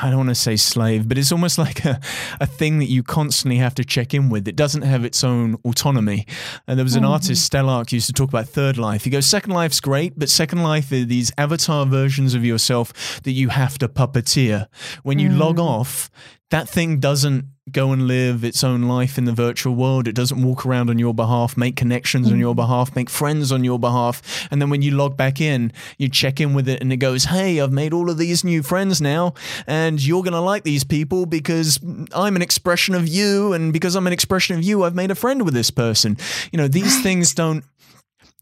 I 0.00 0.08
don't 0.08 0.18
want 0.18 0.28
to 0.30 0.34
say 0.34 0.56
slave, 0.56 1.08
but 1.08 1.18
it's 1.18 1.32
almost 1.32 1.58
like 1.66 1.84
a, 1.84 2.00
a 2.40 2.46
thing 2.46 2.78
that 2.78 2.86
you 2.86 3.02
constantly 3.02 3.58
have 3.58 3.74
to 3.76 3.84
check 3.84 4.14
in 4.14 4.30
with. 4.30 4.48
It 4.48 4.56
doesn't 4.56 4.82
have 4.82 5.04
its 5.04 5.22
own 5.22 5.56
autonomy. 5.64 6.26
And 6.66 6.78
there 6.78 6.84
was 6.84 6.94
an 6.94 7.02
mm-hmm. 7.02 7.12
artist, 7.12 7.50
Stelarc, 7.50 7.92
used 7.92 8.06
to 8.06 8.12
talk 8.12 8.28
about 8.28 8.48
third 8.48 8.78
life. 8.78 9.04
He 9.04 9.10
goes, 9.10 9.26
Second 9.26 9.52
life's 9.52 9.80
great, 9.80 10.18
but 10.18 10.28
second 10.28 10.62
life 10.62 10.90
are 10.92 11.04
these 11.04 11.32
avatar 11.36 11.86
versions 11.86 12.34
of 12.34 12.44
yourself 12.44 13.20
that 13.22 13.32
you 13.32 13.50
have 13.50 13.78
to 13.78 13.88
puppeteer. 13.88 14.66
When 15.02 15.18
you 15.18 15.28
mm. 15.28 15.38
log 15.38 15.58
off, 15.58 16.10
that 16.50 16.68
thing 16.68 17.00
doesn't 17.00 17.46
go 17.70 17.92
and 17.92 18.08
live 18.08 18.42
its 18.42 18.64
own 18.64 18.82
life 18.82 19.18
in 19.18 19.24
the 19.24 19.32
virtual 19.32 19.74
world. 19.74 20.08
It 20.08 20.14
doesn't 20.14 20.42
walk 20.42 20.66
around 20.66 20.90
on 20.90 20.98
your 20.98 21.14
behalf, 21.14 21.56
make 21.56 21.76
connections 21.76 22.28
mm. 22.28 22.32
on 22.32 22.38
your 22.40 22.54
mm. 22.54 22.56
behalf, 22.56 22.94
make 22.96 23.08
friends 23.08 23.52
on 23.52 23.62
your 23.62 23.78
behalf. 23.78 24.48
And 24.50 24.60
then 24.60 24.68
when 24.68 24.82
you 24.82 24.90
log 24.90 25.16
back 25.16 25.40
in, 25.40 25.72
you 25.96 26.08
check 26.08 26.40
in 26.40 26.54
with 26.54 26.68
it 26.68 26.80
and 26.80 26.92
it 26.92 26.96
goes, 26.96 27.24
Hey, 27.24 27.60
I've 27.60 27.72
made 27.72 27.92
all 27.92 28.10
of 28.10 28.18
these 28.18 28.42
new 28.42 28.62
friends 28.62 29.00
now, 29.00 29.34
and 29.66 30.04
you're 30.04 30.22
going 30.22 30.32
to 30.32 30.40
like 30.40 30.64
these 30.64 30.82
people 30.82 31.24
because 31.24 31.78
I'm 32.12 32.34
an 32.34 32.42
expression 32.42 32.94
of 32.94 33.06
you. 33.06 33.52
And 33.52 33.72
because 33.72 33.94
I'm 33.94 34.06
an 34.06 34.12
expression 34.12 34.56
of 34.56 34.64
you, 34.64 34.82
I've 34.82 34.94
made 34.94 35.12
a 35.12 35.16
friend 35.16 35.42
with 35.42 35.54
this 35.54 35.70
person. 35.70 36.16
You 36.50 36.56
know, 36.56 36.68
these 36.68 37.00
things 37.02 37.32
don't 37.32 37.64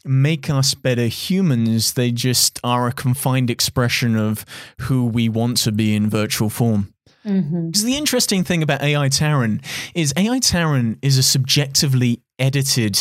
make 0.05 0.49
us 0.49 0.73
better 0.75 1.07
humans. 1.07 1.93
They 1.93 2.11
just 2.11 2.59
are 2.64 2.89
a 2.89 2.93
confined 2.93 3.51
expression 3.51 4.16
of 4.16 4.47
who 4.83 5.05
we 5.05 5.29
want 5.29 5.59
to 5.59 5.73
be 5.73 5.95
in 5.95 6.09
virtual 6.09 6.49
form. 6.49 6.95
Mm-hmm. 7.25 7.71
The 7.85 7.97
interesting 7.97 8.45
thing 8.45 8.62
about 8.62 8.83
AI 8.83 9.09
Taryn 9.09 9.62
is 9.95 10.12
AI 10.16 10.39
Taryn 10.39 10.99
is 11.03 11.18
a 11.18 11.23
subjectively 11.23 12.23
edited 12.39 12.99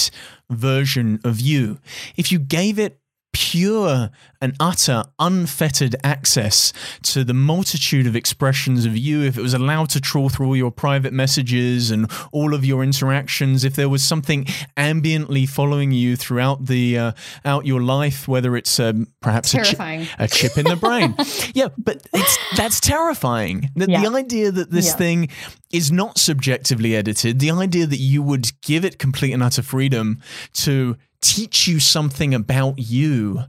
version 0.50 1.20
of 1.24 1.40
you. 1.40 1.80
If 2.18 2.32
you 2.32 2.40
gave 2.40 2.80
it 2.80 3.00
pure 3.32 4.10
and 4.42 4.56
utter 4.60 5.04
unfettered 5.20 5.96
access 6.04 6.72
to 7.04 7.24
the 7.24 7.34
multitude 7.34 8.08
of 8.08 8.16
expressions 8.16 8.86
of 8.86 8.98
you, 8.98 9.22
if 9.22 9.38
it 9.38 9.42
was 9.42 9.54
allowed 9.54 9.90
to 9.90 10.02
trawl 10.02 10.30
through 10.30 10.48
all 10.48 10.56
your 10.56 10.72
private 10.72 11.14
messages 11.14 11.92
and 11.92 12.10
all 12.32 12.54
of 12.54 12.64
your 12.64 12.84
interactions, 12.84 13.64
if 13.64 13.76
there 13.76 13.90
was 13.90 14.04
something 14.04 14.46
ambiently 14.78 15.48
following 15.48 15.92
you 15.92 16.16
throughout 16.16 16.66
the 16.66 16.98
uh, 16.98 17.12
out 17.44 17.66
your 17.66 17.82
life, 17.82 18.28
whether 18.28 18.56
it's 18.56 18.80
um, 18.80 19.08
perhaps 19.22 19.54
a, 19.54 19.64
chi- 19.64 20.08
a, 20.18 20.28
chip 20.28 20.58
in 20.58 20.66
the 20.66 20.76
brain, 20.76 21.16
yeah, 21.54 21.68
but 21.78 22.08
it's 22.14 22.38
that's 22.56 22.80
terrifying. 22.80 23.70
The, 23.76 23.90
yeah. 23.90 24.02
the 24.02 24.16
idea 24.16 24.52
that 24.52 24.72
this 24.72 24.88
yeah. 24.88 24.96
thing 24.96 25.30
is 25.72 25.92
not 25.92 26.18
subjectively 26.18 26.96
edited, 26.96 27.40
the 27.40 27.52
idea 27.52 27.86
that 27.86 28.00
you 28.00 28.24
would 28.24 28.52
give 28.62 28.86
it 28.86 28.98
complete 28.98 29.34
and 29.34 29.44
utter 29.44 29.62
freedom 29.62 30.22
to 30.54 30.96
teach 31.22 31.68
you 31.68 31.80
something 31.80 32.34
about 32.34 32.76
you 32.78 33.44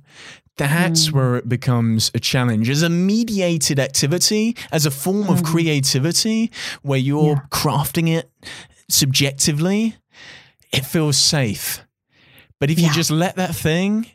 that's 0.61 1.09
mm. 1.09 1.13
where 1.13 1.37
it 1.37 1.49
becomes 1.49 2.11
a 2.15 2.21
challenge 2.21 2.69
as 2.69 2.83
a 2.83 2.89
mediated 2.91 3.79
activity 3.79 4.57
as 4.73 4.87
a 4.87 4.91
form 4.91 5.25
mm. 5.25 5.33
of 5.33 5.43
creativity 5.43 6.51
where 6.83 6.99
you're 6.99 7.35
yeah. 7.35 7.43
crafting 7.51 8.09
it 8.09 8.31
subjectively 8.89 9.97
it 10.73 10.85
feels 10.85 11.17
safe 11.17 11.85
but 12.59 12.71
if 12.71 12.79
yeah. 12.79 12.89
you 12.89 12.93
just 12.93 13.11
let 13.11 13.37
that 13.37 13.55
thing 13.55 14.07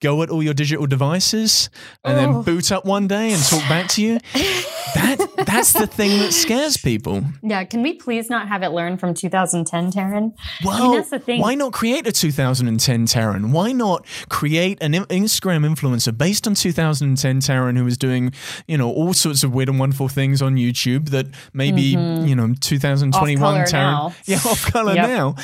go 0.00 0.22
at 0.22 0.30
all 0.30 0.42
your 0.42 0.54
digital 0.54 0.86
devices 0.86 1.70
and 2.04 2.18
oh. 2.18 2.20
then 2.20 2.42
boot 2.42 2.70
up 2.70 2.84
one 2.84 3.06
day 3.06 3.32
and 3.32 3.42
talk 3.42 3.66
back 3.68 3.88
to 3.88 4.02
you 4.02 4.18
that 4.94 5.18
that's 5.46 5.72
the 5.72 5.86
thing 5.86 6.18
that 6.20 6.32
scares 6.32 6.76
people. 6.76 7.22
Yeah, 7.42 7.64
can 7.64 7.82
we 7.82 7.94
please 7.94 8.30
not 8.30 8.48
have 8.48 8.62
it 8.62 8.68
learn 8.68 8.96
from 8.96 9.14
2010, 9.14 9.92
Taryn? 9.92 10.34
Well, 10.64 10.74
I 10.74 10.80
mean, 10.80 10.96
that's 10.96 11.10
the 11.10 11.18
thing. 11.18 11.40
Why 11.40 11.54
not 11.54 11.72
create 11.72 12.06
a 12.06 12.12
2010 12.12 13.06
Taryn? 13.06 13.50
Why 13.50 13.72
not 13.72 14.06
create 14.28 14.78
an 14.80 14.92
Instagram 14.92 15.66
influencer 15.66 16.16
based 16.16 16.46
on 16.46 16.54
2010 16.54 17.40
Taryn 17.40 17.76
who 17.76 17.84
was 17.84 17.98
doing, 17.98 18.32
you 18.66 18.78
know, 18.78 18.90
all 18.90 19.12
sorts 19.12 19.42
of 19.44 19.54
weird 19.54 19.68
and 19.68 19.78
wonderful 19.78 20.08
things 20.08 20.42
on 20.42 20.56
YouTube 20.56 21.10
that 21.10 21.26
maybe, 21.52 21.94
mm-hmm. 21.94 22.26
you 22.26 22.36
know, 22.36 22.54
2021 22.60 23.64
Taryn, 23.64 23.72
now. 23.72 24.14
yeah, 24.24 24.36
off 24.44 24.70
color 24.72 24.94
yep. 24.94 25.08
now. 25.08 25.34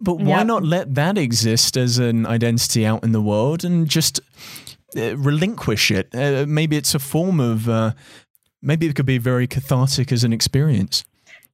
But 0.00 0.14
why 0.14 0.38
yep. 0.38 0.46
not 0.46 0.64
let 0.64 0.94
that 0.94 1.18
exist 1.18 1.76
as 1.76 1.98
an 1.98 2.26
identity 2.26 2.86
out 2.86 3.04
in 3.04 3.12
the 3.12 3.20
world 3.20 3.64
and 3.64 3.88
just 3.88 4.20
uh, 4.96 5.16
relinquish 5.18 5.90
it. 5.90 6.08
Uh, 6.14 6.46
maybe 6.48 6.76
it's 6.76 6.94
a 6.94 6.98
form 6.98 7.40
of 7.40 7.68
uh, 7.68 7.92
maybe 8.62 8.86
it 8.86 8.94
could 8.94 9.06
be 9.06 9.18
very 9.18 9.46
cathartic 9.46 10.12
as 10.12 10.24
an 10.24 10.32
experience. 10.32 11.04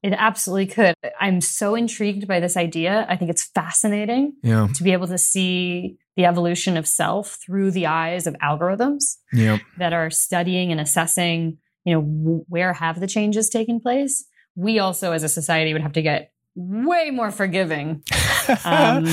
It 0.03 0.13
absolutely 0.13 0.67
could. 0.67 0.95
I'm 1.19 1.41
so 1.41 1.75
intrigued 1.75 2.29
by 2.29 2.39
this 2.39 2.59
idea. 2.59 3.07
I 3.09 3.17
think 3.17 3.31
it's 3.31 3.45
fascinating 3.45 4.35
yeah. 4.43 4.69
to 4.75 4.83
be 4.83 4.93
able 4.93 5.07
to 5.07 5.17
see 5.17 5.97
the 6.17 6.27
evolution 6.27 6.77
of 6.77 6.87
self 6.87 7.39
through 7.45 7.71
the 7.71 7.87
eyes 7.87 8.27
of 8.27 8.35
algorithms 8.43 9.17
yeah. 9.33 9.59
that 9.79 9.95
are 9.95 10.11
studying 10.11 10.71
and 10.71 10.81
assessing, 10.81 11.57
you 11.85 11.95
know, 11.95 12.45
where 12.49 12.75
have 12.75 13.01
the 13.01 13.07
changes 13.07 13.49
taken 13.49 13.81
place. 13.81 14.27
We 14.55 14.79
also, 14.79 15.13
as 15.13 15.23
a 15.23 15.29
society, 15.29 15.73
would 15.73 15.83
have 15.83 15.95
to 15.95 16.03
get 16.03 16.33
way 16.55 17.11
more 17.11 17.31
forgiving. 17.31 18.03
Um, 18.67 19.07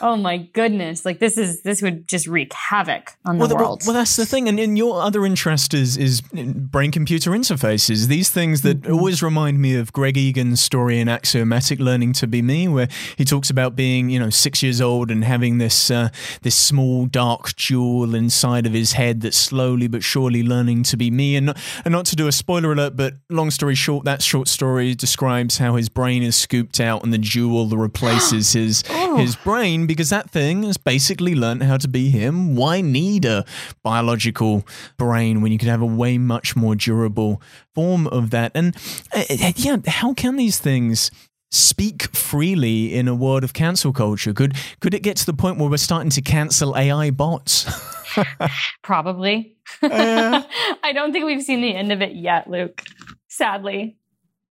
oh 0.00 0.16
my 0.16 0.38
goodness. 0.38 1.04
Like 1.04 1.18
this 1.18 1.38
is 1.38 1.62
this 1.62 1.82
would 1.82 2.08
just 2.08 2.26
wreak 2.26 2.52
havoc 2.52 3.12
on 3.24 3.38
the 3.38 3.46
well, 3.46 3.56
world 3.56 3.82
well, 3.82 3.94
well 3.94 3.94
that's 3.94 4.16
the 4.16 4.26
thing. 4.26 4.48
And, 4.48 4.56
in 4.56 4.76
your 4.76 5.02
other 5.02 5.26
interest 5.26 5.74
is 5.74 5.96
is 5.96 6.22
brain 6.22 6.90
computer 6.90 7.30
interfaces. 7.32 8.06
These 8.08 8.30
things 8.30 8.62
that 8.62 8.82
mm-hmm. 8.82 8.92
always 8.92 9.22
remind 9.22 9.60
me 9.60 9.76
of 9.76 9.92
greg 9.92 10.16
egan's 10.16 10.60
story 10.60 10.98
in 10.98 11.08
axiomatic 11.08 11.78
learning 11.78 12.14
to 12.14 12.26
be 12.26 12.40
me 12.40 12.68
where 12.68 12.88
he 13.16 13.24
talks 13.24 13.50
about 13.50 13.76
being 13.76 14.08
you 14.08 14.18
know 14.18 14.30
six 14.30 14.62
years 14.62 14.80
old 14.80 15.10
and 15.10 15.24
having 15.24 15.58
this 15.58 15.90
uh, 15.90 16.08
this 16.42 16.56
small 16.56 17.06
dark 17.06 17.54
jewel 17.56 18.14
inside 18.14 18.66
of 18.66 18.72
his 18.72 18.92
head 18.92 19.20
that's 19.20 19.36
slowly 19.36 19.88
but 19.88 20.02
surely 20.02 20.42
learning 20.42 20.82
to 20.84 20.96
be 20.96 21.10
me. 21.10 21.36
And 21.36 21.46
not, 21.46 21.58
and 21.84 21.92
not 21.92 22.06
to 22.06 22.16
do 22.16 22.26
a 22.26 22.32
spoiler 22.32 22.72
alert 22.72 22.96
but 22.96 23.14
long 23.28 23.50
story 23.50 23.74
short 23.74 24.04
that 24.04 24.22
short 24.22 24.48
story 24.48 24.94
describes 24.94 25.58
how 25.58 25.76
his 25.76 25.88
brain 25.88 26.22
is 26.22 26.36
scooped 26.36 26.80
out 26.80 27.04
and 27.04 27.12
the 27.12 27.18
jewel 27.18 27.66
that 27.66 27.76
replaces 27.76 28.52
his 28.54 28.82
oh. 28.90 29.16
his 29.16 29.36
brain 29.36 29.85
because 29.86 30.10
that 30.10 30.30
thing 30.30 30.62
has 30.64 30.76
basically 30.76 31.34
learned 31.34 31.62
how 31.62 31.76
to 31.76 31.88
be 31.88 32.10
him. 32.10 32.56
Why 32.56 32.80
need 32.80 33.24
a 33.24 33.44
biological 33.82 34.66
brain 34.96 35.42
when 35.42 35.52
you 35.52 35.58
could 35.58 35.68
have 35.68 35.82
a 35.82 35.86
way 35.86 36.18
much 36.18 36.56
more 36.56 36.74
durable 36.74 37.40
form 37.74 38.06
of 38.08 38.30
that? 38.30 38.52
And 38.54 38.76
uh, 39.14 39.24
uh, 39.30 39.52
yeah, 39.56 39.76
how 39.86 40.14
can 40.14 40.36
these 40.36 40.58
things 40.58 41.10
speak 41.50 42.14
freely 42.14 42.94
in 42.94 43.08
a 43.08 43.14
world 43.14 43.44
of 43.44 43.52
cancel 43.52 43.92
culture? 43.92 44.32
Could 44.32 44.56
could 44.80 44.94
it 44.94 45.02
get 45.02 45.16
to 45.18 45.26
the 45.26 45.34
point 45.34 45.58
where 45.58 45.70
we're 45.70 45.76
starting 45.76 46.10
to 46.10 46.22
cancel 46.22 46.76
AI 46.76 47.10
bots? 47.10 47.66
Probably. 48.82 49.56
Uh, 49.82 50.42
I 50.82 50.92
don't 50.92 51.12
think 51.12 51.24
we've 51.24 51.42
seen 51.42 51.60
the 51.60 51.74
end 51.74 51.92
of 51.92 52.02
it 52.02 52.14
yet, 52.14 52.48
Luke. 52.48 52.82
Sadly. 53.28 53.96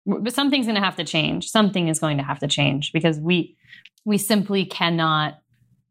But 0.05 0.33
something's 0.33 0.67
going 0.67 0.75
to 0.75 0.83
have 0.83 0.97
to 0.97 1.03
change. 1.03 1.49
Something 1.49 1.88
is 1.88 1.97
going 1.97 2.17
to 2.17 2.23
have 2.23 2.38
to 2.39 2.47
change 2.47 2.93
because 2.93 3.19
we 3.19 3.57
we 4.05 4.17
simply 4.17 4.65
cannot 4.65 5.39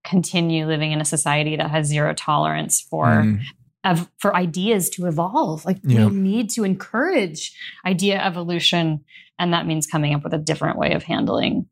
continue 0.05 0.67
living 0.67 0.93
in 0.93 1.01
a 1.01 1.05
society 1.05 1.57
that 1.57 1.71
has 1.71 1.87
zero 1.87 2.15
tolerance 2.15 2.81
for 2.81 3.07
mm. 3.07 3.41
of, 3.85 4.09
for 4.19 4.35
ideas 4.35 4.89
to 4.91 5.07
evolve. 5.07 5.65
Like 5.65 5.79
yeah. 5.83 6.07
we 6.07 6.15
need 6.15 6.51
to 6.51 6.65
encourage 6.65 7.57
idea 7.85 8.23
evolution, 8.23 9.05
and 9.39 9.53
that 9.53 9.67
means 9.67 9.87
coming 9.87 10.15
up 10.15 10.25
with 10.25 10.33
a 10.33 10.39
different 10.39 10.79
way 10.79 10.93
of 10.93 11.03
handling 11.03 11.67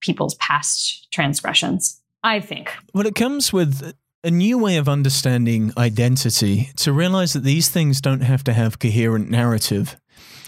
people's 0.00 0.34
past 0.36 1.08
transgressions. 1.10 2.00
I 2.22 2.40
think. 2.40 2.72
Well, 2.94 3.06
it 3.06 3.14
comes 3.14 3.52
with 3.52 3.94
a 4.24 4.30
new 4.30 4.58
way 4.58 4.76
of 4.76 4.88
understanding 4.88 5.72
identity 5.78 6.70
to 6.76 6.92
realize 6.92 7.32
that 7.32 7.44
these 7.44 7.68
things 7.68 8.00
don't 8.00 8.22
have 8.22 8.42
to 8.44 8.52
have 8.52 8.78
coherent 8.78 9.30
narrative. 9.30 9.96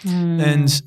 Mm. 0.03 0.43
And 0.43 0.82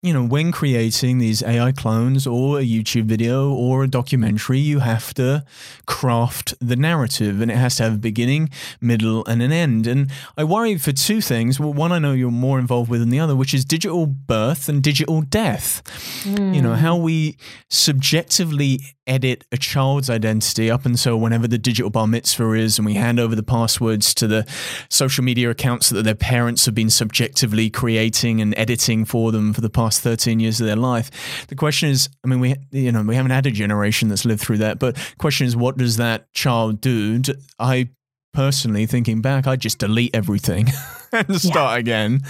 you 0.00 0.12
know, 0.12 0.24
when 0.24 0.52
creating 0.52 1.18
these 1.18 1.42
AI 1.42 1.72
clones 1.72 2.24
or 2.24 2.60
a 2.60 2.62
YouTube 2.62 3.06
video 3.06 3.52
or 3.52 3.82
a 3.82 3.88
documentary, 3.88 4.60
you 4.60 4.78
have 4.78 5.12
to 5.14 5.44
craft 5.86 6.54
the 6.60 6.76
narrative 6.76 7.40
and 7.40 7.50
it 7.50 7.56
has 7.56 7.76
to 7.76 7.82
have 7.82 7.94
a 7.94 7.98
beginning, 7.98 8.48
middle, 8.80 9.26
and 9.26 9.42
an 9.42 9.50
end. 9.50 9.88
And 9.88 10.08
I 10.36 10.44
worry 10.44 10.78
for 10.78 10.92
two 10.92 11.20
things. 11.20 11.58
Well, 11.58 11.72
one 11.72 11.90
I 11.90 11.98
know 11.98 12.12
you're 12.12 12.30
more 12.30 12.60
involved 12.60 12.88
with 12.88 13.00
than 13.00 13.10
the 13.10 13.18
other, 13.18 13.34
which 13.34 13.52
is 13.52 13.64
digital 13.64 14.06
birth 14.06 14.68
and 14.68 14.84
digital 14.84 15.20
death. 15.20 15.82
You 16.24 16.62
know, 16.62 16.74
how 16.74 16.96
we 16.96 17.36
subjectively 17.68 18.78
edit 19.08 19.44
a 19.50 19.56
child's 19.56 20.10
identity 20.10 20.70
up 20.70 20.84
until 20.84 21.18
whenever 21.18 21.48
the 21.48 21.58
digital 21.58 21.90
bar 21.90 22.06
mitzvah 22.06 22.52
is 22.52 22.78
and 22.78 22.84
we 22.84 22.94
hand 22.94 23.18
over 23.18 23.34
the 23.34 23.42
passwords 23.42 24.12
to 24.12 24.26
the 24.26 24.46
social 24.90 25.24
media 25.24 25.48
accounts 25.48 25.88
that 25.88 26.02
their 26.02 26.14
parents 26.14 26.66
have 26.66 26.74
been 26.74 26.90
subjectively 26.90 27.70
creating 27.70 28.40
and 28.40 28.54
editing 28.58 29.06
for 29.06 29.32
them 29.32 29.54
for 29.54 29.62
the 29.62 29.70
past 29.70 29.87
13 29.96 30.40
years 30.40 30.60
of 30.60 30.66
their 30.66 30.76
life. 30.76 31.10
The 31.48 31.54
question 31.54 31.88
is 31.88 32.08
i 32.24 32.28
mean 32.28 32.40
we 32.40 32.54
you 32.72 32.92
know 32.92 33.02
we 33.02 33.14
haven't 33.14 33.30
had 33.30 33.46
a 33.46 33.50
generation 33.50 34.08
that's 34.08 34.24
lived 34.24 34.40
through 34.40 34.58
that 34.58 34.78
but 34.78 34.96
question 35.18 35.46
is 35.46 35.56
what 35.56 35.76
does 35.78 35.96
that 35.96 36.32
child 36.34 36.80
do? 36.80 37.22
I 37.58 37.88
personally 38.34 38.84
thinking 38.86 39.22
back 39.22 39.46
i'd 39.46 39.58
just 39.58 39.78
delete 39.78 40.14
everything 40.14 40.66
and 41.12 41.40
start 41.40 41.80
again 41.80 42.20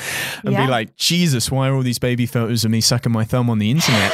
and 0.44 0.52
Yeah. 0.54 0.64
be 0.64 0.70
like 0.70 0.96
jesus 0.96 1.50
why 1.50 1.68
are 1.68 1.74
all 1.74 1.82
these 1.82 1.98
baby 1.98 2.24
photos 2.24 2.64
of 2.64 2.70
me 2.70 2.80
sucking 2.80 3.10
my 3.12 3.24
thumb 3.24 3.50
on 3.50 3.58
the 3.58 3.70
internet 3.70 4.12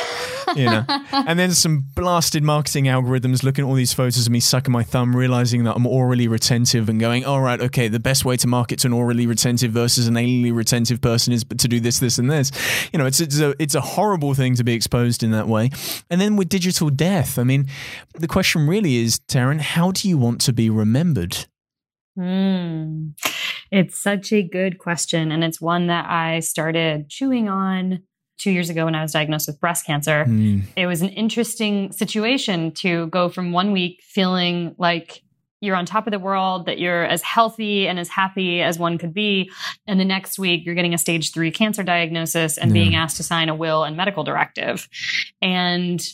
you 0.56 0.64
know 0.64 0.84
and 1.12 1.38
then 1.38 1.52
some 1.52 1.84
blasted 1.94 2.42
marketing 2.42 2.84
algorithms 2.84 3.42
looking 3.42 3.64
at 3.64 3.68
all 3.68 3.74
these 3.74 3.92
photos 3.92 4.26
of 4.26 4.32
me 4.32 4.40
sucking 4.40 4.72
my 4.72 4.82
thumb 4.82 5.14
realizing 5.14 5.64
that 5.64 5.74
i'm 5.74 5.86
orally 5.86 6.28
retentive 6.28 6.88
and 6.88 7.00
going 7.00 7.24
all 7.24 7.40
right 7.40 7.60
okay 7.60 7.88
the 7.88 8.00
best 8.00 8.24
way 8.24 8.36
to 8.36 8.46
market 8.46 8.78
to 8.78 8.86
an 8.86 8.92
orally 8.92 9.26
retentive 9.26 9.72
versus 9.72 10.06
an 10.06 10.14
anally 10.14 10.54
retentive 10.54 11.00
person 11.00 11.32
is 11.32 11.44
to 11.44 11.68
do 11.68 11.80
this 11.80 11.98
this 11.98 12.18
and 12.18 12.30
this 12.30 12.50
you 12.92 12.98
know 12.98 13.06
it's 13.06 13.20
it's 13.20 13.40
a 13.40 13.54
it's 13.58 13.74
a 13.74 13.80
horrible 13.80 14.34
thing 14.34 14.54
to 14.54 14.64
be 14.64 14.72
exposed 14.72 15.22
in 15.22 15.30
that 15.30 15.48
way 15.48 15.70
and 16.10 16.20
then 16.20 16.36
with 16.36 16.48
digital 16.48 16.90
death 16.90 17.38
i 17.38 17.44
mean 17.44 17.66
the 18.14 18.28
question 18.28 18.66
really 18.66 18.96
is 18.96 19.18
Taryn 19.20 19.60
how 19.60 19.90
do 19.90 20.08
you 20.08 20.18
want 20.18 20.40
to 20.42 20.52
be 20.52 20.70
remembered 20.70 21.46
Hmm. 22.16 23.08
It's 23.70 24.00
such 24.00 24.32
a 24.32 24.42
good 24.42 24.78
question. 24.78 25.32
And 25.32 25.42
it's 25.42 25.60
one 25.60 25.88
that 25.88 26.08
I 26.08 26.40
started 26.40 27.08
chewing 27.08 27.48
on 27.48 28.02
two 28.38 28.50
years 28.50 28.68
ago 28.70 28.84
when 28.84 28.94
I 28.94 29.02
was 29.02 29.12
diagnosed 29.12 29.46
with 29.46 29.60
breast 29.60 29.86
cancer. 29.86 30.24
Hmm. 30.24 30.60
It 30.76 30.86
was 30.86 31.02
an 31.02 31.08
interesting 31.10 31.92
situation 31.92 32.72
to 32.72 33.06
go 33.08 33.28
from 33.28 33.52
one 33.52 33.72
week 33.72 34.02
feeling 34.02 34.74
like 34.78 35.22
you're 35.60 35.76
on 35.76 35.86
top 35.86 36.06
of 36.06 36.10
the 36.10 36.18
world, 36.18 36.66
that 36.66 36.78
you're 36.78 37.04
as 37.06 37.22
healthy 37.22 37.88
and 37.88 37.98
as 37.98 38.08
happy 38.10 38.60
as 38.60 38.78
one 38.78 38.98
could 38.98 39.14
be. 39.14 39.50
And 39.86 39.98
the 39.98 40.04
next 40.04 40.38
week, 40.38 40.66
you're 40.66 40.74
getting 40.74 40.92
a 40.92 40.98
stage 40.98 41.32
three 41.32 41.50
cancer 41.50 41.82
diagnosis 41.82 42.58
and 42.58 42.70
Yeah. 42.70 42.74
being 42.82 42.94
asked 42.96 43.16
to 43.16 43.22
sign 43.22 43.48
a 43.48 43.54
will 43.54 43.82
and 43.84 43.96
medical 43.96 44.24
directive. 44.24 44.88
And 45.40 46.06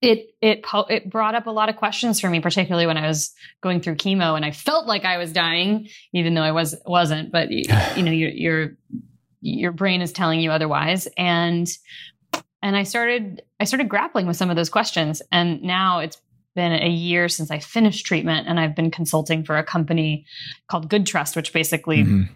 it 0.00 0.26
it 0.40 0.62
po- 0.62 0.86
it 0.88 1.10
brought 1.10 1.34
up 1.34 1.46
a 1.46 1.50
lot 1.50 1.68
of 1.68 1.76
questions 1.76 2.20
for 2.20 2.30
me, 2.30 2.38
particularly 2.40 2.86
when 2.86 2.96
I 2.96 3.06
was 3.08 3.32
going 3.62 3.80
through 3.80 3.96
chemo 3.96 4.36
and 4.36 4.44
I 4.44 4.52
felt 4.52 4.86
like 4.86 5.04
I 5.04 5.16
was 5.18 5.32
dying, 5.32 5.88
even 6.12 6.34
though 6.34 6.42
I 6.42 6.52
was 6.52 6.76
wasn't. 6.86 7.32
But 7.32 7.50
you, 7.50 7.64
know, 8.02 8.12
you're, 8.12 8.30
your 8.30 8.60
your 8.60 8.76
your 9.40 9.72
brain 9.72 10.00
is 10.02 10.12
telling 10.12 10.40
you 10.40 10.50
otherwise, 10.50 11.08
and 11.16 11.68
and 12.62 12.76
I 12.76 12.82
started 12.82 13.42
I 13.60 13.64
started 13.64 13.88
grappling 13.88 14.26
with 14.26 14.36
some 14.36 14.50
of 14.50 14.56
those 14.56 14.70
questions, 14.70 15.22
and 15.32 15.62
now 15.62 16.00
it's 16.00 16.20
been 16.54 16.72
a 16.72 16.88
year 16.88 17.28
since 17.28 17.50
I 17.50 17.58
finished 17.60 18.04
treatment, 18.06 18.48
and 18.48 18.58
I've 18.58 18.74
been 18.74 18.90
consulting 18.90 19.44
for 19.44 19.56
a 19.56 19.62
company 19.64 20.26
called 20.68 20.90
GoodTrust, 20.90 21.36
which 21.36 21.52
basically 21.52 22.04
Mhm. 22.04 22.28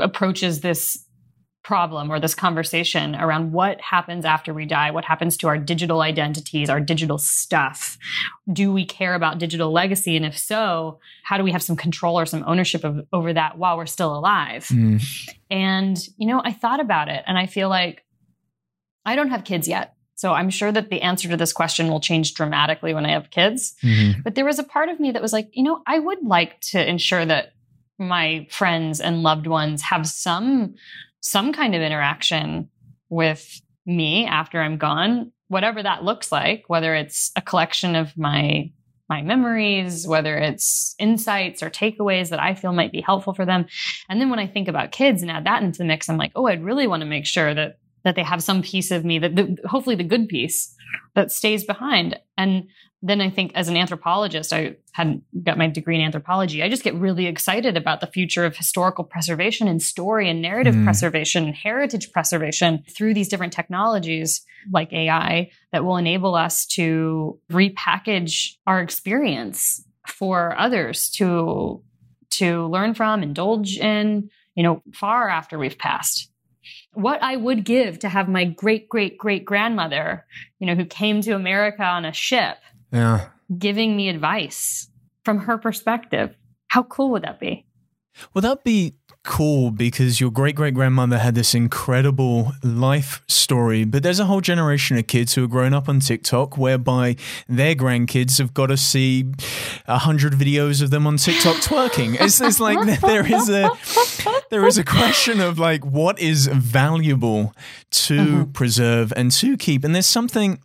approaches 0.00 0.60
this 0.60 1.04
problem 1.62 2.10
or 2.10 2.18
this 2.18 2.34
conversation 2.34 3.14
around 3.14 3.52
what 3.52 3.80
happens 3.80 4.24
after 4.24 4.54
we 4.54 4.64
die, 4.64 4.90
what 4.90 5.04
happens 5.04 5.36
to 5.36 5.48
our 5.48 5.58
digital 5.58 6.00
identities, 6.00 6.70
our 6.70 6.80
digital 6.80 7.18
stuff. 7.18 7.98
Do 8.50 8.72
we 8.72 8.86
care 8.86 9.14
about 9.14 9.38
digital 9.38 9.70
legacy? 9.70 10.16
And 10.16 10.24
if 10.24 10.38
so, 10.38 11.00
how 11.22 11.36
do 11.36 11.44
we 11.44 11.52
have 11.52 11.62
some 11.62 11.76
control 11.76 12.18
or 12.18 12.24
some 12.24 12.44
ownership 12.46 12.82
of, 12.82 13.06
over 13.12 13.32
that 13.34 13.58
while 13.58 13.76
we're 13.76 13.86
still 13.86 14.16
alive? 14.16 14.66
Hmm. 14.68 14.96
And, 15.50 15.98
you 16.16 16.26
know, 16.26 16.40
I 16.42 16.52
thought 16.52 16.80
about 16.80 17.08
it 17.08 17.22
and 17.26 17.36
I 17.36 17.46
feel 17.46 17.68
like 17.68 18.04
I 19.04 19.14
don't 19.16 19.30
have 19.30 19.44
kids 19.44 19.68
yet. 19.68 19.94
So 20.14 20.32
I'm 20.32 20.50
sure 20.50 20.70
that 20.72 20.90
the 20.90 21.02
answer 21.02 21.28
to 21.28 21.36
this 21.36 21.52
question 21.52 21.88
will 21.88 22.00
change 22.00 22.34
dramatically 22.34 22.94
when 22.94 23.06
I 23.06 23.12
have 23.12 23.30
kids. 23.30 23.74
Mhm. 23.82 24.22
But 24.22 24.34
there 24.34 24.44
was 24.44 24.58
a 24.58 24.64
part 24.64 24.90
of 24.90 25.00
me 25.00 25.12
that 25.12 25.22
was 25.22 25.32
like, 25.32 25.48
you 25.52 25.62
know, 25.62 25.82
I 25.86 25.98
would 25.98 26.22
like 26.22 26.60
to 26.72 26.88
ensure 26.88 27.24
that 27.24 27.52
my 27.98 28.46
friends 28.50 29.00
and 29.00 29.22
loved 29.22 29.46
ones 29.46 29.82
have 29.82 30.06
some 30.06 30.74
some 31.20 31.52
kind 31.52 31.74
of 31.74 31.82
interaction 31.82 32.68
with 33.08 33.60
me 33.86 34.26
after 34.26 34.60
I'm 34.60 34.78
gone, 34.78 35.32
whatever 35.48 35.82
that 35.82 36.04
looks 36.04 36.30
like, 36.30 36.64
whether 36.68 36.94
it's 36.94 37.32
a 37.36 37.42
collection 37.42 37.96
of 37.96 38.16
my 38.16 38.70
my 39.08 39.22
memories, 39.22 40.06
whether 40.06 40.38
it's 40.38 40.94
insights 41.00 41.64
or 41.64 41.68
takeaways 41.68 42.28
that 42.28 42.38
I 42.38 42.54
feel 42.54 42.72
might 42.72 42.92
be 42.92 43.00
helpful 43.00 43.34
for 43.34 43.44
them. 43.44 43.66
And 44.08 44.20
then 44.20 44.30
when 44.30 44.38
I 44.38 44.46
think 44.46 44.68
about 44.68 44.92
kids 44.92 45.20
and 45.20 45.28
add 45.32 45.46
that 45.46 45.64
into 45.64 45.78
the 45.78 45.84
mix, 45.84 46.08
I'm 46.08 46.16
like, 46.16 46.30
oh, 46.36 46.46
I'd 46.46 46.62
really 46.62 46.86
want 46.86 47.00
to 47.00 47.08
make 47.08 47.26
sure 47.26 47.52
that 47.52 47.78
that 48.04 48.14
they 48.14 48.22
have 48.22 48.42
some 48.42 48.62
piece 48.62 48.90
of 48.92 49.04
me 49.04 49.18
that 49.18 49.36
the, 49.36 49.56
hopefully 49.66 49.96
the 49.96 50.04
good 50.04 50.28
piece 50.28 50.74
that 51.14 51.32
stays 51.32 51.64
behind. 51.64 52.18
And 52.36 52.68
then 53.02 53.22
I 53.22 53.30
think 53.30 53.52
as 53.54 53.68
an 53.68 53.76
anthropologist, 53.78 54.52
I 54.52 54.76
hadn't 54.92 55.22
got 55.42 55.56
my 55.56 55.68
degree 55.68 55.94
in 55.96 56.02
anthropology. 56.02 56.62
I 56.62 56.68
just 56.68 56.82
get 56.82 56.94
really 56.94 57.26
excited 57.26 57.76
about 57.76 58.00
the 58.00 58.06
future 58.06 58.44
of 58.44 58.56
historical 58.56 59.04
preservation 59.04 59.68
and 59.68 59.80
story 59.80 60.28
and 60.28 60.42
narrative 60.42 60.74
Mm. 60.74 60.84
preservation 60.84 61.44
and 61.44 61.54
heritage 61.54 62.12
preservation 62.12 62.84
through 62.94 63.14
these 63.14 63.28
different 63.28 63.54
technologies 63.54 64.44
like 64.70 64.92
AI 64.92 65.50
that 65.72 65.84
will 65.84 65.96
enable 65.96 66.34
us 66.34 66.66
to 66.66 67.38
repackage 67.50 68.56
our 68.66 68.80
experience 68.80 69.82
for 70.06 70.58
others 70.58 71.10
to 71.10 71.82
to 72.30 72.66
learn 72.68 72.94
from, 72.94 73.22
indulge 73.24 73.76
in, 73.76 74.30
you 74.54 74.62
know, 74.62 74.82
far 74.94 75.28
after 75.28 75.58
we've 75.58 75.78
passed. 75.78 76.29
What 76.92 77.22
I 77.22 77.36
would 77.36 77.64
give 77.64 78.00
to 78.00 78.08
have 78.08 78.28
my 78.28 78.44
great 78.44 78.88
great 78.88 79.16
great 79.16 79.44
grandmother, 79.44 80.26
you 80.58 80.66
know, 80.66 80.74
who 80.74 80.84
came 80.84 81.20
to 81.22 81.32
America 81.32 81.84
on 81.84 82.04
a 82.04 82.12
ship, 82.12 82.58
yeah 82.92 83.28
giving 83.58 83.96
me 83.96 84.08
advice 84.08 84.88
from 85.24 85.38
her 85.38 85.58
perspective. 85.58 86.34
How 86.68 86.84
cool 86.84 87.10
would 87.10 87.22
that 87.22 87.40
be? 87.40 87.66
Would 88.34 88.44
that'd 88.44 88.64
be 88.64 88.96
cool 89.30 89.70
because 89.70 90.20
your 90.20 90.30
great 90.30 90.56
great 90.56 90.74
grandmother 90.74 91.16
had 91.18 91.36
this 91.36 91.54
incredible 91.54 92.52
life 92.64 93.22
story, 93.28 93.84
but 93.84 94.02
there's 94.02 94.18
a 94.18 94.24
whole 94.24 94.40
generation 94.40 94.98
of 94.98 95.06
kids 95.06 95.34
who 95.34 95.44
are 95.44 95.46
growing 95.46 95.72
up 95.72 95.88
on 95.88 96.00
TikTok 96.00 96.58
whereby 96.58 97.14
their 97.48 97.76
grandkids 97.76 98.38
have 98.38 98.52
got 98.52 98.66
to 98.66 98.76
see 98.76 99.24
a 99.86 99.98
hundred 99.98 100.32
videos 100.32 100.82
of 100.82 100.90
them 100.90 101.06
on 101.06 101.16
TikTok 101.16 101.56
twerking. 101.58 102.16
It's, 102.20 102.40
it's 102.40 102.58
like 102.58 103.00
there 103.00 103.24
is 103.24 103.48
a 103.48 103.70
there 104.50 104.66
is 104.66 104.78
a 104.78 104.84
question 104.84 105.40
of 105.40 105.58
like 105.60 105.84
what 105.84 106.18
is 106.18 106.48
valuable 106.48 107.54
to 108.08 108.18
Mhm. 108.20 108.52
preserve 108.52 109.12
and 109.16 109.30
to 109.32 109.56
keep, 109.56 109.84
and 109.84 109.94
there's 109.94 110.06
something. 110.06 110.58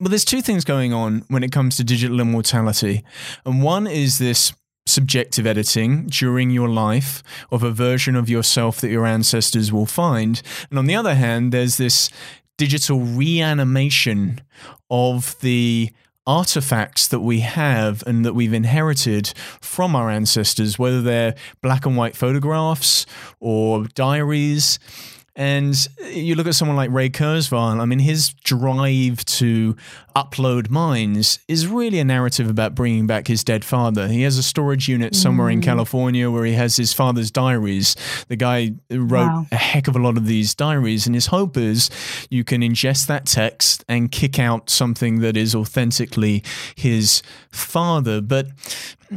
Well, 0.00 0.10
there's 0.10 0.24
two 0.24 0.42
things 0.42 0.64
going 0.64 0.92
on 0.92 1.24
when 1.28 1.42
it 1.42 1.50
comes 1.50 1.76
to 1.76 1.82
digital 1.84 2.20
immortality. 2.20 3.02
And 3.44 3.62
one 3.64 3.88
is 3.88 4.18
this 4.18 4.52
subjective 4.88 5.46
editing 5.46 6.06
during 6.06 6.50
your 6.50 6.68
life 6.68 7.22
of 7.50 7.62
a 7.62 7.70
version 7.70 8.16
of 8.16 8.28
yourself 8.28 8.80
that 8.80 8.90
your 8.90 9.06
ancestors 9.06 9.72
will 9.72 9.86
find. 9.86 10.42
And 10.70 10.78
on 10.78 10.86
the 10.86 10.96
other 10.96 11.14
hand, 11.14 11.52
there's 11.52 11.76
this 11.76 12.10
digital 12.56 13.00
reanimation 13.00 14.40
of 14.90 15.38
the 15.40 15.90
artifacts 16.26 17.08
that 17.08 17.20
we 17.20 17.40
have 17.40 18.02
and 18.06 18.24
that 18.24 18.34
we've 18.34 18.52
inherited 18.52 19.32
from 19.60 19.96
our 19.96 20.10
ancestors, 20.10 20.78
whether 20.78 21.00
they're 21.00 21.34
black 21.62 21.86
and 21.86 21.96
white 21.96 22.14
photographs 22.14 23.06
or 23.40 23.86
diaries. 23.94 24.78
And 25.38 25.76
you 26.12 26.34
look 26.34 26.48
at 26.48 26.56
someone 26.56 26.76
like 26.76 26.90
Ray 26.90 27.10
Kurzweil, 27.10 27.80
I 27.80 27.84
mean, 27.84 28.00
his 28.00 28.30
drive 28.42 29.24
to 29.26 29.76
upload 30.16 30.68
minds 30.68 31.38
is 31.46 31.68
really 31.68 32.00
a 32.00 32.04
narrative 32.04 32.50
about 32.50 32.74
bringing 32.74 33.06
back 33.06 33.28
his 33.28 33.44
dead 33.44 33.64
father. 33.64 34.08
He 34.08 34.22
has 34.22 34.36
a 34.36 34.42
storage 34.42 34.88
unit 34.88 35.14
somewhere 35.14 35.48
in 35.48 35.60
mm. 35.60 35.64
California 35.64 36.28
where 36.28 36.44
he 36.44 36.54
has 36.54 36.76
his 36.76 36.92
father's 36.92 37.30
diaries. 37.30 37.94
The 38.26 38.34
guy 38.34 38.72
wrote 38.90 39.28
Wow. 39.28 39.46
a 39.52 39.56
heck 39.56 39.86
of 39.86 39.94
a 39.94 40.00
lot 40.00 40.16
of 40.16 40.26
these 40.26 40.56
diaries, 40.56 41.06
and 41.06 41.14
his 41.14 41.26
hope 41.26 41.56
is 41.56 41.88
you 42.30 42.42
can 42.42 42.62
ingest 42.62 43.06
that 43.06 43.24
text 43.26 43.84
and 43.88 44.10
kick 44.10 44.40
out 44.40 44.68
something 44.68 45.20
that 45.20 45.36
is 45.36 45.54
authentically 45.54 46.42
his 46.74 47.22
father. 47.52 48.20
But 48.20 48.48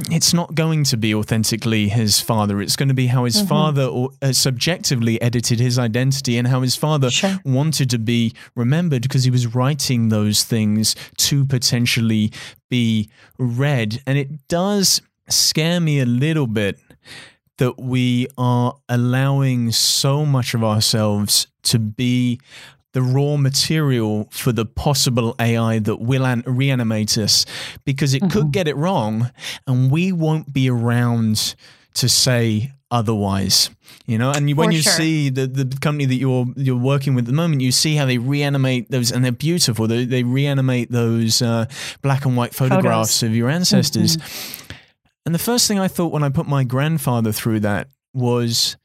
it's 0.09 0.33
not 0.33 0.55
going 0.55 0.83
to 0.85 0.97
be 0.97 1.13
authentically 1.13 1.89
his 1.89 2.19
father. 2.19 2.61
It's 2.61 2.75
going 2.75 2.87
to 2.89 2.95
be 2.95 3.07
how 3.07 3.25
his 3.25 3.41
father 3.41 3.83
or, 3.83 4.11
uh, 4.21 4.31
subjectively 4.31 5.21
edited 5.21 5.59
his 5.59 5.77
identity 5.77 6.37
and 6.37 6.47
how 6.47 6.61
his 6.61 6.75
father 6.75 7.09
Sure. 7.09 7.39
wanted 7.43 7.89
to 7.89 7.99
be 7.99 8.33
remembered 8.55 9.01
because 9.01 9.23
he 9.25 9.31
was 9.31 9.53
writing 9.53 10.09
those 10.09 10.43
things 10.43 10.95
to 11.17 11.45
potentially 11.45 12.31
be 12.69 13.09
read. 13.37 14.01
And 14.07 14.17
it 14.17 14.47
does 14.47 15.01
scare 15.29 15.79
me 15.79 15.99
a 15.99 16.05
little 16.05 16.47
bit 16.47 16.79
that 17.57 17.79
we 17.79 18.27
are 18.37 18.75
allowing 18.89 19.71
so 19.71 20.25
much 20.25 20.53
of 20.53 20.63
ourselves 20.63 21.47
to 21.63 21.77
be 21.79 22.39
the 22.93 23.01
raw 23.01 23.37
material 23.37 24.27
for 24.31 24.51
the 24.51 24.65
possible 24.65 25.35
AI 25.39 25.79
that 25.79 25.97
will 25.97 26.25
an- 26.25 26.43
reanimate 26.45 27.17
us 27.17 27.45
because 27.85 28.13
it 28.13 28.29
could 28.29 28.51
get 28.51 28.67
it 28.67 28.75
wrong 28.75 29.31
and 29.67 29.91
we 29.91 30.11
won't 30.11 30.51
be 30.53 30.69
around 30.69 31.55
to 31.93 32.09
say 32.09 32.71
otherwise 32.89 33.69
you 34.05 34.17
know? 34.17 34.31
And 34.31 34.49
you, 34.49 34.55
when 34.55 34.69
For 34.69 34.73
you 34.73 34.81
sure. 34.81 34.93
see 34.93 35.29
the, 35.29 35.47
the 35.47 35.77
company 35.79 36.05
that 36.05 36.15
you're 36.15 36.45
you're 36.55 36.75
working 36.75 37.15
with 37.15 37.25
at 37.25 37.27
the 37.27 37.33
moment 37.33 37.61
you 37.61 37.71
see 37.71 37.95
how 37.95 38.05
they 38.05 38.17
reanimate 38.17 38.89
those 38.91 39.11
and 39.11 39.23
they're 39.23 39.31
beautiful. 39.31 39.87
They, 39.87 40.05
they 40.05 40.23
reanimate 40.23 40.91
those 40.91 41.41
uh, 41.41 41.65
black 42.01 42.25
and 42.25 42.35
white 42.35 42.53
photographs 42.53 43.23
of 43.23 43.35
your 43.35 43.49
ancestors. 43.49 44.17
And 45.25 45.35
the 45.35 45.39
first 45.39 45.67
thing 45.67 45.79
i 45.79 45.87
thought 45.87 46.11
when 46.11 46.23
i 46.23 46.29
put 46.29 46.47
my 46.47 46.63
grandfather 46.63 47.31
through 47.31 47.59
that 47.61 47.87
was 48.13 48.75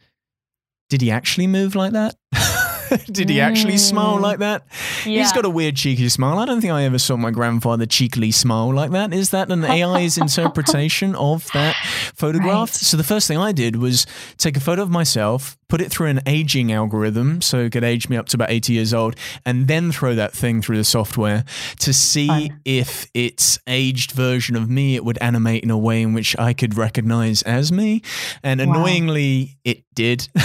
did 0.91 1.01
he 1.01 1.11
actually 1.11 1.47
move 1.47 1.75
like 1.75 1.93
that 1.93 2.15
did 3.07 3.29
he 3.29 3.41
actually 3.41 3.77
smile 3.79 4.19
Mm. 4.19 4.21
like 4.23 4.39
that 4.39 4.63
He's 5.05 5.33
got 5.33 5.45
a 5.45 5.51
weird 5.51 5.77
cheeky 5.77 6.09
smile. 6.09 6.39
I 6.39 6.45
don't 6.47 6.61
think 6.61 6.73
I 6.73 6.85
ever 6.85 6.99
saw 6.99 7.17
my 7.17 7.31
grandfather 7.31 7.87
cheekily 7.87 8.31
smile 8.31 8.73
like 8.75 8.91
that. 8.93 9.13
Is 9.13 9.31
that 9.31 9.51
an 9.51 9.65
AI's 9.65 10.19
interpretation 10.27 11.15
of 11.15 11.47
that 11.53 11.75
photograph? 12.15 12.69
Right. 12.71 12.75
So 12.75 12.97
the 12.97 13.05
first 13.05 13.29
thing 13.29 13.39
I 13.39 13.53
did 13.53 13.77
was 13.77 14.07
take 14.39 14.57
a 14.57 14.61
photo 14.61 14.83
of 14.83 14.91
myself, 14.91 15.57
put 15.69 15.81
it 15.81 15.91
through 15.91 16.09
an 16.09 16.21
aging 16.27 16.73
algorithm 16.73 17.41
so 17.41 17.61
it 17.61 17.73
could 17.73 17.85
age 17.85 18.09
me 18.09 18.17
up 18.17 18.27
to 18.31 18.37
about 18.37 18.51
80 18.51 18.73
years 18.73 18.93
old, 18.95 19.17
and 19.45 19.67
then 19.69 19.93
throw 19.93 20.15
that 20.15 20.33
thing 20.33 20.63
through 20.63 20.77
the 20.79 20.85
software 20.85 21.45
to 21.81 21.93
see 21.93 22.27
Fun. 22.29 22.61
if 22.65 23.07
its 23.15 23.59
aged 23.67 24.13
version 24.13 24.57
of 24.57 24.69
me 24.71 24.95
it 24.97 25.05
would 25.05 25.19
animate 25.19 25.63
in 25.63 25.71
a 25.71 25.79
way 25.79 26.03
in 26.03 26.15
which 26.15 26.37
I 26.39 26.53
could 26.53 26.77
recognize 26.77 27.43
as 27.43 27.71
me. 27.73 28.03
And 28.43 28.61
Wow. 28.61 28.75
annoyingly, 28.75 29.57
it 29.65 29.85
did. 29.95 30.29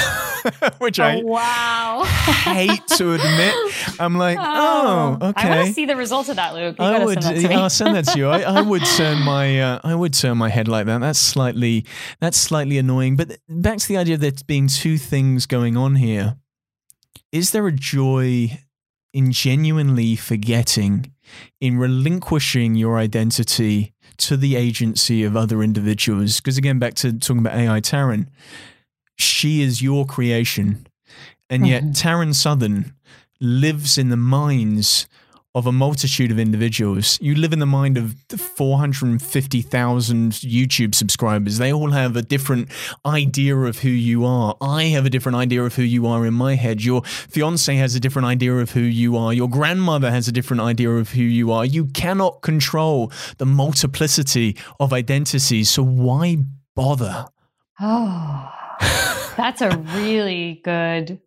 which 0.80 1.00
I 1.00 1.18
Oh, 1.18 1.26
wow. 1.26 2.04
hate 2.06 2.86
to 2.98 3.14
admit. 3.14 3.56
I'm 4.00 4.18
like, 4.18 4.38
oh, 4.42 5.18
I 5.22 5.28
okay. 5.30 5.48
I 5.50 5.56
want 5.56 5.68
to 5.68 5.74
see 5.74 5.86
the 5.86 5.96
result 5.96 6.30
of 6.30 6.36
that, 6.38 6.54
Luke. 6.54 6.76
You 6.80 6.86
I 6.86 7.04
would, 7.06 7.22
send 7.22 7.36
that 7.38 7.42
to 7.42 7.48
me. 7.50 7.56
I'll 7.56 7.70
send 7.70 7.96
that 7.96 8.06
to 8.06 8.18
you. 8.18 8.28
I, 8.30 8.42
I 8.42 8.62
would 8.62 8.84
turn 8.86 9.22
my, 9.26 9.62
uh, 9.62 9.80
I 9.84 9.96
would 9.96 10.14
turn 10.14 10.38
my 10.38 10.50
head 10.50 10.68
like 10.68 10.86
that. 10.88 11.00
That's 11.02 11.20
slightly, 11.20 11.86
that's 12.20 12.38
slightly 12.38 12.78
annoying. 12.78 13.16
But 13.16 13.38
back 13.50 13.78
to 13.80 13.88
the 13.88 13.98
idea 13.98 14.16
of 14.16 14.22
there 14.22 14.32
being 14.48 14.68
two 14.68 14.98
things 14.98 15.46
going 15.46 15.78
on 15.78 15.96
here. 15.96 16.38
Is 17.32 17.52
there 17.52 17.68
a 17.68 17.72
joy 17.72 18.60
in 19.14 19.32
genuinely 19.32 20.16
forgetting, 20.16 21.12
in 21.60 21.78
relinquishing 21.78 22.76
your 22.76 22.98
identity 22.98 23.94
to 24.18 24.38
the 24.38 24.56
agency 24.56 25.24
of 25.24 25.36
other 25.38 25.62
individuals? 25.64 26.38
Because 26.42 26.58
again, 26.58 26.80
back 26.80 26.94
to 26.96 27.14
talking 27.14 27.40
about 27.40 27.58
AI 27.58 27.80
Taryn, 27.82 28.28
she 29.22 29.62
is 29.62 29.82
your 29.82 30.06
creation, 30.06 30.86
and 31.50 31.68
yet 31.68 31.84
Mhm. 31.84 31.94
Taryn 31.96 32.36
Southern 32.36 32.94
lives 33.40 33.98
in 33.98 34.10
the 34.10 34.18
minds 34.18 35.08
of 35.54 35.68
a 35.68 35.72
multitude 35.72 36.32
of 36.32 36.40
individuals. 36.40 37.18
You 37.22 37.36
live 37.36 37.52
in 37.52 37.60
the 37.60 37.66
mind 37.66 37.98
of 37.98 38.16
the 38.30 38.38
450,000 38.38 40.32
YouTube 40.32 40.96
subscribers. 40.96 41.58
They 41.58 41.74
all 41.74 41.92
have 41.92 42.16
a 42.16 42.22
different 42.22 42.70
idea 43.06 43.58
of 43.58 43.80
who 43.80 43.90
you 43.90 44.24
are. 44.24 44.56
I 44.62 44.86
have 44.86 45.06
a 45.06 45.10
different 45.10 45.36
idea 45.38 45.64
of 45.64 45.76
who 45.76 45.84
you 45.84 46.08
are 46.08 46.26
in 46.26 46.34
my 46.34 46.56
head. 46.56 46.82
Your 46.82 47.04
fiance 47.04 47.76
has 47.76 47.96
a 47.96 48.00
different 48.00 48.28
idea 48.28 48.56
of 48.60 48.72
who 48.72 48.80
you 48.80 49.18
are. 49.18 49.34
Your 49.34 49.50
grandmother 49.50 50.10
has 50.10 50.30
a 50.30 50.32
different 50.32 50.62
idea 50.62 50.92
of 50.92 51.10
who 51.10 51.24
you 51.24 51.52
are. 51.52 51.66
You 51.66 51.86
cannot 51.88 52.42
control 52.42 53.12
the 53.38 53.46
multiplicity 53.46 54.56
of 54.80 54.94
identities. 54.94 55.70
So 55.70 55.84
why 55.84 56.38
bother? 56.78 57.26
Oh, 57.82 58.50
that's 59.38 59.62
a 59.62 59.70
really 59.96 60.62
good 60.64 61.20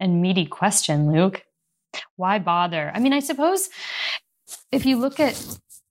and 0.00 0.20
meaty 0.20 0.46
question, 0.46 1.10
Luke. 1.10 1.42
Why 2.16 2.38
bother? 2.38 2.92
I 2.94 3.00
mean, 3.00 3.12
I 3.12 3.20
suppose 3.20 3.68
if 4.70 4.84
you 4.84 4.98
look 4.98 5.18
at 5.20 5.42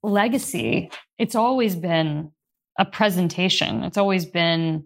legacy, 0.02 0.90
it's 1.18 1.34
always 1.34 1.74
been 1.74 2.30
a 2.78 2.84
presentation. 2.84 3.82
It's 3.82 3.98
always 3.98 4.24
been, 4.26 4.84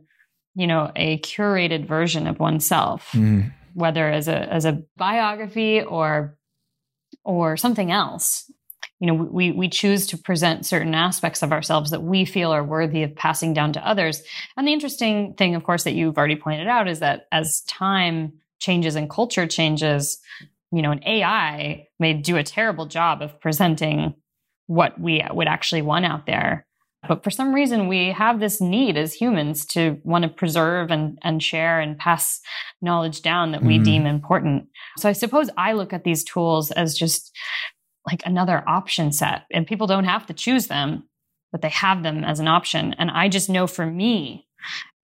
you 0.54 0.66
know, 0.66 0.90
a 0.96 1.18
curated 1.18 1.86
version 1.86 2.26
of 2.26 2.38
oneself, 2.40 3.10
Mm. 3.12 3.52
whether 3.74 4.08
as 4.08 4.28
a 4.28 4.38
as 4.52 4.64
a 4.64 4.82
biography 4.96 5.82
or 5.82 6.38
or 7.24 7.56
something 7.56 7.90
else. 7.90 8.50
You 9.00 9.06
know, 9.06 9.14
we 9.14 9.50
we 9.50 9.68
choose 9.68 10.06
to 10.08 10.18
present 10.18 10.66
certain 10.66 10.94
aspects 10.94 11.42
of 11.42 11.52
ourselves 11.52 11.90
that 11.90 12.02
we 12.02 12.26
feel 12.26 12.52
are 12.52 12.62
worthy 12.62 13.02
of 13.02 13.16
passing 13.16 13.54
down 13.54 13.72
to 13.72 13.86
others. 13.88 14.22
And 14.56 14.68
the 14.68 14.74
interesting 14.74 15.34
thing, 15.34 15.54
of 15.54 15.64
course, 15.64 15.84
that 15.84 15.94
you've 15.94 16.18
already 16.18 16.36
pointed 16.36 16.66
out 16.68 16.86
is 16.86 17.00
that 17.00 17.26
as 17.32 17.62
time 17.62 18.34
changes 18.60 18.96
and 18.96 19.08
culture 19.08 19.46
changes, 19.46 20.18
you 20.70 20.82
know, 20.82 20.90
an 20.92 21.02
AI 21.06 21.86
may 21.98 22.12
do 22.12 22.36
a 22.36 22.44
terrible 22.44 22.84
job 22.86 23.22
of 23.22 23.40
presenting 23.40 24.14
what 24.66 25.00
we 25.00 25.24
would 25.32 25.48
actually 25.48 25.82
want 25.82 26.04
out 26.04 26.26
there. 26.26 26.66
But 27.08 27.24
for 27.24 27.30
some 27.30 27.54
reason, 27.54 27.88
we 27.88 28.12
have 28.12 28.38
this 28.38 28.60
need 28.60 28.98
as 28.98 29.14
humans 29.14 29.64
to 29.68 29.98
want 30.04 30.24
to 30.24 30.28
preserve 30.28 30.90
and, 30.90 31.18
and 31.22 31.42
share 31.42 31.80
and 31.80 31.98
pass 31.98 32.40
knowledge 32.82 33.22
down 33.22 33.52
that 33.52 33.62
we 33.62 33.78
Mhm. 33.78 33.84
deem 33.84 34.06
important. 34.06 34.68
So 34.98 35.08
I 35.08 35.12
suppose 35.12 35.48
I 35.56 35.72
look 35.72 35.94
at 35.94 36.04
these 36.04 36.22
tools 36.22 36.70
as 36.70 36.94
just 36.94 37.34
like 38.06 38.22
another 38.24 38.62
option 38.66 39.12
set, 39.12 39.42
and 39.52 39.66
people 39.66 39.86
don't 39.86 40.04
have 40.04 40.26
to 40.26 40.34
choose 40.34 40.66
them, 40.68 41.04
but 41.52 41.60
they 41.62 41.68
have 41.70 42.02
them 42.02 42.24
as 42.24 42.40
an 42.40 42.48
option. 42.48 42.94
And 42.98 43.10
I 43.10 43.28
just 43.28 43.50
know 43.50 43.66
for 43.66 43.86
me, 43.86 44.46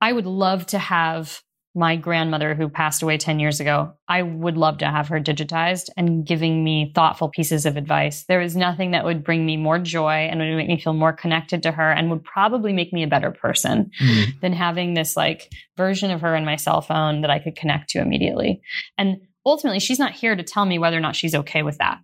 I 0.01 0.13
would 0.13 0.27
love 0.27 0.67
to 0.67 0.79
have 0.79 1.41
my 1.75 1.95
grandmother 1.95 2.55
who 2.55 2.71
passed 2.71 3.03
away 3.03 3.19
10 3.19 3.39
years 3.39 3.61
ago. 3.61 3.93
I 4.09 4.23
would 4.23 4.57
love 4.57 4.79
to 4.79 4.87
have 4.87 5.09
her 5.09 5.21
digitized 5.21 5.91
and 5.95 6.27
giving 6.27 6.65
me 6.65 6.91
thoughtful 6.95 7.29
pieces 7.29 7.67
of 7.67 7.77
advice. 7.77 8.25
There 8.25 8.41
is 8.41 8.57
nothing 8.57 8.93
that 8.93 9.05
would 9.05 9.23
bring 9.23 9.45
me 9.45 9.59
more 9.59 9.79
joy 9.79 10.27
and 10.31 10.41
would 10.41 10.57
make 10.57 10.69
me 10.69 10.81
feel 10.81 10.95
more 10.95 11.13
connected 11.13 11.63
to 11.65 11.73
her 11.73 11.93
and 11.93 12.09
would 12.09 12.25
probably 12.25 12.73
make 12.73 12.95
me 12.95 13.03
a 13.03 13.07
better 13.09 13.31
person 13.31 13.91
Mm. 14.01 14.41
than 14.41 14.53
having 14.55 14.95
this 14.95 15.19
like 15.19 15.53
version 15.77 16.11
of 16.11 16.23
her 16.23 16.35
in 16.35 16.47
my 16.47 16.57
cell 16.57 16.81
phone 16.81 17.21
that 17.21 17.31
I 17.31 17.41
could 17.41 17.57
connect 17.57 17.91
to 17.91 18.01
immediately. 18.01 18.63
And 18.97 19.19
ultimately, 19.45 19.81
she's 19.81 19.99
not 19.99 20.13
here 20.13 20.35
to 20.35 20.43
tell 20.43 20.65
me 20.65 20.79
whether 20.79 20.97
or 20.97 21.01
not 21.01 21.15
she's 21.15 21.35
okay 21.35 21.63
with 21.63 21.77
that. 21.77 21.99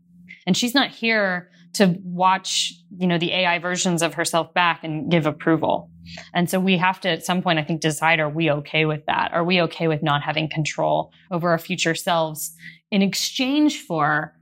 And 0.47 0.57
she's 0.57 0.74
not 0.74 0.90
here 0.90 1.51
to 1.74 1.97
watch, 2.05 2.74
you 2.99 3.07
know, 3.07 3.18
the 3.18 3.32
AI 3.32 3.59
versions 3.59 4.03
of 4.03 4.14
herself 4.14 4.53
back 4.53 4.84
and 4.84 5.11
give 5.11 5.26
approval. 5.26 5.90
And 6.34 6.51
so 6.51 6.61
we 6.61 6.76
have 6.76 7.01
to 7.01 7.09
at 7.09 7.24
some 7.24 7.43
point, 7.43 7.59
I 7.59 7.64
think, 7.64 7.80
decide 7.80 8.20
are 8.20 8.28
we 8.28 8.51
okay 8.51 8.84
with 8.84 9.07
that? 9.07 9.32
Are 9.32 9.45
we 9.45 9.61
okay 9.62 9.88
with 9.88 10.03
not 10.03 10.22
having 10.22 10.49
control 10.51 11.12
over 11.30 11.51
our 11.51 11.59
future 11.59 11.95
selves 11.95 12.55
in 12.90 13.03
exchange 13.03 13.80
for 13.80 14.34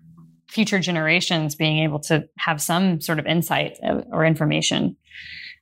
future 0.48 0.80
generations 0.80 1.55
being 1.55 1.78
able 1.78 2.01
to 2.01 2.28
have 2.38 2.61
some 2.61 3.01
sort 3.01 3.20
of 3.20 3.26
insight 3.26 3.78
or 4.11 4.24
information 4.24 4.96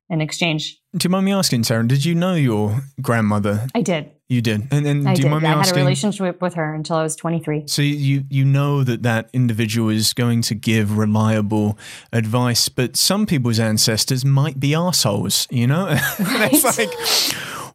in 0.09 0.21
exchange? 0.21 0.81
Do 0.97 1.07
you 1.07 1.11
mind 1.11 1.27
me 1.27 1.33
asking, 1.33 1.63
Taryn, 1.63 1.89
did 1.89 2.05
you 2.05 2.15
know 2.15 2.35
your 2.35 2.81
grandmother? 3.03 3.67
I 3.75 3.83
did. 3.83 4.11
You 4.29 4.43
did. 4.43 4.69
And, 4.71 4.87
and 4.87 5.09
I 5.09 5.15
do 5.15 5.23
you 5.23 5.23
did. 5.23 5.31
mind 5.31 5.43
me 5.43 5.49
I 5.49 5.65
had 5.65 5.73
a 5.73 5.75
relationship 5.75 6.43
with 6.43 6.53
her 6.55 6.75
until 6.75 6.97
I 6.97 7.03
was 7.03 7.17
23. 7.17 7.65
So 7.67 7.81
you 7.81 8.25
you 8.29 8.45
know 8.45 8.85
that 8.85 9.03
that 9.03 9.31
individual 9.33 9.89
is 9.89 10.13
going 10.13 10.43
to 10.43 10.55
give 10.55 10.99
reliable 10.99 11.79
advice, 12.13 12.69
but 12.69 12.95
some 12.95 13.25
people's 13.25 13.59
ancestors 13.59 14.27
might 14.27 14.61
be 14.61 14.75
assholes. 14.75 15.49
You 15.51 15.67
know, 15.67 15.87
it's 16.19 16.79
like 16.79 16.91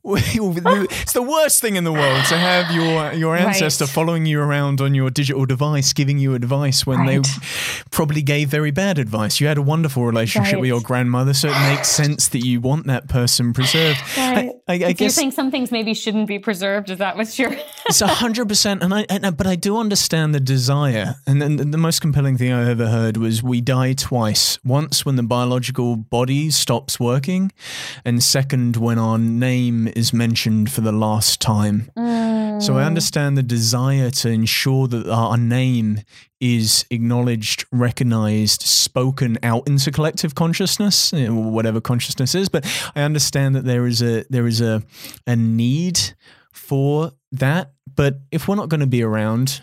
it's 0.05 1.13
the 1.13 1.21
worst 1.21 1.61
thing 1.61 1.77
in 1.77 1.85
the 1.85 1.91
world 1.91 2.25
to 2.25 2.37
have 2.37 2.75
your 2.75 3.13
your 3.13 3.33
Right. 3.33 3.47
ancestor 3.47 3.87
following 3.87 4.25
you 4.25 4.41
around 4.41 4.81
on 4.81 4.93
your 4.93 5.09
digital 5.09 5.45
device, 5.45 5.93
giving 5.93 6.17
you 6.19 6.35
advice 6.35 6.85
when 6.85 7.05
they 7.05 7.21
probably 7.89 8.21
gave 8.21 8.49
very 8.49 8.71
bad 8.71 8.99
advice. 8.99 9.39
You 9.39 9.47
had 9.47 9.57
a 9.57 9.61
wonderful 9.61 10.03
relationship 10.05 10.59
with 10.59 10.67
your 10.67 10.81
grandmother, 10.81 11.33
so 11.33 11.47
it 11.49 11.69
makes 11.73 11.87
sense 11.87 12.27
that 12.29 12.39
you 12.45 12.59
want 12.59 12.85
that 12.87 13.07
person 13.07 13.53
preserved. 13.53 13.99
Right. 14.17 14.51
I, 14.67 14.73
I, 14.73 14.85
I 14.87 14.89
If 14.89 14.99
you're 14.99 15.09
saying 15.09 15.31
some 15.31 15.51
things 15.51 15.71
maybe 15.71 15.93
shouldn't 15.93 16.27
be 16.27 16.37
preserved, 16.37 16.89
is 16.89 16.97
that 16.97 17.15
what 17.15 17.39
you're? 17.39 17.53
it's 17.85 18.01
a 18.01 18.07
hundred 18.07 18.49
percent, 18.49 18.83
and 18.83 18.93
I, 18.93 19.05
and, 19.09 19.37
but 19.37 19.47
I 19.47 19.55
do 19.55 19.77
understand 19.77 20.35
the 20.35 20.41
desire. 20.41 21.15
And 21.25 21.41
then 21.41 21.71
the 21.71 21.77
most 21.77 22.01
compelling 22.01 22.37
thing 22.37 22.51
I 22.51 22.69
ever 22.69 22.87
heard 22.87 23.15
was 23.15 23.41
we 23.41 23.61
die 23.61 23.93
twice: 23.93 24.59
once 24.65 25.05
when 25.05 25.15
the 25.15 25.23
biological 25.23 25.95
body 25.95 26.49
stops 26.49 26.99
working, 26.99 27.53
and 28.03 28.21
second 28.21 28.75
when 28.75 28.99
our 28.99 29.17
name 29.17 29.92
is 29.95 30.13
mentioned 30.13 30.71
for 30.71 30.81
the 30.81 30.91
last 30.91 31.39
time. 31.41 31.89
So 32.59 32.77
I 32.77 32.83
understand 32.85 33.37
the 33.37 33.43
desire 33.43 34.09
to 34.11 34.29
ensure 34.29 34.87
that 34.87 35.07
our 35.09 35.37
name 35.37 36.01
is 36.39 36.85
acknowledged, 36.91 37.65
recognized, 37.71 38.61
spoken 38.61 39.37
out 39.43 39.67
into 39.67 39.91
collective 39.91 40.35
consciousness, 40.35 41.11
you 41.13 41.27
know, 41.27 41.35
whatever 41.49 41.81
consciousness 41.81 42.35
is. 42.35 42.49
But 42.49 42.65
I 42.95 43.01
understand 43.01 43.55
that 43.55 43.65
there 43.65 43.85
is 43.87 44.01
a 44.01 44.23
there 44.29 44.47
is 44.47 44.61
a 44.61 44.83
a 45.27 45.35
need 45.35 45.99
for 46.51 47.11
that. 47.31 47.71
But 47.95 48.19
if 48.31 48.47
we're 48.47 48.55
not 48.55 48.69
going 48.69 48.81
to 48.81 48.87
be 48.87 49.03
around, 49.03 49.61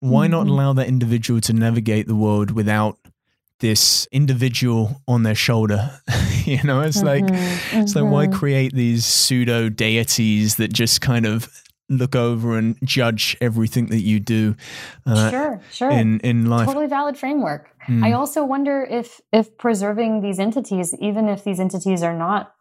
why 0.00 0.26
not 0.26 0.46
Mhm. 0.46 0.50
allow 0.50 0.72
that 0.74 0.86
individual 0.88 1.40
to 1.42 1.52
navigate 1.52 2.06
the 2.06 2.14
world 2.16 2.50
without 2.50 2.98
this 3.60 4.06
individual 4.12 5.02
on 5.08 5.22
their 5.22 5.34
shoulder. 5.34 5.90
you 6.44 6.62
know, 6.62 6.80
it's 6.80 7.02
like 7.02 7.24
Mhm, 7.24 7.82
it's 7.82 7.94
like 7.94 8.04
why 8.04 8.26
mhm. 8.26 8.34
create 8.34 8.74
these 8.74 9.06
pseudo 9.06 9.68
deities 9.68 10.56
that 10.56 10.72
just 10.72 11.00
kind 11.00 11.26
of 11.26 11.48
look 11.88 12.16
over 12.16 12.58
and 12.58 12.76
judge 12.82 13.36
everything 13.40 13.86
that 13.86 14.00
you 14.00 14.18
do 14.18 14.56
uh, 15.06 15.30
sure, 15.30 15.60
sure. 15.70 15.90
in 15.90 16.20
in 16.20 16.46
life. 16.46 16.66
totally 16.66 16.86
valid 16.88 17.16
framework. 17.16 17.70
Mm. 17.88 18.04
I 18.04 18.12
also 18.12 18.44
wonder 18.44 18.84
if 18.84 19.20
if 19.32 19.56
preserving 19.56 20.20
these 20.20 20.38
entities, 20.38 20.94
even 21.00 21.28
if 21.28 21.44
these 21.44 21.60
entities 21.60 22.02
are 22.02 22.16
not 22.16 22.54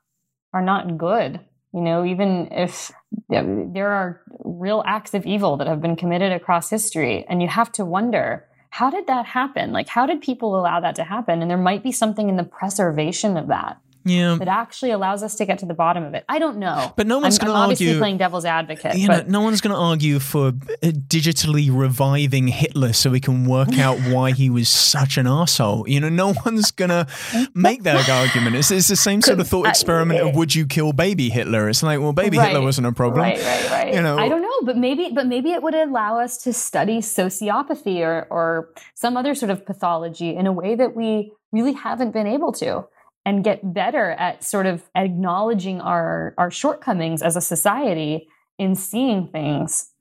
are 0.53 0.61
not 0.61 0.97
good, 0.97 1.39
you 1.73 1.81
know, 1.81 2.05
even 2.05 2.47
if 2.51 2.91
there 3.27 3.91
are 3.91 4.21
real 4.43 4.83
acts 4.85 5.13
of 5.13 5.25
evil 5.25 5.57
that 5.57 5.67
have 5.67 5.81
been 5.81 5.95
committed 5.95 6.31
across 6.31 6.69
history, 6.69 7.25
and 7.27 7.41
you 7.41 7.47
have 7.47 7.71
to 7.73 7.83
wonder 7.83 8.45
how 8.75 8.89
did 8.89 9.07
that 9.07 9.25
happen? 9.25 9.71
Like, 9.71 9.87
how 9.87 10.05
did 10.05 10.19
people 10.19 10.59
allow 10.59 10.81
that 10.81 10.95
to 10.95 11.05
happen? 11.05 11.41
And 11.41 11.49
there 11.49 11.57
might 11.57 11.81
be 11.81 11.93
something 11.93 12.27
in 12.27 12.35
the 12.35 12.43
preservation 12.43 13.37
of 13.37 13.47
that 13.47 13.79
yeah. 14.05 14.35
that 14.35 14.47
actually 14.47 14.91
allows 14.91 15.23
us 15.23 15.35
to 15.35 15.45
get 15.45 15.59
to 15.59 15.65
the 15.65 15.73
bottom 15.73 16.03
of 16.03 16.13
it. 16.13 16.23
I 16.29 16.39
don't 16.39 16.57
know, 16.57 16.93
But 16.95 17.07
no 17.07 17.19
one's 17.19 17.37
going 17.39 17.51
to 17.51 17.57
obviously 17.57 17.87
argue. 17.87 17.99
playing 17.99 18.17
devil's 18.17 18.45
advocate, 18.45 18.95
You 18.97 19.07
know, 19.07 19.23
no 19.27 19.41
one's 19.41 19.61
going 19.61 19.73
to 19.75 19.79
argue 19.81 20.19
for 20.19 20.47
uh, 20.47 20.51
digitally 20.83 21.69
reviving 21.71 22.47
Hitler 22.47 22.93
so 22.93 23.09
we 23.09 23.19
can 23.19 23.45
work 23.45 23.77
out 23.79 23.97
why 23.99 24.31
he 24.31 24.49
was 24.49 24.69
such 24.69 25.17
an 25.17 25.27
asshole. 25.27 25.87
You 25.89 25.99
know, 25.99 26.09
no 26.09 26.33
one's 26.45 26.71
going 26.71 26.89
to 26.89 27.07
make 27.53 27.83
that 27.83 28.07
argument. 28.09 28.55
It's, 28.55 28.71
it's 28.71 28.87
the 28.87 28.95
same 28.95 29.21
sort 29.21 29.39
of 29.39 29.47
thought 29.47 29.65
I- 29.65 29.69
experiment 29.71 30.19
of 30.21 30.35
would 30.39 30.53
you 30.55 30.65
kill 30.65 30.93
baby 30.93 31.29
Hitler? 31.29 31.67
It's 31.69 31.83
like, 31.83 31.99
well, 31.99 32.13
baby 32.13 32.37
Hitler 32.37 32.61
wasn't 32.61 32.87
a 32.87 32.91
problem. 32.91 33.21
Right, 33.21 33.37
right, 33.41 33.71
right. 33.71 33.93
You 33.93 34.01
know- 34.01 34.17
I 34.17 34.29
don't 34.29 34.41
know, 34.41 34.59
but 34.63 34.77
maybe, 34.77 35.09
but 35.13 35.25
maybe 35.27 35.51
it 35.51 35.61
would 35.63 35.75
allow 35.75 36.19
us 36.19 36.37
to 36.43 36.53
study 36.53 36.99
sociopathy 36.99 37.99
or 38.01 38.27
or 38.29 38.69
some 38.93 39.17
other 39.17 39.35
sort 39.35 39.49
of 39.49 39.65
pathology 39.65 40.35
in 40.35 40.47
a 40.47 40.51
way 40.53 40.75
that 40.75 40.95
we 40.95 41.31
really 41.51 41.73
haven't 41.73 42.11
been 42.11 42.27
able 42.27 42.51
to, 42.51 42.85
and 43.25 43.43
get 43.43 43.73
better 43.73 44.11
at 44.11 44.43
sort 44.43 44.65
of 44.65 44.83
acknowledging 44.95 45.81
our 45.81 46.33
our 46.37 46.51
shortcomings 46.51 47.21
as 47.21 47.35
a 47.35 47.41
society 47.41 48.27
in 48.57 48.75
seeing 48.75 49.27
things 49.27 49.91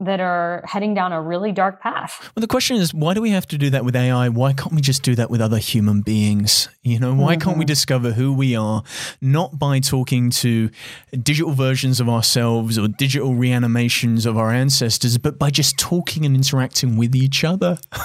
that 0.00 0.20
are 0.20 0.62
heading 0.66 0.92
down 0.92 1.12
a 1.12 1.22
really 1.22 1.52
dark 1.52 1.80
path. 1.80 2.18
Well, 2.34 2.40
the 2.40 2.48
question 2.48 2.76
is, 2.76 2.92
why 2.92 3.14
do 3.14 3.22
we 3.22 3.30
have 3.30 3.46
to 3.46 3.56
do 3.58 3.70
that 3.70 3.84
with 3.84 3.94
AI? 3.94 4.28
Why 4.28 4.52
can't 4.52 4.74
we 4.74 4.80
just 4.80 5.02
do 5.04 5.14
that 5.14 5.30
with 5.30 5.40
other 5.40 5.58
human 5.58 6.00
beings? 6.02 6.68
You 6.82 6.98
know, 6.98 7.14
why 7.14 7.36
can't 7.36 7.56
we 7.56 7.64
Mhm. 7.64 7.68
discover 7.68 8.10
who 8.12 8.32
we 8.32 8.56
are, 8.56 8.82
not 9.22 9.58
by 9.58 9.78
talking 9.78 10.30
to 10.30 10.68
digital 11.22 11.52
versions 11.52 12.00
of 12.00 12.08
ourselves 12.08 12.76
or 12.76 12.88
digital 12.88 13.34
reanimations 13.34 14.26
of 14.26 14.36
our 14.36 14.50
ancestors, 14.50 15.16
but 15.16 15.38
by 15.38 15.50
just 15.50 15.78
talking 15.78 16.26
and 16.26 16.34
interacting 16.34 16.96
with 16.96 17.14
each 17.14 17.44
other? 17.44 17.78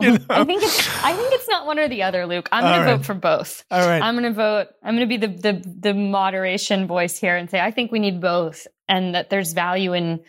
You 0.00 0.12
know? 0.12 0.18
I 0.30 0.44
think 0.44 0.62
it's 0.62 1.04
I 1.04 1.12
think 1.12 1.32
it's 1.34 1.48
not 1.48 1.66
one 1.66 1.78
or 1.78 1.88
the 1.88 2.02
other, 2.02 2.26
Luke. 2.26 2.48
I'm 2.52 2.62
going 2.62 2.80
to 2.80 2.86
right. 2.86 2.96
vote 2.96 3.04
for 3.06 3.14
both. 3.14 3.64
All 3.70 3.86
right. 3.86 4.00
I'm 4.02 4.14
going 4.14 4.24
to 4.24 4.32
vote. 4.36 4.68
I'm 4.82 4.96
going 4.96 5.08
to 5.08 5.18
be 5.18 5.26
the, 5.26 5.28
the 5.28 5.74
the 5.90 5.94
moderation 5.94 6.86
voice 6.86 7.18
here 7.18 7.36
and 7.36 7.50
say 7.50 7.60
I 7.60 7.70
think 7.70 7.90
we 7.92 7.98
need 7.98 8.20
both, 8.20 8.66
and 8.88 9.14
that 9.14 9.30
there's 9.30 9.52
value 9.52 9.92
in 9.92 10.20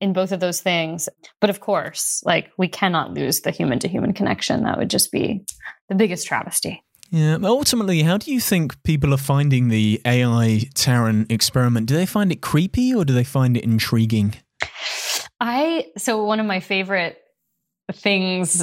in 0.00 0.12
both 0.12 0.32
of 0.32 0.40
those 0.40 0.60
things. 0.60 1.08
But 1.40 1.50
of 1.50 1.60
course, 1.60 2.22
like 2.24 2.50
we 2.56 2.68
cannot 2.68 3.12
lose 3.12 3.40
the 3.40 3.50
human 3.50 3.78
to 3.80 3.88
human 3.88 4.12
connection. 4.12 4.64
That 4.64 4.78
would 4.78 4.90
just 4.90 5.12
be 5.12 5.44
the 5.88 5.94
biggest 5.94 6.26
travesty. 6.26 6.82
Yeah, 7.10 7.38
ultimately, 7.42 8.02
how 8.02 8.18
do 8.18 8.32
you 8.32 8.40
think 8.40 8.80
people 8.84 9.12
are 9.12 9.18
finding 9.18 9.68
the 9.68 10.00
AI 10.04 10.68
Taryn 10.74 11.30
experiment? 11.30 11.86
Do 11.86 11.96
they 11.96 12.06
find 12.06 12.30
it 12.30 12.40
creepy 12.40 12.94
or 12.94 13.04
do 13.04 13.12
they 13.12 13.24
find 13.24 13.56
it 13.56 13.64
intriguing? 13.64 14.34
I 15.40 15.86
so 15.96 16.24
one 16.24 16.38
of 16.38 16.46
my 16.46 16.60
favorite 16.60 17.18
things 17.92 18.62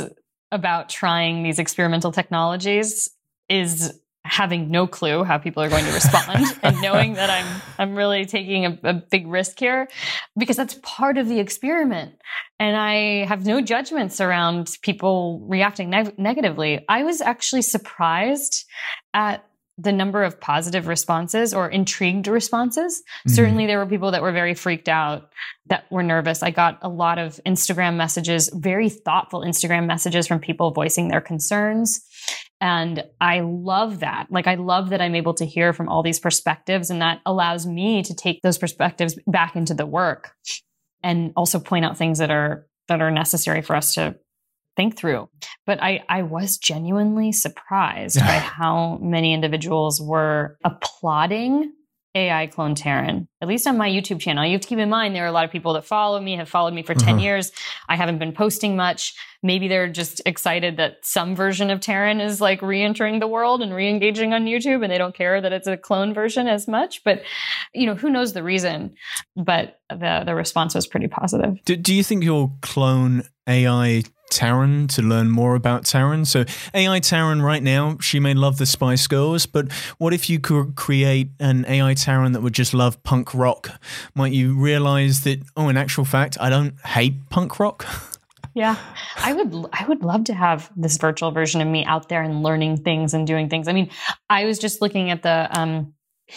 about 0.52 0.88
trying 0.88 1.44
these 1.44 1.60
experimental 1.60 2.12
technologies 2.12 3.10
is 3.50 4.00
having 4.28 4.70
no 4.70 4.86
clue 4.88 5.24
how 5.24 5.38
people 5.38 5.64
are 5.64 5.70
going 5.70 5.86
to 5.86 5.92
respond 5.94 6.44
and 6.64 6.82
knowing 6.82 7.14
that 7.14 7.30
I'm 7.30 7.62
I'm 7.80 7.96
really 7.96 8.26
taking 8.26 8.66
a, 8.66 8.80
a 8.84 8.94
big 8.94 9.28
risk 9.28 9.60
here 9.60 9.88
because 10.38 10.56
that's 10.58 10.78
part 10.84 11.18
of 11.18 11.28
the 11.28 11.40
experiment 11.40 12.16
and 12.60 12.76
I 12.76 13.26
have 13.26 13.46
no 13.46 13.62
judgments 13.62 14.20
around 14.20 14.78
people 14.82 15.46
reacting 15.48 15.90
neg- 15.90 16.18
negatively. 16.20 16.84
I 16.90 17.04
was 17.04 17.22
actually 17.22 17.62
surprised 17.62 18.66
at 19.14 19.44
the 19.80 19.92
number 19.92 20.24
of 20.24 20.42
positive 20.42 20.88
responses 20.88 21.54
or 21.54 21.70
intrigued 21.70 22.28
responses. 22.28 23.04
Mhm. 23.28 23.32
Certainly 23.32 23.68
there 23.68 23.78
were 23.78 23.86
people 23.86 24.10
that 24.10 24.24
were 24.24 24.32
very 24.32 24.56
freaked 24.56 24.90
out 24.90 25.30
that 25.68 25.86
were 25.92 26.02
nervous. 26.02 26.42
I 26.42 26.50
got 26.50 26.80
a 26.82 26.90
lot 26.90 27.20
of 27.20 27.40
Instagram 27.46 27.96
messages, 27.96 28.50
very 28.56 28.90
thoughtful 28.90 29.42
Instagram 29.42 29.86
messages 29.86 30.26
from 30.28 30.40
people 30.40 30.72
voicing 30.72 31.10
their 31.10 31.22
concerns. 31.22 32.02
And 32.60 33.03
I 33.22 33.41
love 33.41 33.99
that. 33.99 34.28
Like, 34.32 34.47
I 34.47 34.55
love 34.55 34.89
that 34.89 35.01
I'm 35.01 35.16
able 35.16 35.36
to 35.36 35.45
hear 35.45 35.74
from 35.74 35.89
all 35.89 36.01
these 36.01 36.20
perspectives, 36.20 36.89
and 36.89 37.01
that 37.01 37.22
allows 37.26 37.68
me 37.68 38.01
to 38.03 38.16
take 38.16 38.41
those 38.41 38.58
perspectives 38.58 39.18
back 39.28 39.55
into 39.55 39.74
the 39.74 39.86
work 39.86 40.32
and 41.03 41.34
also 41.36 41.60
point 41.60 41.86
out 41.86 41.97
things 41.97 42.18
that 42.20 42.32
are 42.32 42.66
that 42.88 43.01
are 43.01 43.12
necessary 43.12 43.62
for 43.62 43.76
us 43.76 43.93
to 43.93 44.16
think 44.78 44.95
through. 44.95 45.30
But 45.66 45.84
I, 45.84 46.03
I 46.08 46.24
was 46.24 46.58
genuinely 46.58 47.32
surprised 47.34 48.20
by 48.20 48.26
how 48.26 48.97
many 49.01 49.34
individuals 49.34 50.01
were 50.01 50.58
applauding 50.64 51.74
AI 52.18 52.47
clone 52.47 52.74
Taryn, 52.76 53.28
at 53.41 53.47
least 53.47 53.68
on 53.68 53.78
my 53.78 53.88
YouTube 53.89 54.20
channel. 54.20 54.43
You 54.45 54.53
have 54.53 54.61
to 54.61 54.68
keep 54.68 54.80
in 54.80 54.89
mind 54.89 55.15
there 55.15 55.24
are 55.24 55.28
a 55.28 55.32
lot 55.32 55.45
of 55.45 55.51
people 55.51 55.74
that 55.74 55.86
follow 55.86 56.20
me, 56.20 56.36
have 56.38 56.49
followed 56.49 56.74
me 56.74 56.84
for 56.84 56.93
10 56.95 57.09
Uh-huh. 57.15 57.24
years. 57.24 57.51
I 57.88 57.95
haven't 57.95 58.18
been 58.20 58.34
posting 58.34 58.76
much. 58.76 59.13
Maybe 59.43 59.68
they're 59.68 59.88
just 59.88 60.22
excited 60.26 60.78
that 60.78 60.97
some 61.03 61.36
version 61.36 61.70
of 61.70 61.80
Taryn 61.80 62.20
is 62.24 62.41
like 62.41 62.61
re 62.63 62.82
entering 62.82 63.20
the 63.20 63.28
world 63.28 63.61
and 63.61 63.74
re 63.74 63.88
engaging 63.88 64.34
on 64.34 64.45
YouTube 64.45 64.84
and 64.84 64.91
they 64.91 64.97
don't 64.97 65.13
care 65.15 65.39
that 65.39 65.53
it's 65.53 65.68
a 65.68 65.78
clone 65.78 66.13
version 66.13 66.47
as 66.47 66.68
much. 66.68 67.03
But, 67.03 67.22
you 67.74 67.86
know, 67.86 67.93
who 67.95 68.09
knows 68.09 68.34
the 68.34 68.41
reason? 68.43 68.95
But 69.36 69.80
the, 69.89 70.24
the 70.26 70.34
response 70.34 70.74
was 70.74 70.88
pretty 70.88 71.07
positive. 71.07 71.63
Do, 71.65 71.76
do 71.76 71.93
you 71.93 72.03
think 72.03 72.24
you'll 72.24 72.57
clone 72.61 73.24
AI 73.47 74.03
Taryn 74.32 74.88
to 74.96 75.02
learn 75.02 75.30
more 75.30 75.56
about 75.56 75.84
Taryn? 75.84 76.26
So, 76.26 76.46
AI 76.74 77.00
Taryn 77.00 77.42
right 77.44 77.64
now, 77.64 77.98
she 78.00 78.20
may 78.20 78.34
love 78.34 78.58
the 78.58 78.66
Spice 78.66 79.08
Girls, 79.08 79.46
but 79.46 79.72
what 79.98 80.14
if 80.14 80.30
you 80.30 80.40
could 80.40 80.76
create 80.76 81.30
an 81.40 81.66
AI 81.68 81.94
Taryn 81.94 82.34
that 82.34 82.42
would 82.42 82.54
just 82.54 82.74
love 82.74 83.02
punk 83.04 83.34
rock? 83.34 83.70
Might 84.16 84.34
you 84.34 84.56
realize 84.56 85.22
that, 85.22 85.42
oh, 85.56 85.70
in 85.70 85.78
actual 85.78 86.06
fact, 86.06 86.38
I 86.40 86.50
don't 86.50 86.80
hate 86.86 87.30
punk 87.30 87.60
rock? 87.60 87.86
Yeah, 88.58 88.76
I 89.18 89.34
would. 89.34 89.68
I 89.72 89.86
would 89.86 90.04
love 90.04 90.24
to 90.24 90.34
have 90.34 90.72
this 90.76 90.98
virtual 90.98 91.30
version 91.30 91.62
of 91.62 91.68
me 91.68 91.86
out 91.86 92.10
there 92.10 92.24
and 92.24 92.42
learning 92.42 92.78
things 92.78 93.14
and 93.14 93.28
doing 93.28 93.50
things. 93.50 93.68
I 93.68 93.72
mean, 93.72 93.92
I 94.32 94.46
was 94.46 94.58
just 94.58 94.82
looking 94.82 95.12
at 95.12 95.22
the 95.22 95.48
um, 95.56 95.94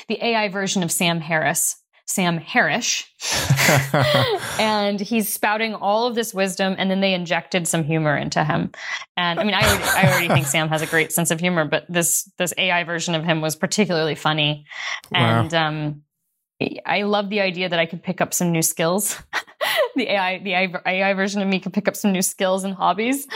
the 0.06 0.22
AI 0.22 0.48
version 0.48 0.82
of 0.82 0.92
Sam 0.92 1.18
Harris, 1.18 1.82
Sam 2.10 2.38
Harris, 2.38 3.04
and 4.58 5.00
he's 5.00 5.32
spouting 5.32 5.74
all 5.74 6.06
of 6.06 6.14
this 6.14 6.34
wisdom, 6.34 6.74
and 6.76 6.90
then 6.90 7.00
they 7.00 7.14
injected 7.14 7.68
some 7.68 7.84
humor 7.84 8.16
into 8.16 8.42
him. 8.44 8.72
And 9.16 9.38
I 9.38 9.44
mean, 9.44 9.54
I 9.54 9.60
already, 9.62 9.84
I 9.84 10.10
already 10.10 10.28
think 10.28 10.46
Sam 10.46 10.68
has 10.68 10.82
a 10.82 10.86
great 10.86 11.12
sense 11.12 11.30
of 11.30 11.38
humor, 11.40 11.64
but 11.64 11.84
this 11.88 12.30
this 12.36 12.52
AI 12.58 12.82
version 12.84 13.14
of 13.14 13.24
him 13.24 13.40
was 13.40 13.54
particularly 13.54 14.14
funny, 14.16 14.66
Wow. 15.12 15.42
and 15.42 15.54
um, 15.54 16.02
I 16.84 17.02
love 17.02 17.30
the 17.30 17.40
idea 17.40 17.68
that 17.68 17.78
I 17.78 17.86
could 17.86 18.02
pick 18.02 18.20
up 18.20 18.34
some 18.34 18.50
new 18.50 18.62
skills. 18.62 19.16
the 19.96 20.08
AI, 20.12 20.38
the 20.38 20.54
AI 20.86 21.14
version 21.14 21.40
of 21.42 21.48
me 21.48 21.60
could 21.60 21.72
pick 21.72 21.86
up 21.88 21.96
some 21.96 22.12
new 22.12 22.22
skills 22.22 22.64
and 22.64 22.74
hobbies, 22.74 23.26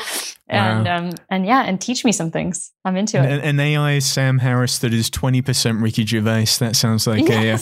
and 0.49 0.89
um, 0.89 1.11
and 1.31 1.47
yeah, 1.47 1.63
and 1.63 1.81
teach 1.81 2.05
me 2.05 2.11
some 2.11 2.31
things. 2.33 2.73
I'm 2.85 2.97
into 2.97 3.23
it. 3.23 3.45
an 3.45 3.61
AI 3.61 4.01
Sam 4.01 4.39
Harris 4.39 4.79
that 4.81 4.93
is 4.93 5.11
20% 5.11 5.81
Ricky 5.81 6.05
Gervais. 6.05 6.47
That 6.59 6.75
sounds 6.75 7.07
like 7.07 7.29
a. 7.31 7.57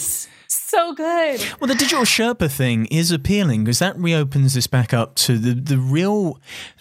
so 0.73 0.93
good. 0.93 1.43
Well, 1.59 1.67
the 1.67 1.75
digital 1.75 2.03
Sherpa 2.03 2.51
thing 2.51 2.85
is 2.87 3.11
appealing 3.11 3.63
because 3.63 3.79
that 3.79 3.97
reopens 3.97 4.53
this 4.55 4.67
back 4.67 4.93
up 4.93 5.15
to 5.15 5.37
the, 5.37 5.53
the 5.53 5.77
real 5.77 6.39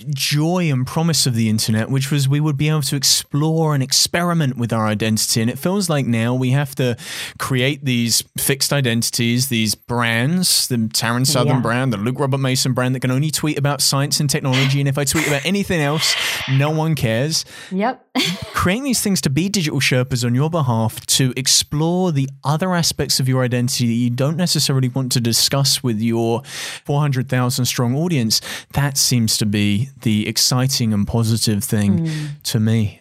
joy 0.08 0.70
and 0.70 0.86
promise 0.86 1.26
of 1.26 1.34
the 1.34 1.48
internet, 1.48 1.90
which 1.90 2.10
was 2.10 2.28
we 2.28 2.40
would 2.40 2.56
be 2.56 2.68
able 2.68 2.82
to 2.82 2.96
explore 2.96 3.74
and 3.74 3.82
experiment 3.82 4.56
with 4.56 4.72
our 4.72 4.86
identity. 4.86 5.40
And 5.42 5.50
it 5.50 5.58
feels 5.58 5.88
like 5.90 6.06
now 6.06 6.34
we 6.34 6.50
have 6.50 6.74
to 6.76 6.96
create 7.38 7.84
these 7.84 8.22
fixed 8.38 8.72
identities, 8.72 9.48
these 9.48 9.74
brands, 9.74 10.68
the 10.68 10.76
Taryn 10.76 11.26
Southern 11.26 11.56
Yeah. 11.56 11.60
brand, 11.60 11.92
the 11.92 11.96
Luke 11.98 12.18
Robert 12.18 12.38
Mason 12.38 12.72
brand 12.72 12.94
that 12.94 13.00
can 13.00 13.10
only 13.10 13.30
tweet 13.30 13.58
about 13.58 13.80
science 13.80 14.20
and 14.20 14.28
technology. 14.30 14.80
And 14.80 14.88
if 14.88 14.96
I 14.98 15.04
tweet 15.04 15.26
about 15.26 15.44
anything 15.44 15.80
else, 15.80 16.14
no 16.50 16.70
one 16.70 16.94
cares 16.94 17.44
Yep. 17.70 18.04
creating 18.54 18.84
these 18.84 19.00
things 19.00 19.20
to 19.22 19.30
be 19.30 19.48
digital 19.48 19.80
Sherpas 19.80 20.24
on 20.24 20.34
your 20.34 20.50
behalf 20.50 21.04
to 21.06 21.32
explore 21.36 22.12
the 22.12 22.28
other 22.44 22.74
aspects 22.74 23.20
of 23.20 23.28
your 23.28 23.42
identity 23.44 23.81
that 23.86 23.92
you 23.92 24.10
don't 24.10 24.36
necessarily 24.36 24.88
want 24.88 25.12
to 25.12 25.20
discuss 25.20 25.82
with 25.82 26.00
your 26.00 26.42
400,000 26.84 27.64
strong 27.64 27.96
audience, 27.96 28.40
that 28.72 28.96
seems 28.96 29.36
to 29.38 29.46
be 29.46 29.90
the 30.02 30.28
exciting 30.28 30.92
and 30.92 31.06
positive 31.06 31.64
thing 31.64 32.08
to 32.44 32.60
me. 32.60 33.00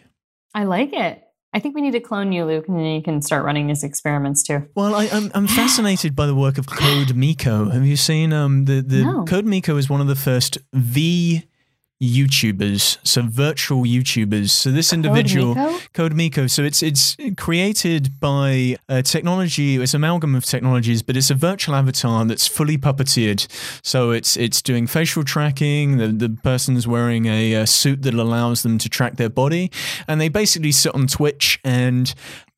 I 0.54 0.66
like 0.66 0.94
it. 0.94 1.24
I 1.54 1.60
think 1.60 1.76
we 1.76 1.82
need 1.82 1.92
to 1.92 2.00
clone 2.00 2.32
you, 2.32 2.46
Luke, 2.46 2.68
and 2.70 2.78
then 2.78 2.86
you 2.86 3.02
can 3.02 3.22
start 3.22 3.44
running 3.44 3.68
these 3.68 3.84
experiments 3.84 4.42
too. 4.42 4.68
Well, 4.74 4.96
I, 4.96 5.10
I'm, 5.12 5.32
I'm 5.34 5.48
fascinated 5.48 6.16
by 6.16 6.26
the 6.26 6.36
work 6.36 6.58
of 6.58 6.66
Code 6.66 7.14
Miko. 7.14 7.70
Have 7.70 7.86
you 7.86 7.98
seen 7.98 8.32
um, 8.32 8.66
the, 8.66 8.82
the 8.82 9.04
No. 9.04 9.26
Code 9.26 9.46
Miko 9.46 9.76
is 9.76 9.90
one 9.90 10.00
of 10.00 10.08
the 10.08 10.16
first 10.16 10.58
V 10.74 11.44
YouTubers, 12.02 12.98
so 13.06 13.22
virtual 13.22 13.84
YouTubers. 13.84 14.50
So 14.50 14.72
this 14.72 14.92
individual, 14.92 15.54
Code 15.94 16.14
Miko. 16.14 16.48
So 16.48 16.64
it's 16.64 16.82
it's 16.82 17.16
created 17.38 18.20
by 18.20 18.76
a 18.90 19.04
technology. 19.04 19.76
It's 19.76 19.94
an 19.94 19.98
amalgam 20.04 20.34
of 20.34 20.44
technologies, 20.44 21.04
but 21.04 21.16
it's 21.16 21.30
a 21.30 21.36
virtual 21.36 21.76
avatar 21.76 22.26
that's 22.26 22.48
fully 22.48 22.78
puppeteered. 22.78 23.46
So 23.84 24.10
it's 24.10 24.36
it's 24.36 24.64
doing 24.64 24.88
facial 24.88 25.24
tracking. 25.24 25.98
The 25.98 26.08
the 26.08 26.30
person's 26.30 26.88
wearing 26.88 27.28
a, 27.28 27.54
a 27.54 27.68
suit 27.68 28.02
that 28.02 28.16
allows 28.16 28.64
them 28.64 28.80
to 28.80 28.90
track 28.90 29.18
their 29.18 29.30
body, 29.30 29.72
and 30.08 30.20
they 30.20 30.30
basically 30.30 30.72
sit 30.72 30.96
on 30.96 31.06
Twitch 31.06 31.60
and 31.64 32.14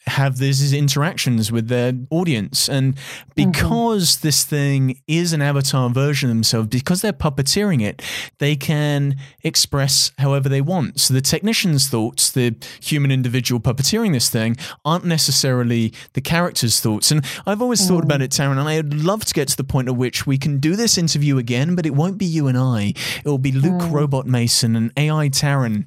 have 0.07 0.37
these 0.37 0.73
interactions 0.73 1.51
with 1.51 1.67
their 1.67 1.93
audience. 2.09 2.67
And 2.67 2.97
because 3.35 4.15
mm-hmm. 4.15 4.27
this 4.27 4.43
thing 4.43 5.01
is 5.07 5.33
an 5.33 5.41
avatar 5.41 5.89
version 5.89 6.29
of 6.29 6.35
themselves, 6.35 6.67
because 6.67 7.01
they're 7.01 7.13
puppeteering 7.13 7.81
it, 7.81 8.01
they 8.39 8.55
can 8.55 9.15
express 9.43 10.11
however 10.17 10.49
they 10.49 10.61
want. 10.61 10.99
So 10.99 11.13
the 11.13 11.21
technician's 11.21 11.87
thoughts, 11.87 12.31
the 12.31 12.55
human 12.81 13.11
individual 13.11 13.61
puppeteering 13.61 14.13
this 14.13 14.29
thing, 14.29 14.57
aren't 14.83 15.05
necessarily 15.05 15.93
the 16.13 16.21
character's 16.21 16.79
thoughts. 16.79 17.11
And 17.11 17.25
I've 17.45 17.61
always 17.61 17.81
mm. 17.81 17.87
thought 17.87 18.03
about 18.03 18.19
mm. 18.19 18.25
it, 18.25 18.31
Taryn, 18.31 18.57
and 18.57 18.67
I'd 18.67 18.93
love 18.93 19.23
to 19.25 19.33
get 19.33 19.47
to 19.49 19.57
the 19.57 19.63
point 19.63 19.87
at 19.87 19.95
which 19.95 20.27
we 20.27 20.37
can 20.37 20.59
do 20.59 20.75
this 20.75 20.97
interview 20.97 21.37
again, 21.37 21.75
but 21.75 21.85
it 21.85 21.95
won't 21.95 22.17
be 22.17 22.25
you 22.25 22.47
and 22.47 22.57
I. 22.57 22.93
It 23.23 23.25
will 23.25 23.37
be 23.37 23.51
Luke 23.51 23.81
mm. 23.81 23.91
Robot 23.91 24.27
Mason 24.27 24.75
and 24.75 24.91
AI 24.97 25.29
Taryn 25.29 25.85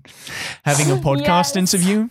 having 0.65 0.91
a 0.91 0.97
podcast 1.03 1.55
yes. 1.55 1.57
interview. 1.57 2.09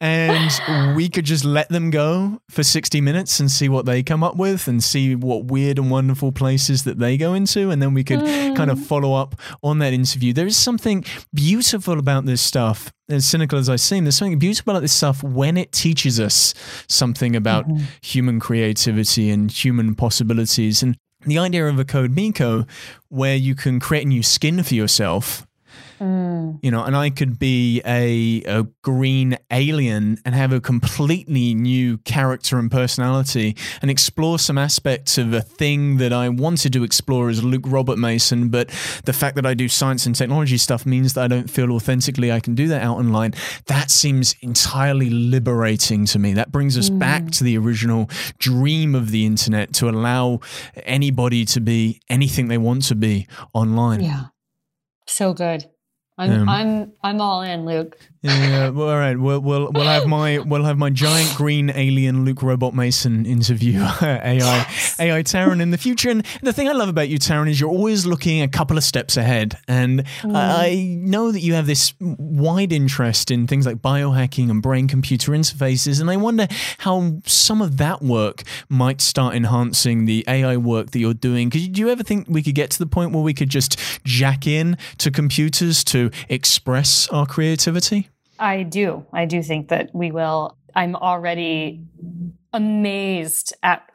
And 0.00 0.96
we 0.96 1.08
could 1.08 1.24
just 1.24 1.43
let 1.44 1.68
them 1.68 1.90
go 1.90 2.40
for 2.48 2.62
60 2.62 3.00
minutes 3.00 3.40
and 3.40 3.50
see 3.50 3.68
what 3.68 3.86
they 3.86 4.02
come 4.02 4.22
up 4.22 4.36
with 4.36 4.68
and 4.68 4.82
see 4.82 5.14
what 5.14 5.46
weird 5.46 5.78
and 5.78 5.90
wonderful 5.90 6.32
places 6.32 6.84
that 6.84 6.98
they 6.98 7.16
go 7.16 7.34
into. 7.34 7.70
And 7.70 7.80
then 7.80 7.94
we 7.94 8.04
could 8.04 8.20
mm. 8.20 8.56
kind 8.56 8.70
of 8.70 8.84
follow 8.84 9.14
up 9.14 9.34
on 9.62 9.78
that 9.78 9.92
interview. 9.92 10.32
There 10.32 10.46
is 10.46 10.56
something 10.56 11.04
beautiful 11.32 11.98
about 11.98 12.26
this 12.26 12.40
stuff. 12.40 12.92
As 13.08 13.26
cynical 13.26 13.58
as 13.58 13.68
I 13.68 13.76
seem, 13.76 14.04
there's 14.04 14.16
something 14.16 14.38
beautiful 14.38 14.70
about 14.70 14.80
this 14.80 14.92
stuff 14.92 15.22
when 15.22 15.56
it 15.56 15.72
teaches 15.72 16.18
us 16.18 16.54
something 16.88 17.36
about 17.36 17.68
mm-hmm. 17.68 17.84
human 18.00 18.40
creativity 18.40 19.30
and 19.30 19.50
human 19.50 19.94
possibilities. 19.94 20.82
And 20.82 20.96
the 21.26 21.38
idea 21.38 21.66
of 21.66 21.78
a 21.78 21.84
code 21.84 22.12
Miko, 22.12 22.66
where 23.08 23.36
you 23.36 23.54
can 23.54 23.80
create 23.80 24.04
a 24.04 24.08
new 24.08 24.22
skin 24.22 24.62
for 24.62 24.74
yourself 24.74 25.46
Mm. 26.04 26.58
You 26.62 26.70
know, 26.70 26.84
and 26.84 26.94
I 26.94 27.08
could 27.08 27.38
be 27.38 27.80
a, 27.86 28.42
a 28.44 28.64
green 28.82 29.38
alien 29.50 30.18
and 30.24 30.34
have 30.34 30.52
a 30.52 30.60
completely 30.60 31.54
new 31.54 31.96
character 31.98 32.58
and 32.58 32.70
personality 32.70 33.56
and 33.80 33.90
explore 33.90 34.38
some 34.38 34.58
aspects 34.58 35.16
of 35.16 35.32
a 35.32 35.40
thing 35.40 35.96
that 35.96 36.12
I 36.12 36.28
wanted 36.28 36.74
to 36.74 36.84
explore 36.84 37.30
as 37.30 37.42
Luke 37.42 37.64
Robert 37.66 37.98
Mason. 37.98 38.50
But 38.50 38.68
the 39.04 39.14
fact 39.14 39.36
that 39.36 39.46
I 39.46 39.54
do 39.54 39.66
science 39.66 40.04
and 40.04 40.14
technology 40.14 40.58
stuff 40.58 40.84
means 40.84 41.14
that 41.14 41.24
I 41.24 41.28
don't 41.28 41.48
feel 41.48 41.72
authentically 41.72 42.30
I 42.30 42.40
can 42.40 42.54
do 42.54 42.68
that 42.68 42.82
out 42.82 42.98
online. 42.98 43.32
That 43.66 43.90
seems 43.90 44.34
entirely 44.42 45.08
liberating 45.08 46.04
to 46.06 46.18
me. 46.18 46.34
That 46.34 46.52
brings 46.52 46.76
us 46.76 46.90
mm. 46.90 46.98
back 46.98 47.30
to 47.32 47.44
the 47.44 47.56
original 47.56 48.10
dream 48.38 48.94
of 48.94 49.10
the 49.10 49.24
internet 49.24 49.72
to 49.74 49.88
allow 49.88 50.40
anybody 50.82 51.46
to 51.46 51.60
be 51.60 52.02
anything 52.10 52.48
they 52.48 52.58
want 52.58 52.82
to 52.84 52.94
be 52.94 53.26
online. 53.54 54.00
Yeah. 54.00 54.24
So 55.06 55.32
good. 55.32 55.70
I'm 56.18 56.32
um, 56.32 56.48
I'm 56.48 56.92
I'm 57.02 57.20
all 57.20 57.42
in, 57.42 57.64
Luke. 57.64 57.98
Yeah, 58.24 58.70
well, 58.70 58.88
all 58.88 58.96
right. 58.96 59.18
We'll 59.18 59.40
we'll 59.40 59.70
we'll 59.70 59.84
have 59.84 60.06
my 60.06 60.38
we'll 60.38 60.64
have 60.64 60.78
my 60.78 60.88
giant 60.88 61.36
green 61.36 61.68
alien 61.68 62.24
Luke 62.24 62.42
Robot 62.42 62.74
Mason 62.74 63.26
interview 63.26 63.80
AI 64.02 64.32
yes. 64.32 64.98
AI 64.98 65.22
Taryn 65.22 65.60
in 65.60 65.72
the 65.72 65.76
future. 65.76 66.08
And 66.08 66.24
the 66.40 66.54
thing 66.54 66.66
I 66.66 66.72
love 66.72 66.88
about 66.88 67.10
you, 67.10 67.18
Taryn, 67.18 67.50
is 67.50 67.60
you're 67.60 67.68
always 67.68 68.06
looking 68.06 68.40
a 68.40 68.48
couple 68.48 68.78
of 68.78 68.84
steps 68.84 69.18
ahead. 69.18 69.58
And 69.68 70.04
mm. 70.22 70.34
I 70.34 70.96
know 70.98 71.32
that 71.32 71.40
you 71.40 71.52
have 71.52 71.66
this 71.66 71.92
wide 72.00 72.72
interest 72.72 73.30
in 73.30 73.46
things 73.46 73.66
like 73.66 73.82
biohacking 73.82 74.48
and 74.48 74.62
brain 74.62 74.88
computer 74.88 75.32
interfaces. 75.32 76.00
And 76.00 76.10
I 76.10 76.16
wonder 76.16 76.48
how 76.78 77.20
some 77.26 77.60
of 77.60 77.76
that 77.76 78.00
work 78.00 78.42
might 78.70 79.02
start 79.02 79.34
enhancing 79.34 80.06
the 80.06 80.24
AI 80.26 80.56
work 80.56 80.92
that 80.92 80.98
you're 80.98 81.12
doing. 81.12 81.50
Because 81.50 81.68
do 81.68 81.78
you 81.78 81.90
ever 81.90 82.02
think 82.02 82.26
we 82.30 82.42
could 82.42 82.54
get 82.54 82.70
to 82.70 82.78
the 82.78 82.86
point 82.86 83.12
where 83.12 83.22
we 83.22 83.34
could 83.34 83.50
just 83.50 83.78
jack 84.02 84.46
in 84.46 84.78
to 84.96 85.10
computers 85.10 85.84
to 85.84 86.10
express 86.30 87.06
our 87.08 87.26
creativity? 87.26 88.08
I 88.38 88.62
do. 88.62 89.06
I 89.12 89.26
do 89.26 89.42
think 89.42 89.68
that 89.68 89.90
we 89.94 90.10
will. 90.10 90.56
I'm 90.74 90.96
already 90.96 91.84
amazed 92.52 93.54
at 93.62 93.88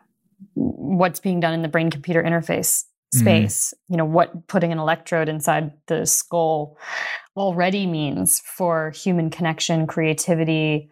what's 0.54 1.20
being 1.20 1.40
done 1.40 1.54
in 1.54 1.62
the 1.62 1.68
brain 1.68 1.90
computer 1.90 2.24
interface 2.24 2.84
mm-hmm. 3.14 3.20
space. 3.20 3.74
Mm. 3.74 3.92
You 3.92 3.98
know, 3.98 4.06
what 4.06 4.48
putting 4.48 4.72
an 4.72 4.80
electrode 4.80 5.30
inside 5.30 5.72
the 5.88 6.06
skull 6.06 6.78
already 7.36 7.86
means 7.86 8.40
for 8.40 8.92
human 8.92 9.30
connection, 9.30 9.88
creativity, 9.88 10.90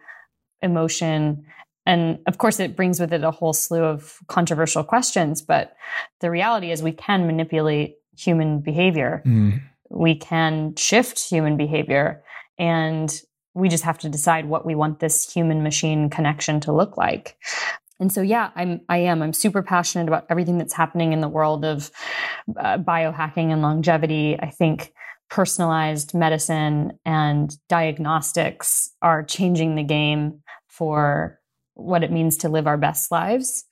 emotion. 0.61 1.45
And 1.85 2.19
of 2.27 2.37
course, 2.37 2.59
it 2.59 2.75
brings 2.75 2.99
with 2.99 3.13
it 3.13 3.23
a 3.23 3.31
whole 3.31 3.53
slew 3.53 3.83
of 3.83 4.17
controversial 4.27 4.83
questions. 4.83 5.41
But 5.41 5.73
the 6.19 6.31
reality 6.31 6.71
is, 6.71 6.83
we 6.83 6.91
can 6.91 7.27
manipulate 7.27 7.95
human 8.17 8.59
behavior. 8.59 9.21
Mm. 9.25 9.61
We 9.89 10.15
can 10.15 10.75
shift 10.75 11.29
human 11.29 11.55
behavior. 11.55 12.23
And 12.59 13.09
we 13.57 13.69
just 13.69 13.83
have 13.83 13.97
to 13.97 14.09
decide 14.09 14.45
what 14.45 14.65
we 14.65 14.75
want 14.75 14.99
this 14.99 15.31
human 15.31 15.63
machine 15.63 16.09
connection 16.09 16.59
to 16.61 16.71
look 16.71 16.95
like. 16.95 17.37
And 17.99 18.13
so 18.13 18.21
yeah 18.21 18.51
i'm 18.55 18.81
i 18.89 18.97
am. 18.99 19.23
I'm 19.23 19.33
super 19.33 19.63
passionate 19.63 20.07
about 20.07 20.27
everything 20.29 20.59
that's 20.59 20.73
happening 20.73 21.13
in 21.13 21.21
the 21.21 21.27
world 21.27 21.65
of 21.65 21.91
uh, 22.55 22.77
biohacking 22.77 23.51
and 23.51 23.61
longevity. 23.61 24.37
I 24.39 24.51
think 24.51 24.93
personalized 25.29 26.13
medicine 26.13 26.99
and 27.03 27.57
diagnostics 27.67 28.91
are 29.01 29.23
changing 29.23 29.75
the 29.75 29.83
game 29.83 30.41
for 30.67 31.39
what 31.73 32.03
it 32.03 32.11
means 32.11 32.37
to 32.37 32.49
live 32.49 32.67
our 32.67 32.77
best 32.77 33.11
lives. 33.11 33.65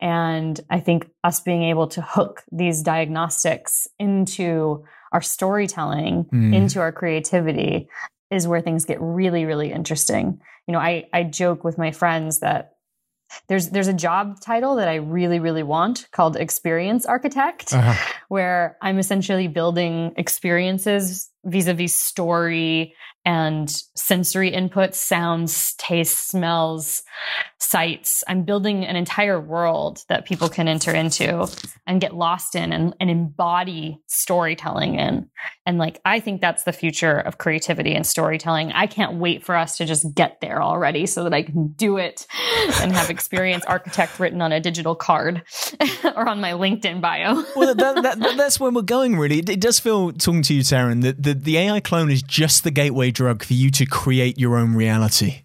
And 0.00 0.60
i 0.68 0.80
think 0.80 1.08
us 1.22 1.40
being 1.40 1.62
able 1.62 1.86
to 1.88 2.02
hook 2.02 2.42
these 2.50 2.82
diagnostics 2.82 3.86
into 3.98 4.84
our 5.12 5.22
storytelling 5.22 6.24
mm. 6.24 6.54
into 6.54 6.80
our 6.80 6.92
creativity 6.92 7.88
is 8.30 8.46
where 8.46 8.60
things 8.60 8.84
get 8.84 9.00
really 9.00 9.44
really 9.44 9.72
interesting 9.72 10.40
you 10.66 10.72
know 10.72 10.78
i 10.78 11.06
i 11.12 11.22
joke 11.22 11.64
with 11.64 11.78
my 11.78 11.90
friends 11.90 12.40
that 12.40 12.74
there's 13.48 13.70
there's 13.70 13.88
a 13.88 13.92
job 13.92 14.40
title 14.40 14.76
that 14.76 14.88
i 14.88 14.96
really 14.96 15.38
really 15.38 15.62
want 15.62 16.08
called 16.12 16.36
experience 16.36 17.04
architect 17.06 17.72
uh-huh. 17.72 18.12
where 18.28 18.76
i'm 18.82 18.98
essentially 18.98 19.48
building 19.48 20.12
experiences 20.16 21.30
vis-a-vis 21.44 21.94
story 21.94 22.94
and 23.28 23.68
sensory 23.94 24.50
inputs, 24.50 24.94
sounds, 24.94 25.74
tastes, 25.74 26.28
smells, 26.28 27.02
sights. 27.58 28.24
I'm 28.26 28.44
building 28.44 28.86
an 28.86 28.96
entire 28.96 29.38
world 29.38 30.02
that 30.08 30.24
people 30.24 30.48
can 30.48 30.66
enter 30.66 30.94
into 30.94 31.46
and 31.86 32.00
get 32.00 32.14
lost 32.14 32.54
in 32.54 32.72
and, 32.72 32.94
and 32.98 33.10
embody 33.10 34.00
storytelling 34.06 34.94
in. 34.94 35.28
And 35.66 35.76
like, 35.76 36.00
I 36.06 36.20
think 36.20 36.40
that's 36.40 36.62
the 36.62 36.72
future 36.72 37.18
of 37.18 37.36
creativity 37.36 37.94
and 37.94 38.06
storytelling. 38.06 38.72
I 38.72 38.86
can't 38.86 39.16
wait 39.18 39.44
for 39.44 39.56
us 39.56 39.76
to 39.76 39.84
just 39.84 40.14
get 40.14 40.40
there 40.40 40.62
already 40.62 41.04
so 41.04 41.24
that 41.24 41.34
I 41.34 41.42
can 41.42 41.68
do 41.72 41.98
it 41.98 42.26
and 42.80 42.92
have 42.92 43.10
experience 43.10 43.62
architect 43.66 44.18
written 44.18 44.40
on 44.40 44.52
a 44.52 44.60
digital 44.60 44.94
card 44.94 45.42
or 46.04 46.26
on 46.26 46.40
my 46.40 46.52
LinkedIn 46.52 47.02
bio. 47.02 47.44
well, 47.54 47.74
that, 47.74 48.02
that, 48.02 48.18
that's 48.38 48.58
where 48.58 48.70
we're 48.70 48.80
going, 48.80 49.18
really. 49.18 49.40
It, 49.40 49.50
it 49.50 49.60
does 49.60 49.78
feel, 49.78 50.12
talking 50.12 50.40
to 50.44 50.54
you, 50.54 50.62
Taryn, 50.62 51.02
that 51.02 51.22
the, 51.22 51.34
the 51.34 51.58
AI 51.58 51.80
clone 51.80 52.10
is 52.10 52.22
just 52.22 52.64
the 52.64 52.70
gateway 52.70 53.10
drug 53.18 53.42
for 53.42 53.52
you 53.54 53.68
to 53.68 53.84
create 53.84 54.38
your 54.38 54.56
own 54.56 54.76
reality. 54.76 55.42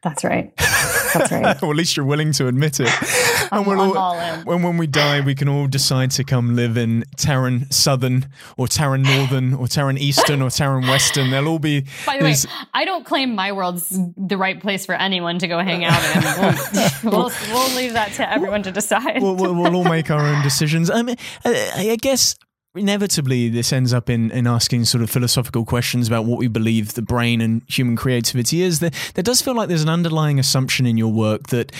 That's 0.00 0.22
right. 0.22 0.56
That's 0.56 1.32
right. 1.32 1.60
or 1.62 1.70
at 1.70 1.76
least 1.76 1.96
you're 1.96 2.06
willing 2.06 2.30
to 2.34 2.46
admit 2.46 2.78
it. 2.78 2.88
I'm, 3.50 3.58
and 3.58 3.66
we'll 3.66 3.80
all, 3.80 3.98
all 3.98 4.20
in. 4.20 4.44
When, 4.44 4.62
when 4.62 4.76
we 4.76 4.86
die, 4.86 5.20
we 5.22 5.34
can 5.34 5.48
all 5.48 5.66
decide 5.66 6.12
to 6.12 6.22
come 6.22 6.54
live 6.54 6.76
in 6.76 7.04
Taryn 7.16 7.72
Southern 7.72 8.28
or 8.56 8.68
Taryn 8.68 9.02
Northern 9.02 9.54
or 9.54 9.66
Taryn 9.66 9.98
Eastern 9.98 10.40
or 10.40 10.50
Taryn 10.50 10.88
Western. 10.88 11.30
They'll 11.30 11.48
all 11.48 11.58
be. 11.58 11.84
By 12.06 12.18
the 12.18 12.24
way, 12.24 12.34
I 12.74 12.84
don't 12.84 13.04
claim 13.04 13.34
my 13.34 13.50
world's 13.50 13.88
the 14.16 14.36
right 14.36 14.60
place 14.60 14.86
for 14.86 14.94
anyone 14.94 15.40
to 15.40 15.48
go 15.48 15.58
hang 15.58 15.84
out 15.84 16.00
in. 16.14 16.22
We'll, 17.02 17.12
we'll, 17.12 17.32
we'll 17.50 17.76
leave 17.76 17.92
that 17.94 18.12
to 18.14 18.30
everyone 18.30 18.62
to 18.64 18.72
decide. 18.72 19.20
We'll, 19.20 19.34
we'll, 19.34 19.54
we'll 19.54 19.74
all 19.74 19.84
make 19.84 20.10
our 20.10 20.20
own 20.20 20.42
decisions. 20.42 20.90
I 20.90 21.02
mean, 21.02 21.16
I 21.44 21.96
guess 22.00 22.36
inevitably 22.76 23.48
this 23.48 23.72
ends 23.72 23.92
up 23.92 24.10
in, 24.10 24.30
in 24.30 24.46
asking 24.46 24.84
sort 24.84 25.02
of 25.02 25.10
philosophical 25.10 25.64
questions 25.64 26.06
about 26.08 26.24
what 26.24 26.38
we 26.38 26.48
believe 26.48 26.94
the 26.94 27.02
brain 27.02 27.40
and 27.40 27.62
human 27.68 27.96
creativity 27.96 28.62
is. 28.62 28.80
There, 28.80 28.90
there 29.14 29.22
does 29.22 29.42
feel 29.42 29.54
like 29.54 29.68
there's 29.68 29.82
an 29.82 29.88
underlying 29.88 30.38
assumption 30.38 30.86
in 30.86 30.96
your 30.96 31.12
work 31.12 31.48
that 31.48 31.72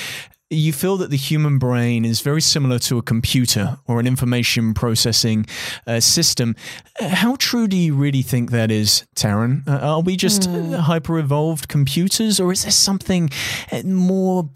you 0.48 0.72
feel 0.72 0.96
that 0.96 1.10
the 1.10 1.16
human 1.16 1.58
brain 1.58 2.04
is 2.04 2.20
very 2.20 2.40
similar 2.40 2.78
to 2.78 2.98
a 2.98 3.02
computer 3.02 3.78
or 3.86 3.98
an 3.98 4.06
information 4.06 4.74
processing 4.74 5.44
uh, 5.86 5.98
system. 5.98 6.54
How 7.00 7.34
true 7.36 7.66
do 7.66 7.76
you 7.76 7.94
really 7.94 8.22
think 8.22 8.52
that 8.52 8.70
is, 8.70 9.04
Taryn? 9.16 9.66
Uh, 9.66 9.78
are 9.78 10.00
we 10.02 10.16
just 10.16 10.42
mm. 10.42 10.78
hyper 10.78 11.18
evolved 11.18 11.68
computers, 11.68 12.38
or 12.38 12.52
is 12.52 12.62
there 12.62 12.70
something 12.70 13.28
uh, 13.72 13.82
more 13.82 14.48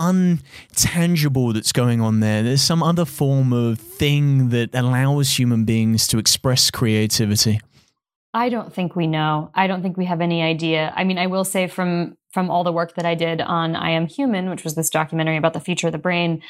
untangible 0.00 1.54
that's 1.54 1.72
going 1.72 2.00
on 2.00 2.18
there? 2.18 2.42
There's 2.42 2.62
some 2.62 2.82
other 2.82 3.04
form 3.04 3.52
of 3.52 3.78
thing 3.78 4.48
that 4.48 4.70
allows 4.74 5.38
human 5.38 5.64
beings 5.64 6.08
to 6.08 6.18
express 6.18 6.70
creativity. 6.72 7.60
I 8.34 8.48
don't 8.50 8.72
think 8.72 8.94
we 8.94 9.06
know. 9.06 9.50
I 9.54 9.66
don't 9.68 9.82
think 9.82 9.96
we 9.96 10.04
have 10.04 10.20
any 10.20 10.42
idea. 10.42 10.92
I 10.96 11.04
mean, 11.04 11.18
I 11.18 11.28
will 11.28 11.44
say 11.44 11.66
from 11.66 12.16
from 12.38 12.52
all 12.52 12.62
the 12.62 12.72
work 12.72 12.94
that 12.94 13.04
I 13.04 13.16
did 13.16 13.40
on 13.40 13.74
I 13.74 13.90
Am 13.90 14.06
Human, 14.06 14.48
which 14.48 14.62
was 14.62 14.76
this 14.76 14.90
documentary 14.90 15.36
about 15.36 15.54
the 15.54 15.60
future 15.60 15.88
of 15.88 15.92
the 15.92 15.98
brain, 15.98 16.40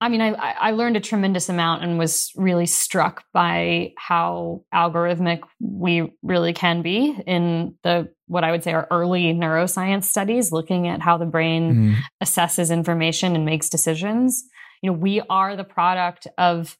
I 0.00 0.08
mean, 0.08 0.20
I, 0.20 0.28
I 0.30 0.70
learned 0.70 0.96
a 0.96 1.00
tremendous 1.00 1.48
amount 1.48 1.82
and 1.82 1.98
was 1.98 2.30
really 2.36 2.66
struck 2.66 3.24
by 3.32 3.94
how 3.98 4.62
algorithmic 4.72 5.40
we 5.58 6.12
really 6.22 6.52
can 6.52 6.82
be 6.82 7.20
in 7.26 7.74
the 7.82 8.08
what 8.28 8.44
I 8.44 8.52
would 8.52 8.62
say 8.62 8.72
are 8.72 8.86
early 8.92 9.34
neuroscience 9.34 10.04
studies, 10.04 10.52
looking 10.52 10.86
at 10.86 11.02
how 11.02 11.18
the 11.18 11.26
brain 11.26 11.74
mm. 11.74 11.94
assesses 12.22 12.72
information 12.72 13.34
and 13.34 13.44
makes 13.44 13.68
decisions. 13.68 14.44
You 14.80 14.92
know, 14.92 14.96
we 14.96 15.22
are 15.28 15.56
the 15.56 15.64
product 15.64 16.28
of 16.38 16.78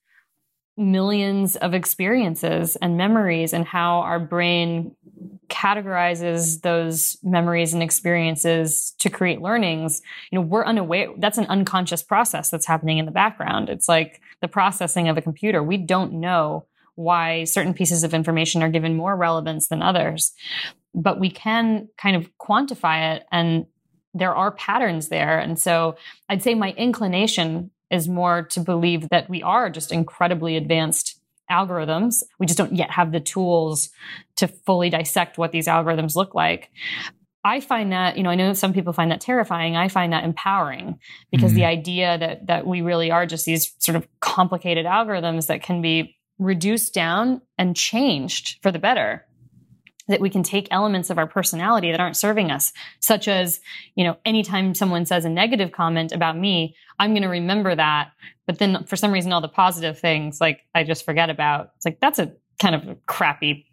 millions 0.77 1.57
of 1.57 1.75
experiences 1.75 2.77
and 2.77 2.97
memories 2.97 3.53
and 3.53 3.67
how 3.67 4.03
our 4.03 4.21
brain 4.21 4.95
categorizes 5.49 6.63
those 6.63 7.17
memories 7.23 7.73
and 7.73 7.83
experiences 7.83 8.95
to 8.99 9.09
create 9.09 9.41
learnings 9.41 10.03
you 10.31 10.39
know 10.39 10.45
we're 10.45 10.65
unaware 10.65 11.09
that's 11.19 11.39
an 11.39 11.47
unconscious 11.47 12.03
process 12.03 12.51
that's 12.51 12.67
happening 12.67 12.99
in 12.99 13.07
the 13.07 13.11
background. 13.11 13.69
It's 13.69 13.89
like 13.89 14.21
the 14.41 14.49
processing 14.49 15.09
of 15.09 15.17
a 15.17 15.23
computer. 15.23 15.63
We 15.63 15.77
don't 15.77 16.15
know 16.15 16.67
why 16.95 17.45
certain 17.45 17.75
pieces 17.75 18.03
of 18.03 18.13
information 18.13 18.63
are 18.63 18.69
given 18.69 18.97
more 18.97 19.17
relevance 19.17 19.69
than 19.69 19.83
others 19.83 20.33
but 20.95 21.21
we 21.21 21.31
can 21.31 21.89
kind 21.97 22.17
of 22.17 22.31
quantify 22.39 23.17
it 23.17 23.27
and 23.31 23.67
there 24.15 24.35
are 24.35 24.51
patterns 24.51 25.09
there. 25.09 25.39
And 25.39 25.59
so 25.59 25.97
i'd 26.29 26.43
say 26.43 26.55
my 26.55 26.73
inclination 26.73 27.71
is 27.91 28.09
more 28.09 28.43
to 28.43 28.61
believe 28.61 29.09
that 29.11 29.31
we 29.31 29.43
are 29.43 29.71
just 29.71 29.93
incredibly 29.93 30.57
advanced 30.57 31.18
algorithms. 31.51 32.23
We 32.39 32.47
just 32.47 32.59
don't 32.59 32.75
yet 32.75 32.91
have 32.91 33.13
the 33.13 33.21
tools 33.21 33.91
to 34.37 34.49
fully 34.49 34.91
dissect 34.91 35.39
what 35.39 35.53
these 35.53 35.67
algorithms 35.67 36.17
look 36.17 36.35
like. 36.35 36.71
I 37.45 37.61
find 37.61 37.93
that, 37.93 38.17
you 38.17 38.23
know, 38.23 38.31
I 38.31 38.35
know 38.35 38.53
some 38.53 38.73
people 38.73 38.93
find 38.93 39.11
that 39.11 39.21
terrifying. 39.21 39.77
I 39.77 39.89
find 39.89 40.13
that 40.13 40.25
empowering 40.25 40.99
because 41.31 41.51
mm-hmm. 41.51 41.61
the 41.61 41.65
idea 41.65 42.19
that 42.19 42.47
that 42.47 42.67
we 42.67 42.83
really 42.83 43.11
are 43.11 43.27
just 43.27 43.47
these 43.47 43.73
sort 43.79 43.97
of 43.97 44.07
complicated 44.21 44.87
algorithms 44.87 45.47
that 45.47 45.63
can 45.63 45.81
be 45.81 46.17
reduced 46.39 46.95
down 46.95 47.41
and 47.57 47.77
changed 47.77 48.59
for 48.63 48.71
the 48.71 48.79
better 48.79 49.25
that 50.09 50.21
we 50.21 50.31
can 50.31 50.43
take 50.43 50.69
elements 50.71 51.11
of 51.11 51.19
our 51.19 51.27
personality 51.27 51.91
that 51.91 52.01
aren't 52.01 52.17
serving 52.17 52.51
us, 52.51 52.73
such 53.01 53.29
as, 53.29 53.61
you 53.95 54.05
know, 54.05 54.17
anytime 54.25 54.75
someone 54.75 55.07
says 55.07 55.25
a 55.25 55.31
negative 55.31 55.73
comment 55.73 56.13
about 56.13 56.37
me, 56.37 56.75
I'm 56.99 57.13
going 57.13 57.23
to 57.23 57.29
remember 57.29 57.75
that. 57.75 58.13
But 58.47 58.59
then 58.59 58.85
for 58.85 58.97
some 58.97 59.13
reason, 59.13 59.33
all 59.33 59.41
the 59.41 59.49
positive 59.49 59.99
things, 59.99 60.41
like 60.41 60.61
I 60.75 60.85
just 60.85 61.05
forget 61.05 61.31
about. 61.31 61.71
It's 61.77 61.85
like, 61.85 62.01
that's 62.01 62.19
a 62.19 62.33
kind 62.61 62.75
of 62.75 62.89
a 62.89 62.97
crappy 63.07 63.67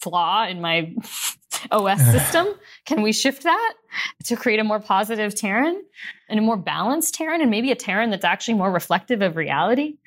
flaw 0.00 0.46
in 0.46 0.60
my 0.60 0.94
OS 1.70 2.00
system. 2.10 2.48
Can 2.86 3.02
we 3.02 3.12
shift 3.12 3.44
that 3.44 3.74
to 4.24 4.36
create 4.36 4.60
a 4.60 4.64
more 4.64 4.80
positive 4.80 5.34
Taryn 5.34 5.78
and 6.28 6.38
a 6.38 6.42
more 6.42 6.56
balanced 6.56 7.16
Taryn 7.16 7.40
and 7.40 7.50
maybe 7.50 7.70
a 7.70 7.76
Taryn 7.76 8.10
that's 8.10 8.24
actually 8.24 8.54
more 8.54 8.72
reflective 8.72 9.22
of 9.22 9.36
reality? 9.36 9.98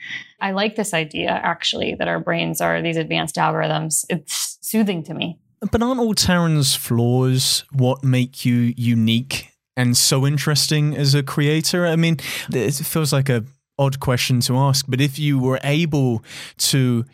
I 0.41 0.51
like 0.51 0.75
this 0.75 0.93
idea 0.93 1.29
actually 1.29 1.95
that 1.95 2.07
our 2.07 2.19
brains 2.19 2.59
are 2.61 2.81
these 2.81 2.97
advanced 2.97 3.35
algorithms. 3.35 4.05
It's 4.09 4.57
soothing 4.61 5.03
to 5.03 5.13
me. 5.13 5.39
But 5.59 5.81
aren't 5.81 5.99
all 5.99 6.13
Taryn's 6.13 6.75
flaws 6.75 7.63
what 7.71 8.03
make 8.03 8.45
you 8.45 8.73
unique 8.77 9.51
and 9.77 9.97
so 9.97 10.25
interesting 10.25 10.95
as 10.95 11.15
a 11.15 11.23
creator? 11.23 11.85
I 11.85 11.95
mean, 11.95 12.17
it 12.51 12.73
feels 12.75 13.11
like 13.11 13.29
a 13.29 13.43
odd 13.77 13.99
question 13.99 14.39
to 14.41 14.55
ask, 14.57 14.85
but 14.87 15.01
if 15.01 15.19
you 15.19 15.39
were 15.39 15.59
able 15.63 16.23
to 16.57 17.05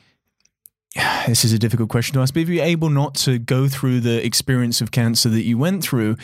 this 1.26 1.46
is 1.46 1.54
a 1.54 1.60
difficult 1.60 1.90
question 1.90 2.16
to 2.16 2.22
ask, 2.22 2.34
but 2.34 2.42
if 2.42 2.50
you're 2.50 2.66
able 2.66 2.90
not 2.90 3.16
to 3.16 3.40
go 3.40 3.70
through 3.70 4.02
the 4.02 4.24
experience 4.26 4.82
of 4.82 4.92
cancer 4.92 5.30
that 5.30 5.44
you 5.44 5.58
went 5.58 5.82
through, 5.82 6.18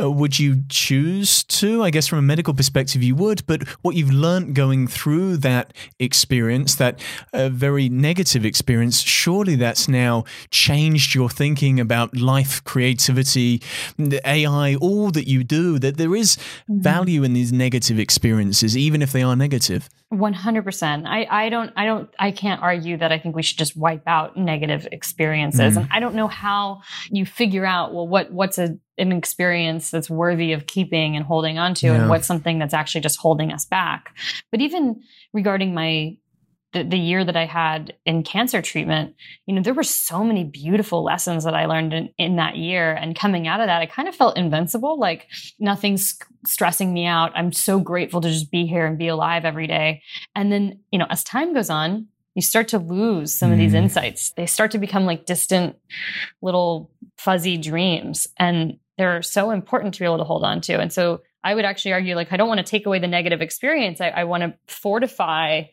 uh, 0.00 0.10
would 0.10 0.38
you 0.38 0.62
choose 0.70 1.44
to? 1.44 1.82
I 1.82 1.90
guess 1.90 2.06
from 2.06 2.20
a 2.20 2.22
medical 2.22 2.54
perspective, 2.54 3.02
you 3.02 3.14
would, 3.16 3.46
but 3.46 3.68
what 3.82 3.96
you've 3.96 4.12
learned 4.12 4.54
going 4.54 4.86
through 4.86 5.38
that 5.38 5.74
experience, 5.98 6.74
that 6.76 7.02
uh, 7.34 7.50
very 7.50 7.90
negative 7.90 8.46
experience, 8.46 9.02
surely 9.02 9.56
that's 9.56 9.88
now 9.88 10.24
changed 10.50 11.14
your 11.14 11.28
thinking 11.28 11.78
about 11.78 12.16
life, 12.16 12.64
creativity, 12.64 13.60
the 13.98 14.26
AI, 14.26 14.76
all 14.76 15.10
that 15.10 15.28
you 15.28 15.44
do, 15.44 15.78
that 15.78 15.98
there 15.98 16.16
is 16.16 16.36
mm-hmm. 16.36 16.80
value 16.80 17.24
in 17.24 17.34
these 17.34 17.52
negative 17.52 17.98
experiences, 17.98 18.74
even 18.74 19.02
if 19.02 19.12
they 19.12 19.22
are 19.22 19.36
negative. 19.36 19.90
100%. 20.12 21.06
I, 21.06 21.26
I 21.30 21.48
don't, 21.48 21.72
I 21.76 21.86
don't, 21.86 22.08
I 22.18 22.30
can't 22.30 22.62
argue 22.62 22.96
that 22.98 23.12
I 23.12 23.18
think 23.18 23.34
we 23.36 23.42
should 23.42 23.58
just 23.58 23.76
wipe 23.76 24.06
out 24.06 24.13
negative 24.36 24.86
experiences. 24.92 25.74
Mm. 25.74 25.82
And 25.82 25.88
I 25.90 26.00
don't 26.00 26.14
know 26.14 26.28
how 26.28 26.80
you 27.10 27.26
figure 27.26 27.64
out, 27.64 27.94
well, 27.94 28.08
what, 28.08 28.32
what's 28.32 28.58
a, 28.58 28.76
an 28.98 29.12
experience 29.12 29.90
that's 29.90 30.10
worthy 30.10 30.52
of 30.52 30.66
keeping 30.66 31.16
and 31.16 31.24
holding 31.24 31.58
on 31.58 31.74
to 31.74 31.86
yeah. 31.86 31.94
and 31.94 32.08
what's 32.08 32.26
something 32.26 32.58
that's 32.58 32.74
actually 32.74 33.00
just 33.00 33.18
holding 33.18 33.52
us 33.52 33.64
back. 33.64 34.16
But 34.50 34.60
even 34.60 35.02
regarding 35.32 35.74
my 35.74 36.16
the, 36.74 36.82
the 36.82 36.98
year 36.98 37.24
that 37.24 37.36
I 37.36 37.46
had 37.46 37.94
in 38.04 38.24
cancer 38.24 38.60
treatment, 38.60 39.14
you 39.46 39.54
know, 39.54 39.62
there 39.62 39.72
were 39.72 39.84
so 39.84 40.24
many 40.24 40.44
beautiful 40.44 41.04
lessons 41.04 41.44
that 41.44 41.54
I 41.54 41.66
learned 41.66 41.94
in, 41.94 42.08
in 42.18 42.36
that 42.36 42.56
year. 42.56 42.92
And 42.92 43.16
coming 43.16 43.46
out 43.46 43.60
of 43.60 43.68
that, 43.68 43.80
I 43.80 43.86
kind 43.86 44.08
of 44.08 44.14
felt 44.14 44.36
invincible, 44.36 44.98
like 44.98 45.28
nothing's 45.60 46.18
stressing 46.44 46.92
me 46.92 47.06
out. 47.06 47.30
I'm 47.34 47.52
so 47.52 47.78
grateful 47.78 48.20
to 48.20 48.28
just 48.28 48.50
be 48.50 48.66
here 48.66 48.86
and 48.86 48.98
be 48.98 49.08
alive 49.08 49.44
every 49.44 49.68
day. 49.68 50.02
And 50.34 50.50
then, 50.50 50.80
you 50.90 50.98
know, 50.98 51.06
as 51.08 51.22
time 51.22 51.54
goes 51.54 51.70
on, 51.70 52.08
you 52.34 52.42
start 52.42 52.68
to 52.68 52.78
lose 52.78 53.36
some 53.36 53.50
mm. 53.50 53.52
of 53.52 53.58
these 53.58 53.72
mm. 53.72 53.82
insights. 53.82 54.32
They 54.32 54.46
start 54.46 54.72
to 54.72 54.78
become 54.78 55.06
like 55.06 55.26
distant 55.26 55.76
little 56.42 56.90
fuzzy 57.16 57.56
dreams. 57.56 58.26
And 58.36 58.78
they're 58.98 59.22
so 59.22 59.50
important 59.50 59.94
to 59.94 60.00
be 60.00 60.04
able 60.04 60.18
to 60.18 60.24
hold 60.24 60.44
on 60.44 60.60
to. 60.62 60.78
And 60.80 60.92
so 60.92 61.22
I 61.44 61.54
would 61.54 61.66
actually 61.66 61.92
argue 61.92 62.14
like 62.14 62.32
I 62.32 62.38
don't 62.38 62.48
want 62.48 62.58
to 62.58 62.64
take 62.64 62.86
away 62.86 62.98
the 62.98 63.06
negative 63.06 63.42
experience. 63.42 64.00
I, 64.00 64.08
I 64.08 64.24
want 64.24 64.42
to 64.44 64.54
fortify 64.66 65.64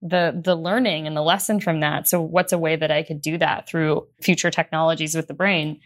the 0.00 0.40
the 0.42 0.54
learning 0.54 1.06
and 1.06 1.14
the 1.14 1.22
lesson 1.22 1.60
from 1.60 1.80
that. 1.80 2.08
So 2.08 2.22
what's 2.22 2.52
a 2.52 2.58
way 2.58 2.76
that 2.76 2.90
I 2.90 3.02
could 3.02 3.20
do 3.20 3.36
that 3.38 3.68
through 3.68 4.06
future 4.22 4.50
technologies 4.50 5.14
with 5.14 5.28
the 5.28 5.34
brain? 5.34 5.80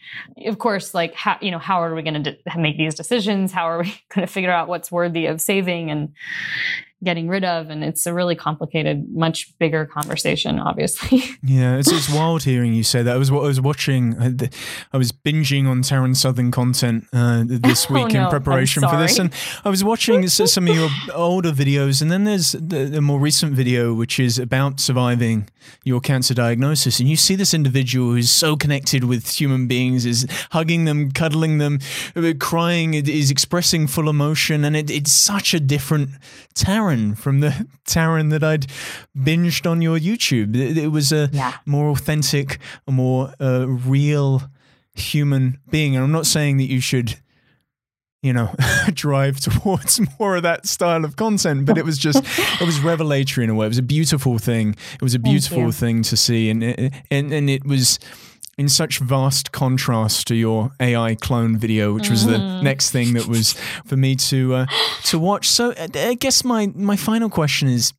Of 0.47 0.59
course, 0.59 0.95
like 0.95 1.15
how 1.15 1.39
you 1.41 1.51
know 1.51 1.59
how 1.59 1.83
are 1.83 1.95
we 1.95 2.03
going 2.03 2.23
to 2.23 2.33
de- 2.33 2.59
make 2.59 2.79
these 2.79 2.95
decisions? 2.95 3.51
How 3.51 3.69
are 3.69 3.83
we 3.83 3.87
going 4.15 4.27
to 4.27 4.33
figure 4.33 4.53
out 4.53 4.69
what's 4.69 4.93
worthy 4.93 5.27
of 5.27 5.41
saving 5.41 5.91
and 5.91 6.13
getting 7.05 7.29
rid 7.29 7.45
of 7.45 7.69
and 7.69 7.83
it's 7.83 8.07
a 8.07 8.15
really 8.15 8.37
complicated 8.37 9.09
much 9.13 9.57
bigger 9.59 9.87
conversation 9.87 10.59
obviously. 10.59 11.23
Yeah 11.43 11.77
it's, 11.77 11.91
it's 11.91 12.09
wild 12.09 12.45
hearing 12.45 12.73
you 12.73 12.85
say 12.85 13.03
that. 13.03 13.15
I 13.15 13.19
was 13.19 13.31
i 13.31 13.35
was 13.35 13.61
watching 13.61 14.17
uh, 14.17 14.47
i 14.93 14.97
was 14.97 15.11
binging 15.11 15.67
on 15.67 15.83
Taryn 15.83 16.15
Southern 16.15 16.51
content 16.51 17.07
uh, 17.13 17.43
this 17.47 17.87
oh, 17.91 17.95
week 17.95 18.05
oh, 18.05 18.09
no, 18.09 18.25
in 18.25 18.31
preparation 18.31 18.83
for 18.83 18.97
this 18.97 19.19
and 19.19 19.33
i 19.65 19.69
was 19.69 19.83
watching 19.83 20.29
some 20.29 20.69
of 20.69 20.75
your 20.75 20.89
older 21.15 21.51
videos 21.51 22.01
and 22.01 22.11
then 22.11 22.25
there's 22.25 22.53
the, 22.53 22.85
the, 22.85 23.01
more 23.03 23.19
recent 23.19 23.53
video 23.55 23.93
which 23.93 24.21
is 24.21 24.39
about 24.39 24.79
surviving 24.79 25.49
your 25.85 26.01
cancer 26.01 26.35
diagnosis 26.35 27.01
and 27.01 27.09
you 27.09 27.17
see 27.17 27.35
this 27.35 27.53
individual 27.53 28.13
who's 28.13 28.31
so 28.31 28.57
connected 28.57 29.05
with 29.05 29.29
human 29.41 29.67
beings 29.67 30.07
is 30.07 30.27
hugging 30.51 30.85
them 30.85 31.11
cuddling 31.11 31.59
them 31.59 31.79
uh, 32.15 32.33
crying 32.39 32.95
is 32.95 33.31
expressing 33.31 33.87
full 33.87 34.09
emotion 34.09 34.65
and 34.65 34.77
it, 34.77 34.91
it's 34.91 35.13
such 35.13 35.55
a 35.55 35.61
different 35.61 36.11
Taryn 36.55 36.92
Taryn 36.93 37.17
from 37.19 37.41
the 37.41 37.67
Taryn 37.87 38.31
that 38.31 38.45
I'd 38.45 38.67
binged 39.17 39.71
on 39.71 39.83
your 39.83 39.99
YouTube. 39.99 40.57
It, 40.57 40.79
it 40.79 40.89
was 40.89 41.13
a 41.13 41.29
yeah. 41.33 41.57
more 41.67 41.91
authentic, 41.91 42.59
a 42.87 42.93
more 42.93 43.33
uh, 43.41 43.67
real 43.69 44.43
human 44.95 45.59
being. 45.71 45.97
And 45.97 46.05
I'm 46.05 46.13
not 46.13 46.27
saying 46.27 46.59
that 46.59 46.67
you 46.67 46.81
should 46.81 47.17
you 48.23 48.33
know, 48.33 48.55
drive 48.95 49.41
towards 49.41 50.01
more 50.21 50.37
of 50.37 50.45
that 50.45 50.65
style 50.65 51.05
of 51.05 51.17
content. 51.17 51.67
But 51.67 51.77
it 51.77 51.85
was 51.85 51.99
just, 51.99 52.23
it 52.61 52.65
was 52.65 52.79
revelatory 52.79 53.43
in 53.43 53.51
a 53.51 53.55
way. 53.55 53.67
It 53.67 53.71
was 53.71 53.79
a 53.79 53.83
beautiful 53.83 54.39
thing. 54.39 54.77
It 54.95 55.03
was 55.03 55.15
a 55.15 55.19
beautiful 55.19 55.73
thing 55.73 56.03
to 56.05 56.17
see, 56.17 56.49
and 56.49 56.63
it, 56.63 56.95
and 57.11 57.33
and 57.33 57.51
it 57.51 57.67
was 57.67 57.99
in 58.59 58.69
such 58.69 58.99
vast 58.99 59.53
contrast 59.53 60.27
to 60.29 60.35
your 60.35 60.73
AI 60.81 61.15
clone 61.15 61.57
video, 61.57 61.95
which 61.95 62.11
was 62.11 62.25
mm. 62.25 62.29
the 62.29 62.63
next 62.63 62.91
thing 62.91 63.15
that 63.15 63.27
was 63.27 63.55
for 63.85 63.97
me 63.97 64.17
to 64.17 64.55
uh, 64.55 64.67
to 65.05 65.19
watch. 65.19 65.49
So 65.49 65.73
uh, 65.73 65.89
I 65.95 66.15
guess 66.15 66.45
my 66.45 66.73
my 66.75 66.97
final 66.97 67.31
question 67.31 67.69
is. 67.69 67.93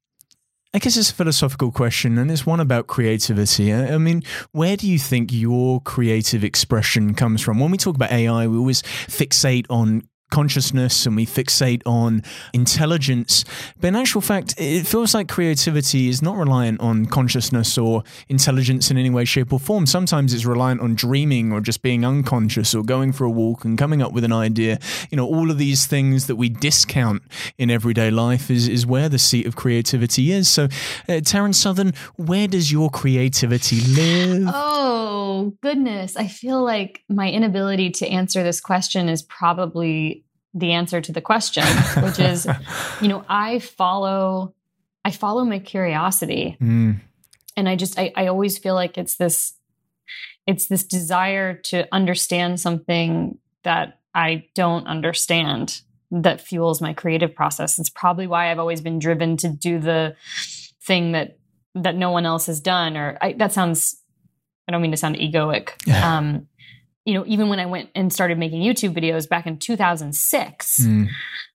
I 0.75 0.79
guess 0.79 0.97
it's 0.97 1.11
a 1.11 1.13
philosophical 1.13 1.71
question, 1.71 2.17
and 2.17 2.31
it's 2.31 2.47
one 2.47 2.59
about 2.59 2.87
creativity. 2.87 3.71
I 3.71 3.99
mean, 3.99 4.23
where 4.53 4.75
do 4.75 4.89
you 4.89 4.97
think 4.97 5.31
your 5.31 5.79
creative 5.81 6.43
expression 6.43 7.13
comes 7.13 7.43
from? 7.43 7.59
When 7.59 7.69
we 7.69 7.77
talk 7.77 7.95
about 7.95 8.11
AI, 8.11 8.47
we 8.47 8.57
always 8.57 8.81
fixate 8.81 9.67
on 9.69 10.09
consciousness 10.33 11.05
and 11.05 11.15
we 11.15 11.27
fixate 11.27 11.83
on 11.85 12.23
intelligence. 12.53 13.45
But 13.79 13.89
in 13.89 13.95
actual 13.95 14.19
fact, 14.19 14.55
it 14.57 14.87
feels 14.87 15.13
like 15.13 15.29
creativity 15.29 16.09
is 16.09 16.23
not 16.23 16.37
reliant 16.37 16.81
on 16.81 17.05
consciousness 17.05 17.77
or 17.77 18.03
intelligence 18.29 18.89
in 18.89 18.97
any 18.97 19.11
way, 19.11 19.25
shape, 19.25 19.53
or 19.53 19.59
form. 19.59 19.85
Sometimes 19.85 20.33
it's 20.33 20.43
reliant 20.43 20.81
on 20.81 20.95
dreaming 20.95 21.51
or 21.51 21.61
just 21.61 21.83
being 21.83 22.03
unconscious 22.03 22.73
or 22.73 22.81
going 22.83 23.11
for 23.11 23.25
a 23.25 23.29
walk 23.29 23.63
and 23.63 23.77
coming 23.77 24.01
up 24.01 24.11
with 24.11 24.23
an 24.23 24.33
idea. 24.33 24.79
You 25.11 25.17
know, 25.17 25.27
all 25.27 25.51
of 25.51 25.59
these 25.59 25.85
things 25.85 26.25
that 26.25 26.35
we 26.35 26.49
discount 26.49 27.21
in 27.59 27.69
everyday 27.69 28.09
life 28.09 28.49
is, 28.49 28.67
is 28.67 28.87
where 28.87 29.09
the 29.09 29.19
seat 29.19 29.45
of 29.45 29.55
creativity 29.55 30.31
is. 30.31 30.49
So, 30.49 30.63
uh, 30.63 31.21
Taryn 31.21 31.53
Southern, 31.53 31.93
where 32.15 32.47
does 32.47 32.71
your 32.71 32.89
creativity 32.89 33.81
live? 33.81 34.49
Oh, 34.51 35.53
goodness. 35.61 36.15
I 36.17 36.27
feel 36.27 36.63
like 36.63 37.03
my 37.07 37.29
inability 37.29 37.91
to 37.91 38.07
answer 38.07 38.41
this 38.41 38.59
question 38.59 39.09
is 39.09 39.21
probably 39.21 40.22
the 40.53 40.71
answer 40.71 41.01
to 41.01 41.11
the 41.11 41.21
question, 41.21 41.65
which 42.03 42.19
is, 42.19 42.47
you 43.01 43.07
know, 43.07 43.25
I 43.27 43.59
follow 43.59 44.53
I 45.05 45.11
follow 45.11 45.43
my 45.43 45.59
curiosity. 45.59 46.57
Mm. 46.61 47.01
And 47.57 47.69
I 47.69 47.75
just 47.75 47.99
I, 47.99 48.11
I 48.15 48.27
always 48.27 48.57
feel 48.57 48.75
like 48.75 48.97
it's 48.97 49.15
this 49.15 49.53
it's 50.45 50.67
this 50.67 50.83
desire 50.83 51.53
to 51.53 51.87
understand 51.91 52.59
something 52.59 53.37
that 53.63 53.99
I 54.13 54.45
don't 54.55 54.87
understand 54.87 55.81
that 56.11 56.41
fuels 56.41 56.81
my 56.81 56.93
creative 56.93 57.33
process. 57.33 57.79
It's 57.79 57.89
probably 57.89 58.27
why 58.27 58.51
I've 58.51 58.59
always 58.59 58.81
been 58.81 58.99
driven 58.99 59.37
to 59.37 59.49
do 59.49 59.79
the 59.79 60.15
thing 60.81 61.13
that 61.13 61.37
that 61.75 61.95
no 61.95 62.11
one 62.11 62.25
else 62.25 62.45
has 62.45 62.59
done. 62.59 62.95
Or 62.97 63.17
I, 63.21 63.33
that 63.33 63.51
sounds 63.51 63.99
I 64.67 64.71
don't 64.71 64.81
mean 64.81 64.91
to 64.91 64.97
sound 64.97 65.15
egoic. 65.15 65.71
um, 66.03 66.47
you 67.05 67.13
know, 67.13 67.25
even 67.27 67.49
when 67.49 67.59
I 67.59 67.65
went 67.65 67.89
and 67.95 68.13
started 68.13 68.37
making 68.37 68.61
YouTube 68.61 68.95
videos 68.95 69.27
back 69.27 69.45
in 69.45 69.57
2006, 69.57 70.79
mm. 70.79 71.09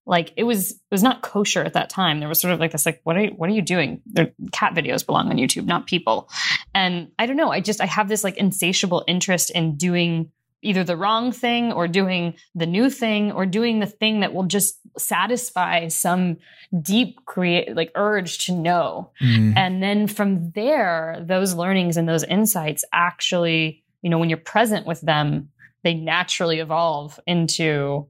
like 0.05 0.33
it 0.37 0.45
was 0.45 0.73
it 0.73 0.79
was 0.91 1.03
not 1.03 1.23
kosher 1.23 1.63
at 1.63 1.73
that 1.73 1.89
time. 1.89 2.21
There 2.21 2.29
was 2.29 2.41
sort 2.41 2.53
of 2.53 2.61
like 2.61 2.73
this, 2.73 2.85
like, 2.85 3.01
what 3.05 3.17
are 3.17 3.25
you, 3.25 3.31
what 3.31 3.49
are 3.49 3.55
you 3.55 3.63
doing? 3.63 4.03
Their 4.07 4.33
cat 4.53 4.75
videos 4.75 5.05
belong 5.07 5.31
on 5.31 5.37
YouTube, 5.37 5.65
not 5.65 5.87
people. 5.87 6.29
And 6.75 7.13
I 7.19 7.27
don't 7.27 7.37
know. 7.37 7.51
I 7.51 7.61
just 7.61 7.81
I 7.81 7.87
have 7.87 8.09
this 8.09 8.25
like 8.25 8.37
insatiable 8.37 9.05
interest 9.07 9.51
in 9.51 9.77
doing 9.77 10.31
either 10.61 10.85
the 10.85 10.97
wrong 10.97 11.33
thing 11.33 11.73
or 11.73 11.87
doing 11.87 12.35
the 12.55 12.67
new 12.67 12.91
thing 12.91 13.33
or 13.33 13.47
doing 13.47 13.79
the 13.79 13.87
thing 13.87 14.21
that 14.21 14.35
will 14.35 14.45
just 14.45 14.79
satisfy 14.99 15.89
some 15.89 16.37
deep 16.83 17.25
create 17.27 17.77
like 17.77 17.93
urge 17.95 18.45
to 18.47 18.53
know 18.53 19.11
mm. 19.23 19.57
and 19.57 19.83
then 19.83 20.09
from 20.09 20.51
there 20.51 21.23
those 21.25 21.55
learnings 21.55 21.97
and 21.97 22.09
those 22.09 22.25
insights 22.25 22.85
actually 22.93 23.85
you 24.03 24.11
know 24.11 24.19
when 24.19 24.29
you're 24.29 24.39
present 24.39 24.87
with 24.87 25.01
them 25.01 25.49
they 25.85 25.95
naturally 25.95 26.59
evolve 26.59 27.21
into 27.27 28.07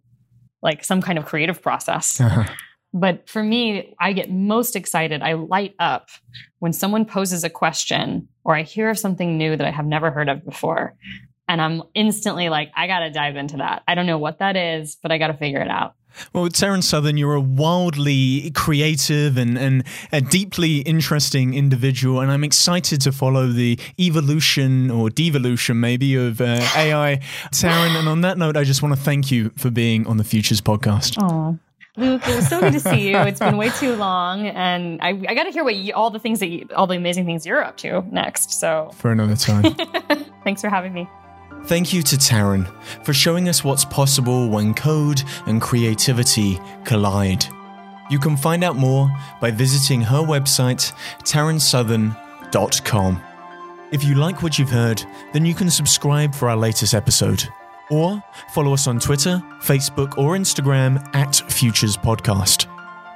like 0.62 0.82
some 0.84 1.02
kind 1.02 1.18
of 1.18 1.26
creative 1.26 1.62
process. 1.62 2.20
Uh-huh. 2.28 2.44
but 2.92 3.28
for 3.28 3.42
me 3.42 3.94
i 4.00 4.12
get 4.12 4.30
most 4.30 4.74
excited. 4.74 5.22
I 5.22 5.34
light 5.34 5.74
up 5.78 6.08
when 6.58 6.72
someone 6.72 7.04
poses 7.04 7.44
a 7.44 7.50
question 7.50 8.28
or 8.44 8.56
i 8.56 8.62
hear 8.62 8.88
of 8.90 8.98
something 8.98 9.36
new 9.36 9.56
that 9.56 9.66
i 9.66 9.70
have 9.70 9.86
never 9.86 10.10
heard 10.10 10.28
of 10.28 10.44
before. 10.44 10.94
And 11.48 11.60
i'm 11.60 11.82
instantly 11.94 12.48
like 12.48 12.70
i 12.76 12.86
gotta 12.86 13.10
dive 13.10 13.36
into 13.36 13.58
that. 13.58 13.82
I 13.86 13.94
don't 13.94 14.06
know 14.06 14.18
what 14.18 14.38
that 14.38 14.56
is 14.56 14.96
but 15.02 15.12
i 15.12 15.18
gotta 15.18 15.34
figure 15.34 15.60
it 15.60 15.68
out 15.68 15.94
well, 16.32 16.48
Taryn 16.48 16.82
Southern, 16.82 17.16
you're 17.16 17.34
a 17.34 17.40
wildly 17.40 18.50
creative 18.52 19.36
and, 19.36 19.58
and 19.58 19.84
a 20.12 20.20
deeply 20.20 20.78
interesting 20.78 21.54
individual, 21.54 22.20
and 22.20 22.30
I'm 22.30 22.44
excited 22.44 23.00
to 23.02 23.12
follow 23.12 23.46
the 23.48 23.78
evolution 23.98 24.90
or 24.90 25.10
devolution, 25.10 25.80
maybe, 25.80 26.14
of 26.14 26.40
uh, 26.40 26.60
AI. 26.76 27.20
Taryn, 27.52 27.98
and 27.98 28.08
on 28.08 28.20
that 28.22 28.38
note, 28.38 28.56
I 28.56 28.64
just 28.64 28.82
want 28.82 28.94
to 28.94 29.00
thank 29.00 29.30
you 29.30 29.50
for 29.56 29.70
being 29.70 30.06
on 30.06 30.16
the 30.16 30.24
Futures 30.24 30.60
podcast. 30.60 31.16
Oh, 31.20 31.58
Luke, 31.96 32.22
it 32.28 32.36
was 32.36 32.48
so 32.48 32.60
good 32.60 32.72
to 32.72 32.80
see 32.80 33.10
you. 33.10 33.16
It's 33.18 33.40
been 33.40 33.56
way 33.56 33.70
too 33.70 33.96
long, 33.96 34.46
and 34.46 35.00
I, 35.02 35.08
I 35.28 35.34
got 35.34 35.44
to 35.44 35.50
hear 35.50 35.64
what 35.64 35.74
you, 35.74 35.92
all 35.94 36.10
the 36.10 36.20
things 36.20 36.38
that 36.40 36.48
you, 36.48 36.68
all 36.76 36.86
the 36.86 36.96
amazing 36.96 37.26
things 37.26 37.44
you're 37.44 37.62
up 37.62 37.76
to 37.78 38.02
next. 38.12 38.52
So 38.52 38.90
for 38.94 39.10
another 39.10 39.34
time. 39.36 39.74
Thanks 40.44 40.60
for 40.60 40.68
having 40.68 40.92
me. 40.92 41.08
Thank 41.64 41.92
you 41.92 42.02
to 42.02 42.16
Taryn 42.16 42.66
for 43.04 43.12
showing 43.12 43.48
us 43.48 43.62
what's 43.62 43.84
possible 43.84 44.48
when 44.48 44.74
code 44.74 45.22
and 45.46 45.60
creativity 45.60 46.58
collide. 46.84 47.44
You 48.10 48.18
can 48.18 48.36
find 48.36 48.64
out 48.64 48.76
more 48.76 49.10
by 49.40 49.50
visiting 49.50 50.00
her 50.00 50.20
website, 50.20 50.92
tarynsouthern.com. 51.24 53.22
If 53.90 54.04
you 54.04 54.14
like 54.14 54.42
what 54.42 54.58
you've 54.58 54.70
heard, 54.70 55.02
then 55.32 55.44
you 55.44 55.54
can 55.54 55.70
subscribe 55.70 56.34
for 56.34 56.48
our 56.48 56.56
latest 56.56 56.94
episode. 56.94 57.46
Or 57.90 58.22
follow 58.52 58.74
us 58.74 58.86
on 58.86 58.98
Twitter, 58.98 59.42
Facebook, 59.60 60.18
or 60.18 60.36
Instagram 60.36 61.14
at 61.14 61.36
Futures 61.36 61.96
Podcast. 61.96 62.66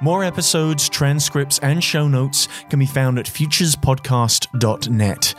More 0.01 0.23
episodes, 0.23 0.89
transcripts, 0.89 1.59
and 1.59 1.83
show 1.83 2.07
notes 2.07 2.47
can 2.69 2.79
be 2.79 2.85
found 2.85 3.19
at 3.19 3.25
futurespodcast.net. 3.25 5.35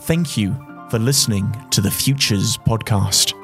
Thank 0.00 0.36
you 0.36 0.69
for 0.90 0.98
listening 0.98 1.54
to 1.70 1.80
the 1.80 1.90
Futures 1.90 2.56
Podcast. 2.56 3.39